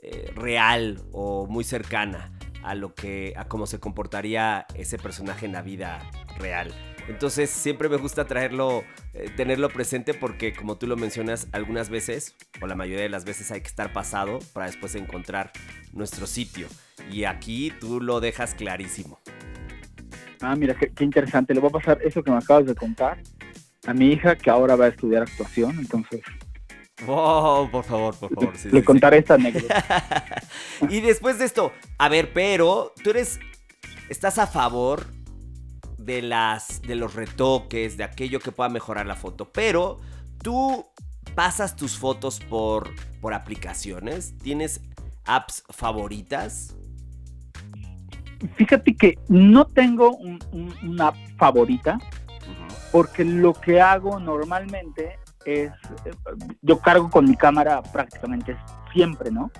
eh, 0.04 0.32
real 0.36 1.01
o 1.14 1.47
muy 1.47 1.64
cercana 1.64 2.30
a 2.62 2.76
lo 2.76 2.93
que 2.93 3.34
a 3.38 3.45
cómo 3.45 3.66
se 3.68 3.80
comportaría 3.80 4.66
ese 4.76 4.97
personaje 4.97 5.45
en 5.45 5.54
la 5.54 5.62
vida 5.62 6.12
real. 6.38 6.74
Entonces 7.08 7.49
siempre 7.49 7.88
me 7.88 7.95
gusta 7.95 8.26
traerlo, 8.26 8.84
eh, 9.14 9.30
tenerlo 9.38 9.70
presente 9.70 10.14
porque 10.14 10.54
como 10.54 10.78
tú 10.78 10.88
lo 10.88 10.97
mencionas, 10.97 11.47
algunas 11.54 11.89
veces, 11.89 12.36
o 12.62 12.68
la 12.68 12.76
mayoría 12.76 13.04
de 13.04 13.10
las 13.10 13.24
veces 13.24 13.49
hay 13.51 13.62
que 13.62 13.68
estar 13.68 13.93
pasado 13.93 14.39
para 14.51 14.66
después 14.66 14.93
encontrar 14.95 15.51
nuestro 15.93 16.28
sitio. 16.28 16.68
Y 17.10 17.24
aquí 17.24 17.72
tú 17.80 18.01
lo 18.01 18.20
dejas 18.20 18.56
clarísimo. 18.56 19.20
Ah, 20.41 20.58
mira, 20.58 20.76
qué, 20.76 20.91
interesante. 21.04 21.54
Le 21.54 21.62
voy 21.62 21.70
a 21.70 21.80
pasar 21.80 21.99
eso 22.04 22.22
que 22.22 22.30
me 22.30 22.38
acabas 22.38 22.66
de 22.66 22.76
contar 22.76 23.20
a 23.86 23.93
mi 23.93 24.08
hija 24.08 24.36
que 24.36 24.49
ahora 24.49 24.76
va 24.76 24.86
a 24.86 24.89
estudiar 24.89 25.24
actuación, 25.24 25.80
entonces 25.80 26.22
Oh, 27.07 27.67
por 27.71 27.83
favor, 27.83 28.15
por 28.15 28.33
favor. 28.33 28.55
sí, 28.57 28.65
le 28.65 28.71
sí, 28.71 28.77
sí. 28.79 28.83
contaré 28.83 29.17
esta 29.17 29.33
anécdota. 29.33 29.83
y 30.89 31.01
después 31.01 31.39
de 31.39 31.45
esto, 31.45 31.71
a 31.97 32.07
ver, 32.07 32.31
pero 32.33 32.93
tú 33.03 33.09
eres, 33.09 33.39
estás 34.09 34.37
a 34.37 34.47
favor 34.47 35.07
de 35.97 36.21
las, 36.21 36.81
de 36.83 36.95
los 36.95 37.15
retoques, 37.15 37.97
de 37.97 38.03
aquello 38.03 38.39
que 38.39 38.51
pueda 38.51 38.69
mejorar 38.69 39.05
la 39.05 39.15
foto, 39.15 39.51
pero 39.51 39.99
tú 40.41 40.85
pasas 41.35 41.75
tus 41.75 41.97
fotos 41.97 42.39
por, 42.39 42.91
por 43.21 43.33
aplicaciones, 43.33 44.37
tienes 44.37 44.81
apps 45.25 45.63
favoritas. 45.71 46.75
Fíjate 48.55 48.95
que 48.95 49.17
no 49.29 49.65
tengo 49.65 50.15
un- 50.15 50.39
un- 50.51 50.73
una 50.83 51.07
app 51.07 51.15
favorita, 51.37 51.97
porque 52.91 53.23
lo 53.25 53.53
que 53.53 53.81
hago 53.81 54.19
normalmente 54.19 55.17
es, 55.45 55.71
yo 56.61 56.79
cargo 56.79 57.09
con 57.09 57.25
mi 57.25 57.35
cámara 57.35 57.81
prácticamente 57.81 58.57
siempre, 58.93 59.31
¿no? 59.31 59.51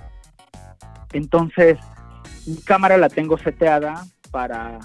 Entonces, 1.12 1.78
mi 2.46 2.56
cámara 2.56 2.96
la 2.96 3.08
tengo 3.08 3.38
seteada 3.38 4.04
para 4.30 4.78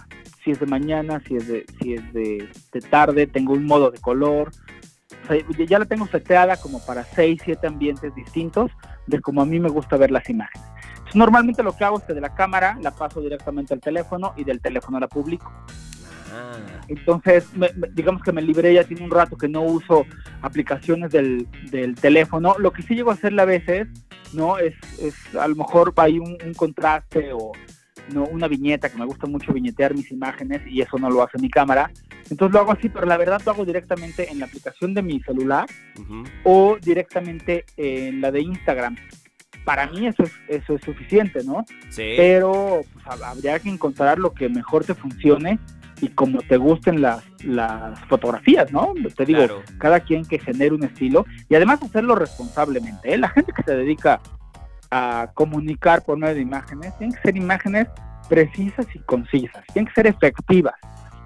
si 0.44 0.52
es 0.52 0.60
de 0.60 0.66
mañana, 0.66 1.22
si 1.28 1.36
es 1.36 1.48
de, 1.48 1.66
si 1.82 1.94
es 1.94 2.14
de, 2.14 2.50
de 2.72 2.82
tarde, 2.82 3.28
tengo 3.28 3.54
un 3.54 3.66
modo 3.66 3.92
de 3.92 4.00
color. 4.00 4.52
Ya 5.68 5.80
la 5.80 5.86
tengo 5.86 6.08
seteada 6.08 6.58
como 6.58 6.84
para 6.86 7.04
6, 7.04 7.42
7 7.44 7.68
ambientes 7.68 8.16
distintos 8.16 8.72
de 9.06 9.22
como 9.22 9.42
a 9.42 9.46
mí 9.46 9.60
me 9.60 9.70
gusta 9.70 9.98
ver 9.98 10.12
las 10.12 10.30
imágenes. 10.30 10.68
Normalmente 11.14 11.64
lo 11.64 11.76
que 11.76 11.84
hago 11.84 11.98
es 11.98 12.04
que 12.04 12.14
de 12.14 12.22
la 12.22 12.34
cámara 12.34 12.78
la 12.82 12.92
paso 12.92 13.22
directamente 13.22 13.74
al 13.74 13.80
teléfono 13.80 14.34
y 14.38 14.44
del 14.44 14.62
teléfono 14.62 15.00
la 15.00 15.08
publico. 15.08 15.52
Ah, 16.32 16.82
Entonces, 16.88 17.46
me- 17.56 17.72
me- 17.76 17.88
digamos 17.92 18.22
que 18.24 18.32
me 18.32 18.42
libré, 18.42 18.74
ya 18.74 18.84
tiene 18.84 19.04
un 19.04 19.12
rato 19.12 19.38
que 19.38 19.48
no 19.48 19.62
uso 19.64 20.06
aplicaciones 20.42 21.12
del, 21.12 21.48
del 21.72 21.96
teléfono. 21.96 22.56
Lo 22.60 22.72
que 22.72 22.82
sí 22.84 22.96
llego 22.96 23.12
a 23.12 23.16
hacerle 23.16 23.42
a 23.42 23.46
veces, 23.46 23.88
¿no? 24.34 24.58
Es, 24.58 24.76
es 25.00 25.16
a 25.36 25.48
lo 25.48 25.56
mejor 25.56 25.94
hay 25.98 26.20
un, 26.20 26.38
un 26.46 26.54
contraste 26.54 27.32
o 27.34 27.52
no 28.14 28.24
una 28.26 28.48
viñeta, 28.48 28.90
que 28.90 28.98
me 28.98 29.06
gusta 29.06 29.28
mucho 29.28 29.54
viñetear 29.54 29.94
mis 29.94 30.12
imágenes 30.12 30.62
y 30.68 30.82
eso 30.82 30.98
no 30.98 31.10
lo 31.10 31.22
hace 31.22 31.38
mi 31.40 31.50
cámara. 31.50 31.92
Entonces 32.30 32.54
lo 32.54 32.60
hago 32.60 32.72
así, 32.72 32.90
pero 32.90 33.06
la 33.06 33.18
verdad 33.18 33.42
lo 33.46 33.52
hago 33.52 33.66
directamente 33.66 34.32
en 34.32 34.40
la 34.40 34.46
aplicación 34.46 34.94
de 34.94 35.02
mi 35.02 35.20
celular 35.22 35.68
o 36.44 36.78
directamente 36.82 37.66
en 37.78 38.22
la 38.22 38.32
de 38.32 38.42
Instagram. 38.42 38.96
Para 39.66 39.88
mí 39.88 40.08
eso 40.08 40.24
es, 40.24 40.32
eso 40.48 40.76
es 40.76 40.82
suficiente, 40.82 41.44
¿no? 41.44 41.66
Sí. 41.90 42.14
pero 42.18 42.82
pues, 42.94 43.06
hab- 43.06 43.24
habría 43.24 43.60
que 43.60 43.70
encontrar 43.70 44.18
lo 44.18 44.34
que 44.34 44.48
mejor 44.50 44.86
te 44.86 44.96
funcione 44.96 45.60
y 46.02 46.10
como 46.10 46.40
te 46.42 46.58
gusten 46.58 47.02
las, 47.02 47.24
las 47.44 48.00
fotografías, 48.06 48.72
¿no? 48.72 48.94
Te 49.16 49.26
digo, 49.26 49.40
Claro. 49.40 49.62
cada 49.80 50.00
quien 50.00 50.26
que 50.26 50.40
genere 50.40 50.74
un 50.74 50.84
estilo 50.84 51.26
y 51.50 51.56
además 51.56 51.82
hacerlo 51.84 52.16
responsablemente. 52.16 53.14
¿eh? 53.14 53.18
La 53.18 53.30
gente 53.30 53.52
que 53.54 53.64
se 53.64 53.76
dedica 53.76 54.22
a 54.92 55.32
comunicar 55.34 56.04
por 56.04 56.18
medio 56.18 56.36
de 56.36 56.42
imágenes, 56.42 56.98
tienen 56.98 57.16
que 57.16 57.22
ser 57.22 57.38
imágenes 57.38 57.88
precisas 58.28 58.86
y 58.94 59.00
concisas, 59.00 59.64
tienen 59.74 59.88
que 59.88 59.94
ser 59.94 60.08
efectivas, 60.08 60.74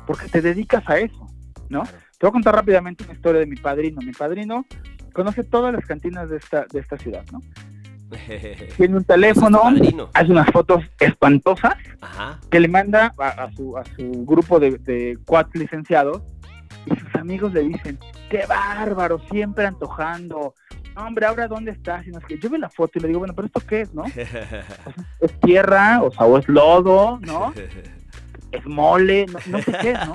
porque 0.05 0.27
te 0.27 0.41
dedicas 0.41 0.87
a 0.89 0.97
eso, 0.97 1.27
¿no? 1.69 1.83
Claro. 1.83 1.97
Te 2.17 2.27
voy 2.27 2.29
a 2.29 2.31
contar 2.31 2.55
rápidamente 2.55 3.03
una 3.03 3.13
historia 3.13 3.39
de 3.41 3.45
mi 3.47 3.55
padrino. 3.57 3.99
Mi 4.01 4.13
padrino 4.13 4.65
conoce 5.13 5.43
todas 5.43 5.73
las 5.73 5.85
cantinas 5.85 6.29
de 6.29 6.37
esta, 6.37 6.65
de 6.71 6.79
esta 6.79 6.97
ciudad, 6.97 7.23
¿no? 7.31 7.41
Tiene 8.77 8.97
un 8.97 9.03
teléfono, 9.03 9.61
hace 10.13 10.31
unas 10.31 10.49
fotos 10.51 10.83
espantosas 10.99 11.75
Ajá. 12.01 12.39
que 12.49 12.59
le 12.59 12.67
manda 12.67 13.13
a, 13.17 13.27
a 13.27 13.51
su, 13.53 13.77
a 13.77 13.83
su 13.85 14.25
grupo 14.25 14.59
de, 14.59 14.77
de 14.77 15.17
cuatro 15.25 15.59
licenciados 15.59 16.21
y 16.85 16.95
sus 16.95 17.15
amigos 17.15 17.53
le 17.53 17.61
dicen, 17.61 17.97
qué 18.29 18.45
bárbaro, 18.47 19.19
siempre 19.31 19.65
antojando. 19.65 20.53
No, 20.95 21.07
hombre, 21.07 21.25
ahora 21.25 21.47
dónde 21.47 21.71
estás? 21.71 22.05
Y 22.05 22.11
no 22.11 22.19
es 22.19 22.25
que 22.25 22.37
yo 22.37 22.49
veo 22.49 22.59
la 22.59 22.69
foto 22.69 22.99
y 22.99 23.01
le 23.01 23.07
digo, 23.07 23.19
bueno, 23.19 23.33
pero 23.33 23.47
esto 23.47 23.61
qué 23.67 23.81
es, 23.81 23.93
¿no? 23.93 24.03
Es 25.19 25.39
tierra, 25.39 26.01
o 26.03 26.11
sea, 26.11 26.25
o 26.25 26.37
es 26.37 26.47
lodo, 26.47 27.19
¿no? 27.21 27.53
Es 28.51 28.65
mole, 28.67 29.25
no, 29.25 29.39
no 29.47 29.61
sé 29.63 29.71
qué 29.81 29.91
es, 29.91 30.07
¿no? 30.07 30.13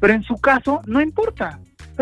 Pero 0.00 0.14
en 0.14 0.24
su 0.24 0.34
caso, 0.34 0.80
no 0.86 1.00
importa. 1.00 1.60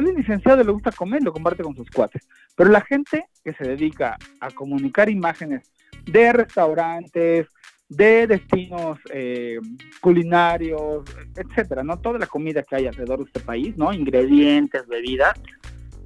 Es 0.08 0.16
licenciado 0.16 0.62
le 0.62 0.72
gusta 0.72 0.92
comer, 0.92 1.22
lo 1.22 1.32
comparte 1.32 1.62
con 1.62 1.76
sus 1.76 1.90
cuates. 1.90 2.28
Pero 2.56 2.70
la 2.70 2.80
gente 2.80 3.26
que 3.44 3.52
se 3.52 3.64
dedica 3.64 4.16
a 4.40 4.50
comunicar 4.50 5.08
imágenes 5.08 5.72
de 6.06 6.32
restaurantes, 6.32 7.48
de 7.88 8.26
destinos 8.26 8.98
eh, 9.12 9.58
culinarios, 10.00 11.04
etcétera, 11.36 11.82
¿no? 11.82 11.98
Toda 11.98 12.18
la 12.18 12.26
comida 12.26 12.62
que 12.62 12.76
hay 12.76 12.86
alrededor 12.86 13.18
de 13.18 13.24
este 13.24 13.40
país, 13.40 13.76
¿no? 13.76 13.92
Ingredientes, 13.92 14.86
bebidas, 14.86 15.34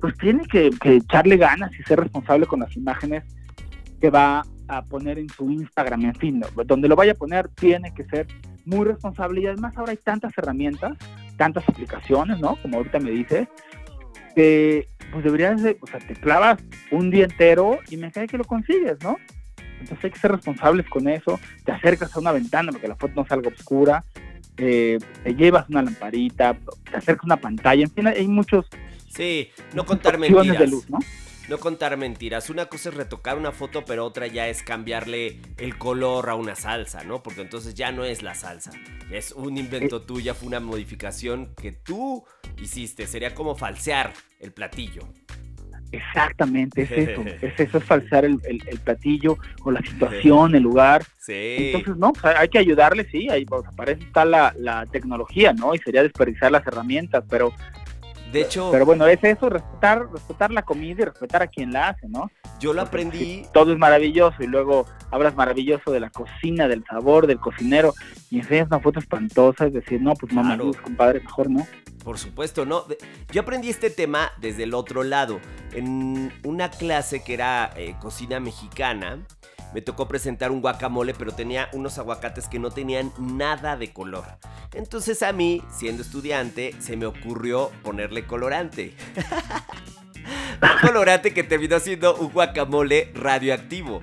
pues 0.00 0.16
tiene 0.18 0.44
que, 0.46 0.70
que 0.80 0.96
echarle 0.96 1.36
ganas 1.36 1.70
y 1.78 1.82
ser 1.82 2.00
responsable 2.00 2.46
con 2.46 2.60
las 2.60 2.74
imágenes 2.76 3.24
que 4.00 4.10
va 4.10 4.42
a 4.68 4.82
poner 4.84 5.18
en 5.18 5.28
su 5.28 5.50
Instagram, 5.50 6.04
en 6.06 6.14
fin, 6.14 6.40
¿no? 6.40 6.64
donde 6.64 6.88
lo 6.88 6.96
vaya 6.96 7.12
a 7.12 7.16
poner 7.16 7.48
tiene 7.48 7.92
que 7.94 8.04
ser 8.04 8.26
muy 8.64 8.84
responsable 8.84 9.42
y 9.42 9.46
además 9.46 9.76
ahora 9.76 9.92
hay 9.92 9.98
tantas 9.98 10.36
herramientas, 10.38 10.96
tantas 11.36 11.68
aplicaciones, 11.68 12.38
¿no? 12.38 12.56
Como 12.62 12.78
ahorita 12.78 12.98
me 12.98 13.10
dices, 13.10 13.48
que 14.34 14.88
pues 15.12 15.24
deberías 15.24 15.62
de, 15.62 15.76
o 15.80 15.86
sea, 15.86 16.00
te 16.00 16.14
clavas 16.14 16.58
un 16.90 17.10
día 17.10 17.24
entero 17.24 17.78
y 17.88 17.96
me 17.96 18.10
cae 18.10 18.26
que 18.26 18.38
lo 18.38 18.44
consigues, 18.44 18.96
¿no? 19.02 19.18
Entonces 19.80 20.04
hay 20.04 20.10
que 20.10 20.18
ser 20.18 20.32
responsables 20.32 20.88
con 20.88 21.08
eso, 21.08 21.38
te 21.64 21.72
acercas 21.72 22.14
a 22.16 22.20
una 22.20 22.32
ventana 22.32 22.72
para 22.72 22.80
que 22.82 22.88
la 22.88 22.96
foto 22.96 23.12
no 23.16 23.26
salga 23.26 23.48
oscura 23.50 24.04
eh, 24.56 24.98
te 25.22 25.34
llevas 25.34 25.68
una 25.68 25.82
lamparita, 25.82 26.56
te 26.90 26.96
acercas 26.96 27.24
una 27.24 27.36
pantalla, 27.36 27.82
en 27.82 27.90
fin, 27.90 28.06
hay 28.06 28.28
muchos 28.28 28.66
Sí, 29.08 29.50
no 29.74 29.84
contar 29.84 30.18
mentiras. 30.18 30.58
de 30.58 30.66
luz, 30.66 30.88
¿no? 30.90 30.98
No 31.48 31.58
contar 31.58 31.96
mentiras. 31.98 32.48
Una 32.48 32.66
cosa 32.66 32.88
es 32.88 32.94
retocar 32.94 33.36
una 33.36 33.52
foto, 33.52 33.84
pero 33.84 34.06
otra 34.06 34.26
ya 34.26 34.48
es 34.48 34.62
cambiarle 34.62 35.40
el 35.58 35.76
color 35.76 36.30
a 36.30 36.34
una 36.36 36.54
salsa, 36.54 37.04
¿no? 37.04 37.22
Porque 37.22 37.42
entonces 37.42 37.74
ya 37.74 37.92
no 37.92 38.04
es 38.04 38.22
la 38.22 38.34
salsa. 38.34 38.70
Es 39.10 39.32
un 39.32 39.58
invento 39.58 40.00
tuya, 40.02 40.32
fue 40.34 40.48
una 40.48 40.60
modificación 40.60 41.54
que 41.60 41.72
tú 41.72 42.24
hiciste. 42.62 43.06
Sería 43.06 43.34
como 43.34 43.56
falsear 43.56 44.14
el 44.40 44.52
platillo. 44.52 45.02
Exactamente, 45.92 46.82
es 46.82 46.90
eso, 46.90 47.22
es 47.42 47.60
eso, 47.60 47.78
es 47.78 47.84
falsear 47.84 48.24
el, 48.24 48.40
el- 48.44 48.62
el 48.66 48.78
platillo 48.80 49.36
o 49.62 49.70
la 49.70 49.80
situación, 49.80 50.54
el 50.56 50.62
lugar. 50.62 51.04
Sí. 51.20 51.72
Entonces, 51.74 51.96
no, 51.98 52.12
pues, 52.14 52.34
hay 52.36 52.48
que 52.48 52.58
ayudarle, 52.58 53.04
sí, 53.10 53.28
ahí 53.30 53.44
pues, 53.44 53.62
para 53.76 53.92
eso 53.92 54.02
está 54.02 54.24
la, 54.24 54.52
la 54.58 54.86
tecnología, 54.86 55.52
¿no? 55.52 55.72
Y 55.74 55.78
sería 55.78 56.02
desperdiciar 56.02 56.50
las 56.50 56.66
herramientas, 56.66 57.22
pero, 57.30 57.52
de 58.34 58.42
hecho, 58.42 58.68
pero 58.70 58.84
bueno, 58.84 59.06
es 59.06 59.18
eso, 59.24 59.48
respetar, 59.48 60.06
respetar 60.12 60.50
la 60.50 60.62
comida 60.62 61.02
y 61.02 61.04
respetar 61.06 61.42
a 61.42 61.46
quien 61.46 61.72
la 61.72 61.88
hace, 61.88 62.06
¿no? 62.08 62.30
yo 62.60 62.72
lo 62.72 62.82
Porque 62.82 62.88
aprendí. 63.04 63.42
todo 63.52 63.72
es 63.72 63.78
maravilloso 63.78 64.36
y 64.42 64.46
luego 64.46 64.86
hablas 65.10 65.34
maravilloso 65.36 65.90
de 65.90 66.00
la 66.00 66.10
cocina, 66.10 66.66
del 66.68 66.84
sabor, 66.84 67.26
del 67.26 67.38
cocinero 67.38 67.92
y 68.30 68.38
enseñas 68.38 68.68
una 68.68 68.80
foto 68.80 68.98
espantosa, 69.00 69.66
es 69.66 69.72
decir, 69.72 70.00
no, 70.00 70.14
pues 70.14 70.32
no 70.32 70.42
me 70.42 70.54
Claro. 70.56 70.70
compadre, 70.82 71.20
mejor 71.20 71.50
no. 71.50 71.66
Por 72.04 72.18
supuesto, 72.18 72.66
¿no? 72.66 72.84
Yo 73.32 73.40
aprendí 73.42 73.70
este 73.70 73.88
tema 73.90 74.30
desde 74.38 74.64
el 74.64 74.74
otro 74.74 75.02
lado. 75.04 75.40
En 75.72 76.30
una 76.44 76.70
clase 76.70 77.24
que 77.24 77.32
era 77.32 77.70
eh, 77.76 77.94
cocina 78.00 78.40
mexicana, 78.40 79.18
me 79.74 79.82
tocó 79.82 80.06
presentar 80.08 80.50
un 80.52 80.60
guacamole, 80.60 81.12
pero 81.14 81.32
tenía 81.32 81.68
unos 81.72 81.98
aguacates 81.98 82.48
que 82.48 82.58
no 82.58 82.70
tenían 82.70 83.12
nada 83.18 83.76
de 83.76 83.92
color. 83.92 84.24
Entonces 84.72 85.22
a 85.22 85.32
mí, 85.32 85.62
siendo 85.76 86.02
estudiante, 86.02 86.74
se 86.80 86.96
me 86.96 87.06
ocurrió 87.06 87.70
ponerle 87.82 88.24
colorante. 88.26 88.94
un 90.62 90.88
colorante 90.88 91.34
que 91.34 91.42
terminó 91.42 91.78
siendo 91.80 92.16
un 92.16 92.30
guacamole 92.32 93.10
radioactivo. 93.14 94.00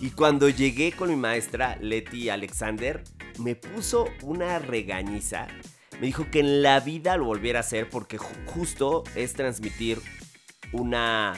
Y 0.00 0.10
cuando 0.10 0.48
llegué 0.48 0.92
con 0.92 1.08
mi 1.10 1.16
maestra, 1.16 1.76
Leti 1.80 2.28
Alexander, 2.28 3.04
me 3.38 3.54
puso 3.54 4.06
una 4.22 4.58
regañiza. 4.58 5.46
Me 6.00 6.06
dijo 6.08 6.26
que 6.30 6.40
en 6.40 6.62
la 6.62 6.80
vida 6.80 7.16
lo 7.16 7.26
volviera 7.26 7.60
a 7.60 7.60
hacer 7.60 7.88
porque 7.88 8.18
ju- 8.18 8.46
justo 8.46 9.04
es 9.14 9.34
transmitir 9.34 10.00
una 10.72 11.34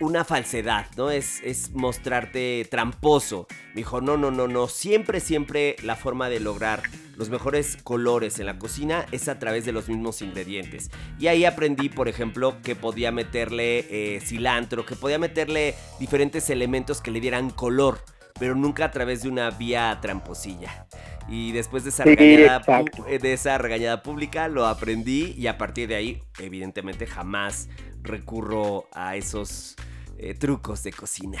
una 0.00 0.24
falsedad, 0.24 0.86
¿no? 0.96 1.10
Es, 1.10 1.40
es 1.42 1.72
mostrarte 1.72 2.66
tramposo. 2.70 3.46
Me 3.68 3.76
dijo, 3.76 4.00
no, 4.00 4.16
no, 4.16 4.30
no, 4.30 4.48
no. 4.48 4.68
Siempre, 4.68 5.20
siempre 5.20 5.76
la 5.82 5.96
forma 5.96 6.28
de 6.28 6.40
lograr 6.40 6.82
los 7.16 7.28
mejores 7.28 7.76
colores 7.82 8.38
en 8.38 8.46
la 8.46 8.58
cocina 8.58 9.04
es 9.12 9.28
a 9.28 9.38
través 9.38 9.64
de 9.64 9.72
los 9.72 9.88
mismos 9.88 10.22
ingredientes. 10.22 10.90
Y 11.18 11.26
ahí 11.26 11.44
aprendí, 11.44 11.88
por 11.88 12.08
ejemplo, 12.08 12.56
que 12.62 12.76
podía 12.76 13.12
meterle 13.12 13.86
eh, 13.90 14.20
cilantro, 14.20 14.86
que 14.86 14.96
podía 14.96 15.18
meterle 15.18 15.74
diferentes 15.98 16.48
elementos 16.48 17.02
que 17.02 17.10
le 17.10 17.20
dieran 17.20 17.50
color, 17.50 17.98
pero 18.38 18.54
nunca 18.54 18.86
a 18.86 18.90
través 18.90 19.22
de 19.22 19.28
una 19.28 19.50
vía 19.50 19.98
tramposilla. 20.00 20.86
Y 21.28 21.52
después 21.52 21.84
de 21.84 21.90
esa, 21.90 22.04
Sí, 22.04 22.16
regañada, 22.16 22.84
eh, 23.06 23.18
de 23.18 23.34
esa 23.34 23.58
regañada 23.58 24.02
pública 24.02 24.48
lo 24.48 24.66
aprendí 24.66 25.34
y 25.36 25.46
a 25.46 25.58
partir 25.58 25.88
de 25.88 25.96
ahí, 25.96 26.22
evidentemente, 26.38 27.06
jamás 27.06 27.68
recurro 28.02 28.86
a 28.92 29.16
esos 29.16 29.76
eh, 30.18 30.34
trucos 30.34 30.82
de 30.82 30.92
cocina. 30.92 31.38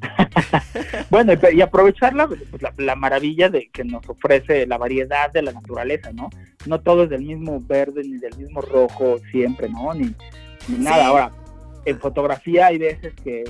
Bueno, 1.10 1.32
y, 1.52 1.60
aprovechar 1.60 2.14
la, 2.14 2.26
pues, 2.28 2.40
la, 2.60 2.72
la 2.76 2.94
maravilla 2.94 3.48
de 3.48 3.68
que 3.70 3.84
nos 3.84 4.08
ofrece 4.08 4.66
la 4.66 4.78
variedad 4.78 5.32
de 5.32 5.42
la 5.42 5.52
naturaleza, 5.52 6.12
¿no? 6.12 6.28
No 6.66 6.80
todo 6.80 7.04
es 7.04 7.10
del 7.10 7.22
mismo 7.22 7.60
verde 7.60 8.02
ni 8.04 8.18
del 8.18 8.36
mismo 8.36 8.60
rojo 8.60 9.18
siempre, 9.30 9.68
¿no? 9.68 9.94
Ni, 9.94 10.14
ni 10.68 10.78
nada. 10.78 10.96
Sí. 10.96 11.06
Ahora, 11.06 11.32
en 11.84 11.98
fotografía 11.98 12.66
hay 12.66 12.78
veces 12.78 13.14
que, 13.24 13.44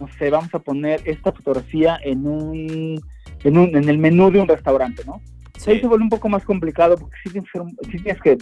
no 0.00 0.08
sé, 0.18 0.30
vamos 0.30 0.52
a 0.54 0.58
poner 0.58 1.02
esta 1.04 1.32
fotografía 1.32 1.98
en 2.02 2.26
un, 2.26 3.00
en 3.44 3.58
un, 3.58 3.76
en 3.76 3.88
el 3.88 3.98
menú 3.98 4.30
de 4.30 4.40
un 4.40 4.48
restaurante, 4.48 5.02
¿no? 5.04 5.20
Ahí 5.66 5.80
se 5.80 5.86
vuelve 5.86 6.04
un 6.04 6.10
poco 6.10 6.28
más 6.28 6.44
complicado 6.44 6.96
porque 6.96 7.16
sí 7.22 7.30
tienes 7.30 7.50
que, 7.50 7.60
sí 7.90 7.98
tienes 8.02 8.22
que 8.22 8.38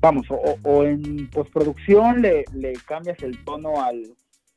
vamos, 0.00 0.26
o, 0.30 0.56
o- 0.62 0.84
en 0.84 1.28
postproducción 1.28 2.22
le, 2.22 2.44
le 2.54 2.72
cambias 2.86 3.22
el 3.22 3.42
tono 3.44 3.82
al, 3.82 4.02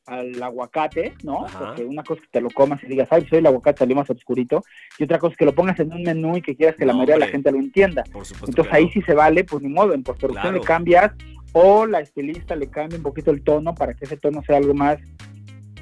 al 0.06 0.42
aguacate, 0.42 1.14
¿no? 1.22 1.44
Ajá. 1.46 1.58
Porque 1.58 1.84
una 1.84 2.02
cosa 2.02 2.20
es 2.20 2.26
que 2.26 2.32
te 2.32 2.40
lo 2.40 2.50
comas 2.50 2.82
y 2.82 2.86
digas, 2.86 3.08
ay, 3.10 3.26
soy 3.28 3.38
el 3.38 3.46
aguacate, 3.46 3.78
salió 3.80 3.96
más 3.96 4.08
oscurito, 4.10 4.62
y 4.98 5.04
otra 5.04 5.18
cosa 5.18 5.32
es 5.32 5.36
que 5.38 5.44
lo 5.44 5.54
pongas 5.54 5.78
en 5.80 5.92
un 5.92 6.02
menú 6.02 6.36
y 6.36 6.42
que 6.42 6.56
quieras 6.56 6.76
que 6.76 6.84
la 6.86 6.92
No, 6.92 6.98
mayoría 7.00 7.14
de 7.16 7.20
la 7.26 7.32
gente 7.32 7.52
lo 7.52 7.58
entienda. 7.58 8.04
Por 8.12 8.24
supuesto. 8.24 8.50
Entonces 8.50 8.72
ahí 8.72 8.88
sí 8.90 9.02
se 9.02 9.14
vale, 9.14 9.44
pues 9.44 9.62
ni 9.62 9.68
modo, 9.68 9.92
en 9.94 10.02
postproducción 10.02 10.52
Claro. 10.52 10.58
le 10.62 10.66
cambias 10.66 11.12
o 11.52 11.86
la 11.86 12.00
estilista 12.00 12.56
le 12.56 12.68
cambia 12.68 12.96
un 12.98 13.04
poquito 13.04 13.30
el 13.30 13.42
tono 13.42 13.74
para 13.74 13.94
que 13.94 14.04
ese 14.06 14.16
tono 14.16 14.42
sea 14.46 14.56
algo 14.56 14.74
más 14.74 14.98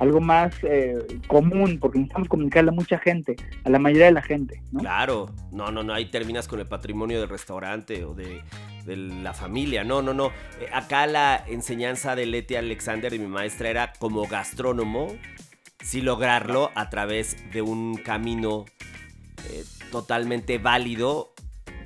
algo 0.03 0.21
más 0.21 0.53
eh, 0.65 0.99
común, 1.29 1.79
porque 1.81 1.99
necesitamos 1.99 2.29
comunicarle 2.29 2.71
a 2.71 2.75
mucha 2.75 2.99
gente, 2.99 3.37
a 3.65 3.71
la 3.71 3.79
mayoría 3.79 4.07
de 4.07 4.13
la 4.13 4.23
gente. 4.23 4.61
Claro, 4.77 5.31
no, 5.53 5.71
no, 5.71 5.85
no, 5.85 5.95
ahí 5.95 6.11
terminas 6.11 6.49
con 6.49 6.59
el 6.59 6.67
patrimonio 6.67 7.21
del 7.21 7.29
restaurante 7.29 8.05
o 8.05 8.13
de, 8.13 8.43
de 8.85 8.97
la 8.97 9.33
familia, 9.33 9.85
no, 9.85 10.03
no, 10.03 10.13
no. 10.13 10.33
Eh, 10.61 10.69
acá 10.73 11.07
la 11.07 11.45
enseñanza 11.47 12.17
de 12.17 12.27
Leti 12.27 12.57
Alexander 12.57 13.15
y 13.15 13.21
mi 13.21 13.29
maestra 13.29 13.71
era 13.71 13.93
como 14.01 14.27
gastrónomo, 14.27 15.15
sí 15.81 16.01
lograrlo 16.01 16.73
a 16.75 16.91
través 16.91 17.37
de 17.53 17.63
un 17.63 17.95
camino 17.95 18.65
eh, 19.51 19.65
totalmente 19.93 20.59
válido 20.59 21.32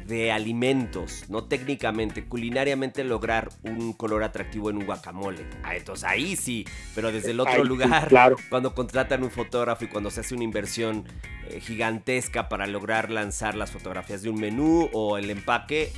de 0.06 0.32
alimentos, 0.32 1.24
no 1.28 1.44
técnicamente, 1.44 2.24
culinariamente 2.24 3.04
lograr 3.04 3.48
un 3.62 3.92
color 3.92 4.22
atractivo 4.22 4.70
en 4.70 4.76
un 4.76 4.86
guacamole. 4.86 5.46
Ah, 5.62 5.76
entonces 5.76 6.04
ahí 6.04 6.36
sí, 6.36 6.64
pero 6.94 7.12
desde 7.12 7.32
el 7.32 7.40
otro 7.40 7.62
sí, 7.62 7.68
lugar, 7.68 8.08
claro. 8.08 8.36
cuando 8.48 8.74
contratan 8.74 9.22
un 9.22 9.30
fotógrafo 9.30 9.84
y 9.84 9.88
cuando 9.88 10.10
se 10.10 10.20
hace 10.20 10.34
una 10.34 10.44
inversión 10.44 11.04
eh, 11.48 11.60
gigantesca 11.60 12.48
para 12.48 12.66
lograr 12.66 13.10
lanzar 13.10 13.54
las 13.56 13.70
fotografías 13.70 14.22
de 14.22 14.30
un 14.30 14.40
menú 14.40 14.88
o 14.92 15.18
el 15.18 15.30
empaque, 15.30 15.92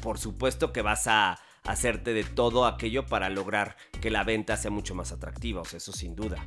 por 0.00 0.18
supuesto 0.18 0.72
que 0.72 0.82
vas 0.82 1.06
a 1.06 1.38
hacerte 1.64 2.12
de 2.12 2.24
todo 2.24 2.66
aquello 2.66 3.06
para 3.06 3.30
lograr 3.30 3.76
que 4.00 4.10
la 4.10 4.24
venta 4.24 4.56
sea 4.56 4.70
mucho 4.70 4.94
más 4.94 5.12
atractiva, 5.12 5.60
o 5.60 5.64
sea, 5.64 5.76
eso 5.76 5.92
sin 5.92 6.16
duda. 6.16 6.44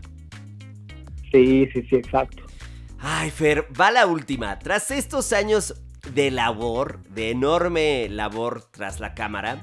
Sí, 1.31 1.67
sí, 1.73 1.81
sí, 1.89 1.95
exacto. 1.95 2.43
Ay, 2.99 3.29
Fer, 3.29 3.67
va 3.79 3.91
la 3.91 4.05
última. 4.05 4.57
Tras 4.59 4.91
estos 4.91 5.31
años 5.33 5.75
de 6.15 6.31
labor, 6.31 7.03
de 7.09 7.31
enorme 7.31 8.07
labor 8.09 8.63
tras 8.71 8.99
la 9.01 9.13
cámara, 9.13 9.57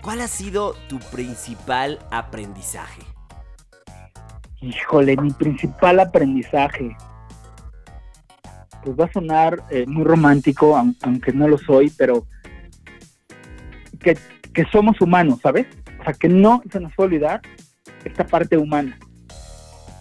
¿cuál 0.00 0.20
ha 0.20 0.28
sido 0.28 0.74
tu 0.88 0.98
principal 1.00 1.98
aprendizaje? 2.12 3.02
Híjole, 4.60 5.16
mi 5.16 5.30
principal 5.32 6.00
aprendizaje. 6.00 6.96
Pues 8.84 8.98
va 8.98 9.06
a 9.06 9.12
sonar 9.12 9.62
eh, 9.70 9.84
muy 9.86 10.04
romántico, 10.04 10.76
aun- 10.76 10.96
aunque 11.02 11.32
no 11.32 11.48
lo 11.48 11.58
soy, 11.58 11.90
pero 11.90 12.26
que, 14.00 14.16
que 14.54 14.64
somos 14.70 15.00
humanos, 15.00 15.40
¿sabes? 15.42 15.66
O 16.00 16.04
sea, 16.04 16.12
que 16.12 16.28
no 16.28 16.62
se 16.70 16.78
nos 16.78 16.94
puede 16.94 17.08
olvidar 17.08 17.42
esta 18.04 18.24
parte 18.24 18.56
humana. 18.56 18.96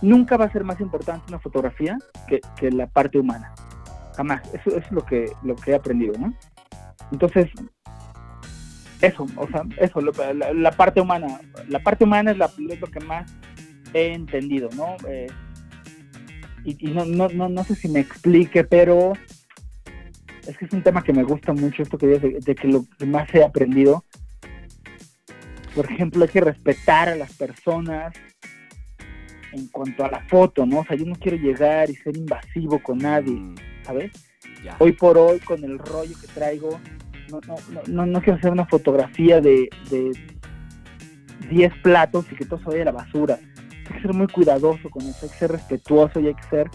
Nunca 0.04 0.38
va 0.38 0.46
a 0.46 0.52
ser 0.52 0.64
más 0.64 0.80
importante 0.80 1.26
una 1.30 1.40
fotografía 1.40 1.98
que, 2.28 2.40
que 2.56 2.70
la 2.70 2.86
parte 2.86 3.18
humana. 3.18 3.52
Jamás. 4.18 4.42
Eso, 4.52 4.76
es 4.76 4.92
lo 4.92 5.06
que, 5.06 5.32
lo 5.44 5.56
que 5.56 5.72
he 5.72 5.76
aprendido, 5.76 6.16
¿no? 6.18 6.34
Entonces, 7.12 7.52
eso, 9.00 9.28
o 9.36 9.48
sea, 9.48 9.62
eso, 9.78 10.02
la, 10.02 10.72
parte 10.72 11.00
humana. 11.00 11.40
La 11.70 11.80
parte 11.80 12.04
humana 12.04 12.32
es, 12.32 12.38
la, 12.38 12.52
lo 12.58 12.88
que 12.88 13.00
más 13.02 13.32
he 13.94 14.14
entendido, 14.14 14.70
¿no? 14.76 14.98
Eh, 15.08 15.28
y 16.66 16.88
no, 16.88 17.06
no, 17.06 17.30
no, 17.30 17.48
no 17.48 17.64
sé 17.64 17.76
si 17.76 17.88
me 17.88 18.00
explique, 18.00 18.64
pero 18.64 19.14
es 20.48 20.58
que 20.58 20.66
es 20.66 20.74
un 20.74 20.82
tema 20.82 21.04
que 21.04 21.14
me 21.14 21.24
gusta 21.24 21.54
mucho, 21.54 21.84
esto 21.84 22.00
que 22.00 22.08
de, 22.08 22.40
de 22.40 22.56
que 22.56 22.68
lo 22.68 22.86
que 22.98 23.06
más 23.06 23.34
he 23.36 23.44
aprendido. 23.44 24.04
Por 25.76 25.92
ejemplo, 25.92 26.24
hay 26.24 26.30
que 26.30 26.42
respetar 26.42 27.08
a 27.08 27.16
las 27.16 27.34
personas 27.34 28.16
en 29.52 29.68
cuanto 29.68 30.04
a 30.04 30.10
la 30.10 30.22
foto, 30.28 30.66
¿no? 30.66 30.80
O 30.80 30.86
sea, 30.86 30.98
yo 30.98 31.06
no 31.06 31.16
quiero 31.16 31.38
llegar 31.38 31.88
y 31.92 31.96
ser 31.96 32.18
invasivo 32.18 32.82
con 32.82 32.98
nadie, 32.98 33.40
Mm, 33.40 33.56
¿sabes? 33.88 34.12
ya. 34.64 34.76
hoy 34.80 34.92
por 34.92 35.18
hoy 35.18 35.40
con 35.40 35.64
el 35.64 35.80
rollo 35.80 36.16
que 36.20 36.28
traigo, 36.28 36.80
no, 37.32 37.40
no, 37.48 37.56
no, 37.72 37.82
no, 37.88 38.06
no 38.06 38.22
quiero 38.22 38.38
hacer 38.38 38.52
una 38.52 38.66
fotografía 38.66 39.42
de, 39.42 39.70
de 39.90 40.12
10 41.50 41.74
platos 41.82 42.26
y 42.32 42.36
que 42.36 42.46
todo 42.46 42.60
se 42.60 42.66
vaya 42.66 42.82
a 42.84 42.86
la 42.86 42.92
basura. 42.92 43.40
Hay 43.90 43.96
que 43.96 44.02
ser 44.02 44.14
muy 44.14 44.28
cuidadoso 44.28 44.90
con 44.90 45.04
eso, 45.04 45.20
hay 45.24 45.30
que 45.30 45.38
ser 45.38 45.52
respetuoso 45.52 46.20
y 46.20 46.28
hay 46.28 46.36
que 46.36 46.44
ser, 46.44 46.70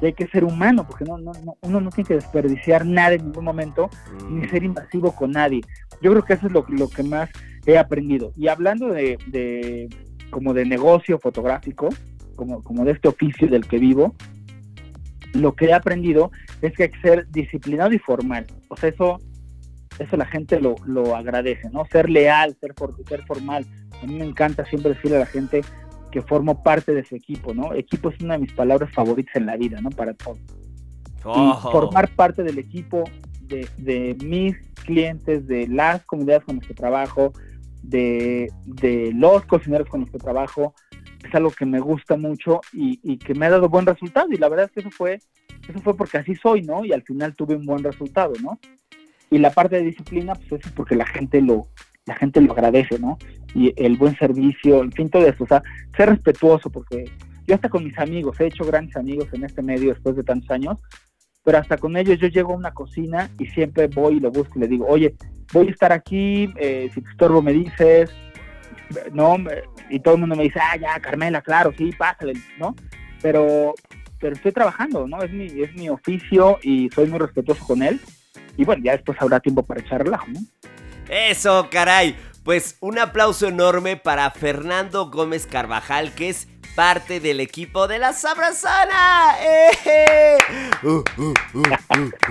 y 0.00 0.06
hay 0.06 0.12
que 0.12 0.26
ser 0.28 0.44
humano, 0.44 0.86
porque 0.86 1.04
no, 1.04 1.18
no, 1.18 1.32
no, 1.44 1.56
uno 1.62 1.80
no 1.80 1.90
tiene 1.90 2.08
que 2.08 2.14
desperdiciar 2.14 2.84
nada 2.84 3.14
en 3.14 3.26
ningún 3.26 3.44
momento, 3.44 3.88
ni 4.28 4.46
Mm, 4.46 4.50
ser 4.50 4.64
invasivo 4.64 5.14
con 5.14 5.32
nadie. 5.32 5.60
Yo 6.02 6.10
creo 6.10 6.24
que 6.24 6.34
eso 6.34 6.46
es 6.46 6.52
lo, 6.52 6.64
lo 6.68 6.88
que 6.88 7.02
más 7.02 7.30
he 7.66 7.78
aprendido. 7.78 8.32
Y 8.36 8.48
hablando 8.48 8.88
de, 8.88 9.18
de 9.26 9.88
como 10.30 10.54
de 10.54 10.64
negocio 10.64 11.18
fotográfico, 11.18 11.88
como, 12.36 12.62
como 12.62 12.84
de 12.84 12.92
este 12.92 13.08
oficio 13.08 13.48
del 13.48 13.66
que 13.66 13.78
vivo, 13.78 14.14
lo 15.34 15.54
que 15.54 15.66
he 15.66 15.72
aprendido 15.72 16.30
es 16.62 16.72
que 16.74 16.84
hay 16.84 16.88
que 16.90 17.00
ser 17.00 17.28
disciplinado 17.30 17.92
y 17.92 17.98
formal. 17.98 18.46
O 18.68 18.76
sea, 18.76 18.88
eso, 18.88 19.18
eso 19.98 20.16
la 20.16 20.26
gente 20.26 20.60
lo, 20.60 20.74
lo 20.86 21.16
agradece, 21.16 21.70
¿no? 21.70 21.84
Ser 21.86 22.10
leal, 22.10 22.56
ser, 22.60 22.74
for- 22.76 22.96
ser 23.08 23.24
formal. 23.26 23.64
A 24.02 24.06
mí 24.06 24.14
me 24.14 24.24
encanta 24.24 24.64
siempre 24.64 24.94
decirle 24.94 25.16
a 25.16 25.20
la 25.20 25.26
gente 25.26 25.62
que 26.10 26.22
formo 26.22 26.62
parte 26.62 26.92
de 26.92 27.04
su 27.04 27.14
equipo, 27.14 27.54
¿no? 27.54 27.72
Equipo 27.74 28.10
es 28.10 28.20
una 28.20 28.34
de 28.34 28.40
mis 28.40 28.52
palabras 28.52 28.92
favoritas 28.92 29.36
en 29.36 29.46
la 29.46 29.56
vida, 29.56 29.80
¿no? 29.80 29.90
Para 29.90 30.14
todo. 30.14 30.38
Oh. 31.24 31.54
Y 31.58 31.70
formar 31.70 32.08
parte 32.16 32.42
del 32.42 32.58
equipo 32.58 33.04
de, 33.42 33.68
de 33.76 34.16
mis 34.24 34.56
clientes, 34.84 35.46
de 35.46 35.68
las 35.68 36.04
comunidades 36.06 36.44
con 36.44 36.56
las 36.56 36.66
que 36.66 36.74
trabajo, 36.74 37.32
de, 37.82 38.50
de 38.64 39.12
los 39.14 39.44
cocineros 39.44 39.88
con 39.88 40.00
los 40.00 40.10
que 40.10 40.18
trabajo, 40.18 40.74
es 41.24 41.34
algo 41.34 41.50
que 41.50 41.66
me 41.66 41.80
gusta 41.80 42.16
mucho 42.16 42.60
y, 42.72 43.00
y 43.02 43.18
que 43.18 43.34
me 43.34 43.46
ha 43.46 43.50
dado 43.50 43.68
buen 43.68 43.86
resultado. 43.86 44.28
Y 44.30 44.36
la 44.36 44.48
verdad 44.48 44.66
es 44.66 44.72
que 44.72 44.80
eso 44.80 44.90
fue, 44.90 45.20
eso 45.68 45.80
fue 45.80 45.96
porque 45.96 46.18
así 46.18 46.34
soy, 46.34 46.62
¿no? 46.62 46.84
Y 46.84 46.92
al 46.92 47.02
final 47.02 47.34
tuve 47.34 47.56
un 47.56 47.66
buen 47.66 47.82
resultado, 47.82 48.32
¿no? 48.42 48.58
Y 49.30 49.38
la 49.38 49.50
parte 49.50 49.76
de 49.76 49.82
disciplina, 49.82 50.34
pues 50.34 50.60
eso 50.60 50.68
es 50.68 50.72
porque 50.72 50.96
la 50.96 51.06
gente 51.06 51.40
lo, 51.40 51.68
la 52.06 52.16
gente 52.16 52.40
lo 52.40 52.52
agradece, 52.52 52.98
¿no? 52.98 53.18
Y 53.54 53.72
el 53.76 53.96
buen 53.96 54.16
servicio, 54.16 54.82
en 54.82 54.92
fin, 54.92 55.08
todo 55.08 55.26
eso. 55.26 55.44
O 55.44 55.46
sea, 55.46 55.62
ser 55.96 56.10
respetuoso, 56.10 56.70
porque 56.70 57.04
yo 57.46 57.54
hasta 57.54 57.68
con 57.68 57.84
mis 57.84 57.98
amigos, 57.98 58.40
he 58.40 58.46
hecho 58.46 58.64
grandes 58.64 58.96
amigos 58.96 59.28
en 59.32 59.44
este 59.44 59.62
medio 59.62 59.92
después 59.92 60.16
de 60.16 60.24
tantos 60.24 60.50
años, 60.50 60.78
pero 61.44 61.58
hasta 61.58 61.78
con 61.78 61.96
ellos 61.96 62.18
yo 62.18 62.28
llego 62.28 62.52
a 62.52 62.56
una 62.56 62.72
cocina 62.72 63.30
y 63.38 63.46
siempre 63.46 63.86
voy 63.86 64.16
y 64.16 64.20
lo 64.20 64.30
busco 64.30 64.58
y 64.58 64.62
le 64.62 64.68
digo, 64.68 64.86
oye, 64.86 65.14
voy 65.52 65.68
a 65.68 65.70
estar 65.70 65.92
aquí, 65.92 66.52
eh, 66.56 66.90
si 66.92 67.00
te 67.00 67.10
estorbo 67.10 67.42
me 67.42 67.52
dices, 67.52 68.10
no, 69.12 69.36
y 69.88 70.00
todo 70.00 70.14
el 70.14 70.20
mundo 70.20 70.36
me 70.36 70.44
dice, 70.44 70.60
ah, 70.60 70.76
ya, 70.76 71.00
Carmela, 71.00 71.42
claro, 71.42 71.72
sí, 71.76 71.92
pásale, 71.92 72.34
¿no? 72.58 72.74
Pero, 73.22 73.74
pero 74.18 74.34
estoy 74.34 74.52
trabajando, 74.52 75.06
¿no? 75.06 75.22
Es 75.22 75.30
mi, 75.32 75.46
es 75.46 75.74
mi 75.74 75.88
oficio 75.88 76.58
y 76.62 76.88
soy 76.90 77.08
muy 77.08 77.18
respetuoso 77.18 77.64
con 77.66 77.82
él. 77.82 78.00
Y 78.56 78.64
bueno, 78.64 78.82
ya 78.84 78.92
después 78.92 79.20
habrá 79.20 79.40
tiempo 79.40 79.62
para 79.62 79.80
echar 79.80 80.02
relajo, 80.02 80.26
¿no? 80.28 80.40
Eso, 81.08 81.68
caray. 81.70 82.16
Pues 82.44 82.78
un 82.80 82.98
aplauso 82.98 83.48
enorme 83.48 83.96
para 83.96 84.30
Fernando 84.30 85.10
Gómez 85.10 85.46
Carvajal, 85.46 86.14
que 86.14 86.30
es 86.30 86.48
parte 86.80 87.20
del 87.20 87.40
equipo 87.40 87.86
de 87.88 87.98
la 87.98 88.14
Sabrosona. 88.14 89.34
¡Eh! 89.44 90.38
Uh, 90.82 90.88
uh, 90.88 91.02
uh, 91.18 91.34
uh, 91.58 91.62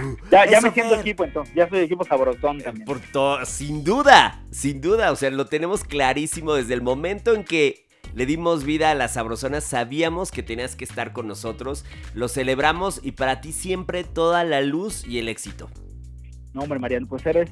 uh. 0.02 0.18
Ya, 0.32 0.60
me 0.60 0.72
siento 0.72 0.96
equipo 0.96 1.24
entonces, 1.24 1.54
ya 1.54 1.70
soy 1.70 1.82
equipo 1.82 2.04
sabrosón 2.04 2.60
también. 2.60 2.84
Por 2.84 3.00
to- 3.00 3.46
sin 3.46 3.84
duda, 3.84 4.44
sin 4.50 4.82
duda, 4.82 5.12
o 5.12 5.16
sea, 5.16 5.30
lo 5.30 5.46
tenemos 5.46 5.84
clarísimo 5.84 6.56
desde 6.56 6.74
el 6.74 6.82
momento 6.82 7.36
en 7.36 7.44
que 7.44 7.86
le 8.16 8.26
dimos 8.26 8.64
vida 8.64 8.90
a 8.90 8.96
la 8.96 9.08
sabrosona, 9.08 9.62
sabíamos 9.62 10.32
que 10.32 10.42
tenías 10.42 10.76
que 10.76 10.84
estar 10.84 11.14
con 11.14 11.28
nosotros, 11.28 11.86
lo 12.16 12.28
celebramos 12.28 13.02
y 13.04 13.12
para 13.12 13.42
ti 13.42 13.52
siempre 13.52 14.04
toda 14.04 14.44
la 14.46 14.62
luz 14.62 15.06
y 15.08 15.20
el 15.20 15.30
éxito. 15.30 15.70
No, 16.54 16.62
hombre, 16.62 16.80
Mariano, 16.80 17.06
pues 17.06 17.24
eres 17.28 17.52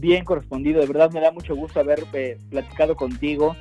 bien 0.00 0.24
correspondido. 0.24 0.80
De 0.80 0.86
verdad 0.88 1.12
me 1.12 1.20
da 1.20 1.30
mucho 1.30 1.54
gusto 1.54 1.78
haber 1.78 2.04
eh, 2.14 2.36
platicado 2.50 2.96
contigo 2.96 3.54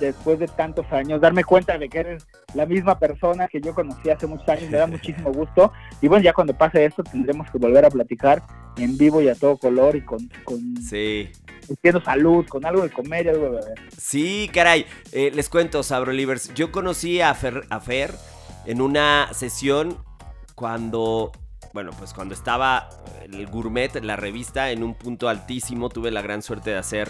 después 0.00 0.38
de 0.38 0.46
tantos 0.46 0.86
años, 0.92 1.20
darme 1.20 1.44
cuenta 1.44 1.78
de 1.78 1.88
que 1.88 1.98
eres 1.98 2.26
la 2.54 2.66
misma 2.66 2.98
persona 2.98 3.48
que 3.48 3.60
yo 3.60 3.74
conocí 3.74 4.10
hace 4.10 4.26
muchos 4.26 4.48
años, 4.48 4.70
me 4.70 4.78
da 4.78 4.86
muchísimo 4.86 5.32
gusto. 5.32 5.72
Y 6.00 6.08
bueno, 6.08 6.22
ya 6.24 6.32
cuando 6.32 6.52
pase 6.56 6.84
esto 6.84 7.02
tendremos 7.02 7.50
que 7.50 7.58
volver 7.58 7.84
a 7.84 7.90
platicar 7.90 8.42
en 8.76 8.96
vivo 8.98 9.22
y 9.22 9.28
a 9.28 9.34
todo 9.34 9.56
color 9.56 9.96
y 9.96 10.02
con, 10.02 10.18
con 10.44 10.58
Sí. 10.82 11.30
diciendo 11.68 12.00
salud, 12.04 12.46
con 12.46 12.64
algo 12.66 12.82
de 12.82 12.90
comer 12.90 13.26
y 13.26 13.28
algo 13.30 13.44
de 13.44 13.50
beber. 13.50 13.74
Sí, 13.96 14.50
caray. 14.52 14.84
Eh, 15.12 15.30
les 15.34 15.48
cuento, 15.48 15.82
Sabrolivers. 15.82 16.52
Yo 16.54 16.70
conocí 16.70 17.20
a 17.20 17.32
Fer, 17.34 17.62
a 17.70 17.80
Fer 17.80 18.12
en 18.66 18.82
una 18.82 19.28
sesión 19.32 19.96
cuando, 20.54 21.32
bueno, 21.72 21.90
pues 21.98 22.12
cuando 22.12 22.34
estaba 22.34 22.88
el 23.24 23.46
Gourmet, 23.46 23.94
la 24.02 24.16
revista, 24.16 24.70
en 24.70 24.82
un 24.82 24.94
punto 24.94 25.28
altísimo. 25.28 25.88
Tuve 25.88 26.10
la 26.10 26.22
gran 26.22 26.42
suerte 26.42 26.70
de 26.70 26.76
hacer 26.76 27.08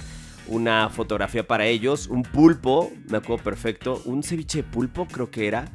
una 0.49 0.89
fotografía 0.89 1.47
para 1.47 1.67
ellos. 1.67 2.09
Un 2.09 2.23
pulpo, 2.23 2.91
me 3.09 3.19
acuerdo 3.19 3.45
perfecto. 3.45 4.03
Un 4.05 4.23
ceviche 4.23 4.59
de 4.59 4.65
pulpo, 4.65 5.07
creo 5.07 5.31
que 5.31 5.47
era. 5.47 5.67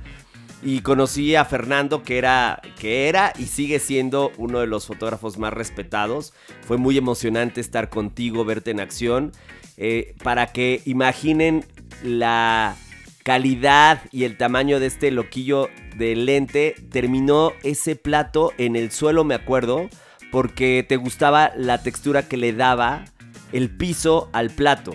Y 0.63 0.81
conocí 0.81 1.35
a 1.35 1.43
Fernando, 1.45 2.03
que 2.03 2.19
era, 2.19 2.61
que 2.79 3.09
era 3.09 3.33
y 3.39 3.45
sigue 3.45 3.79
siendo 3.79 4.31
uno 4.37 4.59
de 4.59 4.67
los 4.67 4.85
fotógrafos 4.85 5.37
más 5.37 5.51
respetados. 5.53 6.33
Fue 6.61 6.77
muy 6.77 6.97
emocionante 6.97 7.61
estar 7.61 7.89
contigo, 7.89 8.45
verte 8.45 8.71
en 8.71 8.79
acción. 8.79 9.31
eh, 9.77 10.13
para 10.23 10.47
que 10.47 10.83
imaginen 10.85 11.65
la 12.03 12.75
calidad 13.23 14.01
y 14.11 14.25
el 14.25 14.37
tamaño 14.37 14.79
de 14.79 14.85
este 14.85 15.09
loquillo 15.09 15.69
de 15.97 16.15
lente, 16.15 16.75
terminó 16.91 17.53
ese 17.63 17.95
plato 17.95 18.53
en 18.59 18.75
el 18.75 18.91
suelo, 18.91 19.23
me 19.23 19.33
acuerdo, 19.35 19.89
porque 20.31 20.85
te 20.87 20.97
gustaba 20.97 21.51
la 21.55 21.81
textura 21.81 22.27
que 22.27 22.37
le 22.37 22.53
daba 22.53 23.05
el 23.51 23.69
piso 23.69 24.29
al 24.33 24.49
plato. 24.49 24.93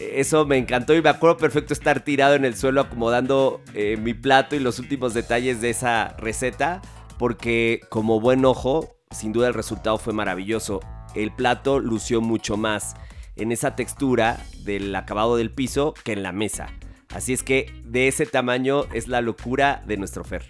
Eso 0.00 0.44
me 0.44 0.58
encantó 0.58 0.94
y 0.94 1.02
me 1.02 1.08
acuerdo 1.08 1.36
perfecto 1.36 1.72
estar 1.72 2.00
tirado 2.00 2.34
en 2.34 2.44
el 2.44 2.56
suelo 2.56 2.80
acomodando 2.80 3.60
eh, 3.74 3.96
mi 3.96 4.12
plato 4.12 4.56
y 4.56 4.60
los 4.60 4.78
últimos 4.78 5.14
detalles 5.14 5.60
de 5.60 5.70
esa 5.70 6.16
receta, 6.18 6.82
porque 7.18 7.80
como 7.90 8.20
buen 8.20 8.44
ojo, 8.44 8.96
sin 9.10 9.32
duda 9.32 9.48
el 9.48 9.54
resultado 9.54 9.98
fue 9.98 10.12
maravilloso. 10.12 10.80
El 11.14 11.32
plato 11.32 11.78
lució 11.78 12.20
mucho 12.20 12.56
más 12.56 12.96
en 13.36 13.52
esa 13.52 13.76
textura 13.76 14.44
del 14.64 14.94
acabado 14.96 15.36
del 15.36 15.50
piso 15.50 15.94
que 16.04 16.12
en 16.12 16.24
la 16.24 16.32
mesa. 16.32 16.68
Así 17.14 17.32
es 17.32 17.44
que 17.44 17.72
de 17.84 18.08
ese 18.08 18.26
tamaño 18.26 18.84
es 18.92 19.06
la 19.06 19.20
locura 19.20 19.84
de 19.86 19.96
nuestro 19.96 20.24
Fer. 20.24 20.44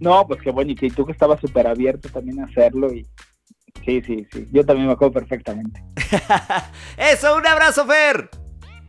No, 0.00 0.26
pues 0.26 0.42
qué 0.42 0.50
bueno, 0.50 0.72
y 0.72 0.90
tú 0.90 1.06
que 1.06 1.12
estabas 1.12 1.40
súper 1.40 1.68
abierto 1.68 2.08
también 2.08 2.40
a 2.40 2.46
hacerlo 2.46 2.92
y 2.92 3.06
sí, 3.84 4.02
sí, 4.02 4.26
sí, 4.32 4.48
yo 4.52 4.64
también 4.64 4.86
me 4.86 4.92
acuerdo 4.92 5.14
perfectamente. 5.14 5.82
¡Eso! 6.96 7.36
¡Un 7.36 7.46
abrazo, 7.46 7.86
Fer! 7.86 8.28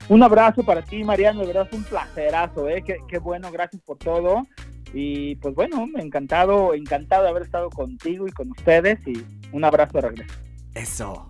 Un 0.09 0.21
abrazo 0.21 0.63
para 0.63 0.81
ti, 0.81 1.03
Mariano, 1.03 1.41
de 1.41 1.47
verdad 1.47 1.67
es 1.71 1.77
un 1.77 1.83
placerazo, 1.83 2.67
¿eh? 2.67 2.83
Qué, 2.85 2.97
qué 3.07 3.19
bueno, 3.19 3.51
gracias 3.51 3.81
por 3.83 3.97
todo. 3.97 4.43
Y 4.93 5.35
pues 5.37 5.55
bueno, 5.55 5.87
encantado, 5.97 6.73
encantado 6.73 7.23
de 7.23 7.29
haber 7.29 7.43
estado 7.43 7.69
contigo 7.69 8.27
y 8.27 8.31
con 8.31 8.51
ustedes 8.51 8.99
y 9.07 9.25
un 9.51 9.63
abrazo 9.63 9.93
de 9.93 10.01
regreso. 10.01 10.35
Eso. 10.75 11.27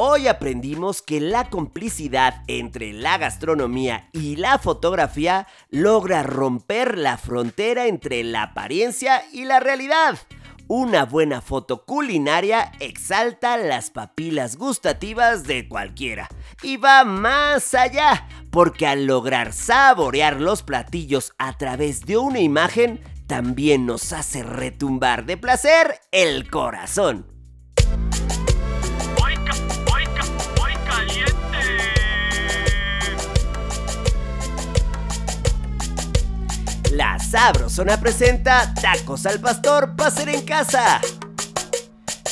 Hoy 0.00 0.28
aprendimos 0.28 1.02
que 1.02 1.20
la 1.20 1.50
complicidad 1.50 2.44
entre 2.46 2.92
la 2.92 3.18
gastronomía 3.18 4.08
y 4.12 4.36
la 4.36 4.58
fotografía 4.58 5.48
logra 5.70 6.22
romper 6.22 6.96
la 6.96 7.18
frontera 7.18 7.88
entre 7.88 8.22
la 8.22 8.44
apariencia 8.44 9.24
y 9.32 9.44
la 9.44 9.58
realidad. 9.58 10.16
Una 10.70 11.06
buena 11.06 11.40
foto 11.40 11.86
culinaria 11.86 12.72
exalta 12.78 13.56
las 13.56 13.88
papilas 13.88 14.58
gustativas 14.58 15.44
de 15.44 15.66
cualquiera 15.66 16.28
y 16.62 16.76
va 16.76 17.04
más 17.04 17.72
allá, 17.72 18.28
porque 18.50 18.86
al 18.86 19.06
lograr 19.06 19.54
saborear 19.54 20.42
los 20.42 20.62
platillos 20.62 21.32
a 21.38 21.56
través 21.56 22.02
de 22.02 22.18
una 22.18 22.40
imagen, 22.40 23.00
también 23.26 23.86
nos 23.86 24.12
hace 24.12 24.42
retumbar 24.42 25.24
de 25.24 25.38
placer 25.38 26.00
el 26.12 26.50
corazón. 26.50 27.37
La 36.98 37.16
Sabrosona 37.20 38.00
presenta 38.00 38.74
tacos 38.74 39.24
al 39.24 39.38
pastor 39.38 39.94
para 39.94 40.08
hacer 40.08 40.30
en 40.30 40.44
casa. 40.44 41.00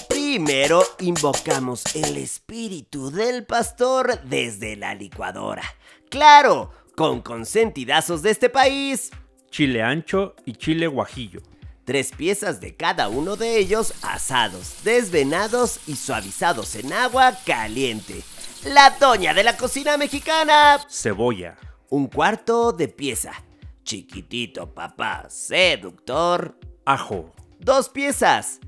Primero 0.09 0.83
invocamos 0.99 1.85
el 1.95 2.17
espíritu 2.17 3.13
del 3.13 3.47
pastor 3.47 4.21
desde 4.25 4.75
la 4.75 4.93
licuadora. 4.97 5.63
Claro, 6.11 6.73
con 6.97 7.21
consentidazos 7.21 8.23
de 8.23 8.33
este 8.33 8.51
país. 8.51 9.13
chile 9.51 9.85
ancho 9.85 10.35
y 10.45 10.55
chile 10.55 10.89
guajillo. 10.89 11.43
Tres 11.85 12.11
piezas 12.11 12.61
de 12.61 12.75
cada 12.75 13.09
uno 13.09 13.37
de 13.37 13.59
ellos 13.59 13.95
asados, 14.03 14.83
desvenados 14.83 15.79
y 15.87 15.95
suavizados 15.95 16.75
en 16.75 16.93
agua 16.93 17.39
caliente. 17.47 18.25
La 18.65 18.91
doña 18.99 19.33
de 19.33 19.45
la 19.45 19.57
cocina 19.57 19.97
mexicana. 19.97 20.81
Cebolla, 20.91 21.57
Un 21.89 22.09
cuarto 22.09 22.73
de 22.73 22.89
pieza. 22.89 23.46
Chiquitito 23.91 24.75
papá, 24.75 25.27
seductor. 25.31 26.59
ajo, 26.85 27.33
Dos 27.61 27.89
piezas. 27.89 28.59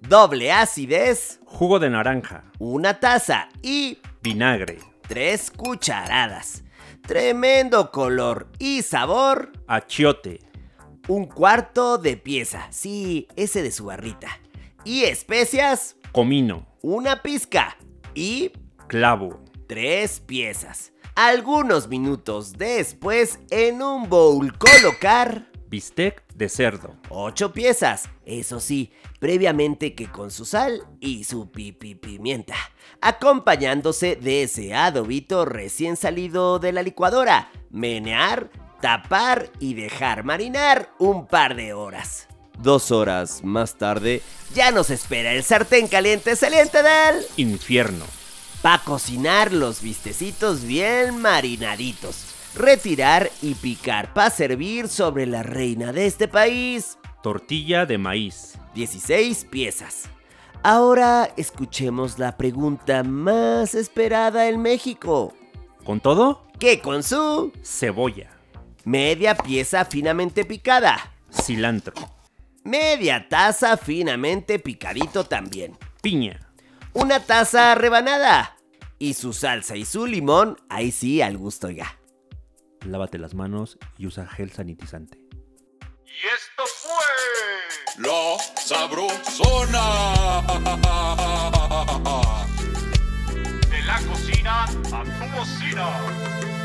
Doble 0.00 0.52
acidez. 0.52 1.40
jugo 1.46 1.80
de 1.80 1.90
naranja, 1.90 2.44
Una 2.60 3.00
taza 3.00 3.48
y 3.60 3.98
vinagre, 4.22 4.78
tres 5.08 5.50
cucharadas. 5.50 6.62
Tremendo 7.02 7.90
color 7.90 8.52
y 8.60 8.82
sabor. 8.82 9.50
achiote, 9.66 10.38
Un 11.08 11.24
cuarto 11.26 11.98
de 11.98 12.16
pieza. 12.16 12.68
Sí, 12.70 13.26
ese 13.34 13.62
de 13.64 13.72
su 13.72 13.86
barrita. 13.86 14.28
Y 14.84 15.02
especias. 15.02 15.96
comino, 16.12 16.68
Una 16.82 17.20
pizca. 17.20 17.76
Y 18.14 18.52
clavo, 18.86 19.40
tres 19.68 20.18
piezas. 20.18 20.92
Algunos 21.14 21.88
minutos 21.88 22.54
después, 22.54 23.38
en 23.50 23.82
un 23.82 24.08
bowl 24.08 24.56
colocar 24.58 25.48
Bistec 25.68 26.24
de 26.34 26.48
cerdo. 26.48 26.94
8 27.10 27.52
piezas, 27.52 28.08
eso 28.24 28.58
sí, 28.58 28.90
previamente 29.20 29.94
que 29.94 30.06
con 30.10 30.30
su 30.30 30.44
sal 30.44 30.82
y 31.00 31.24
su 31.24 31.50
pipi 31.50 31.94
pimienta, 31.94 32.54
acompañándose 33.00 34.16
de 34.16 34.44
ese 34.44 34.74
adobito 34.74 35.44
recién 35.44 35.96
salido 35.96 36.58
de 36.58 36.72
la 36.72 36.82
licuadora, 36.82 37.50
menear, 37.70 38.50
tapar 38.80 39.50
y 39.60 39.74
dejar 39.74 40.24
marinar 40.24 40.94
un 40.98 41.26
par 41.26 41.54
de 41.54 41.74
horas. 41.74 42.28
Dos 42.58 42.90
horas 42.90 43.44
más 43.44 43.76
tarde, 43.76 44.22
ya 44.54 44.70
nos 44.70 44.90
espera 44.90 45.32
el 45.32 45.44
sartén 45.44 45.86
caliente 45.86 46.30
excelente 46.30 46.82
del... 46.82 47.24
Infierno. 47.36 48.04
Pa' 48.62 48.82
cocinar 48.84 49.52
los 49.52 49.82
vistecitos 49.82 50.64
bien 50.64 51.20
marinaditos. 51.20 52.34
Retirar 52.56 53.30
y 53.40 53.54
picar 53.54 54.12
pa' 54.14 54.30
servir 54.30 54.88
sobre 54.88 55.26
la 55.26 55.44
reina 55.44 55.92
de 55.92 56.06
este 56.06 56.26
país. 56.26 56.98
Tortilla 57.22 57.86
de 57.86 57.98
maíz. 57.98 58.54
16 58.74 59.44
piezas. 59.44 60.08
Ahora 60.64 61.32
escuchemos 61.36 62.18
la 62.18 62.36
pregunta 62.36 63.04
más 63.04 63.76
esperada 63.76 64.48
en 64.48 64.60
México. 64.60 65.32
¿Con 65.84 66.00
todo? 66.00 66.44
¿Qué 66.58 66.80
con 66.80 67.04
su 67.04 67.52
Cebolla. 67.62 68.30
media 68.84 69.36
pieza 69.36 69.84
finamente 69.84 70.44
picada? 70.44 71.12
Cilantro. 71.30 71.94
Media 72.64 73.28
taza 73.28 73.76
finamente 73.76 74.58
picadito 74.58 75.24
también. 75.24 75.78
Piña. 76.02 76.47
Una 76.98 77.20
taza 77.20 77.76
rebanada. 77.76 78.56
Y 78.98 79.14
su 79.14 79.32
salsa 79.32 79.76
y 79.76 79.84
su 79.84 80.04
limón, 80.04 80.56
ahí 80.68 80.90
sí 80.90 81.22
al 81.22 81.38
gusto 81.38 81.70
ya. 81.70 81.96
Lávate 82.84 83.18
las 83.18 83.34
manos 83.34 83.78
y 83.98 84.08
usa 84.08 84.26
gel 84.26 84.50
sanitizante. 84.50 85.16
Y 85.80 86.26
esto 86.26 86.64
fue 86.66 88.02
La 88.02 88.36
Sabrosona. 88.60 89.86
de 93.70 93.82
la 93.82 94.00
cocina 94.10 94.64
a 94.64 95.04
tu 95.04 95.38
bocina. 95.38 96.57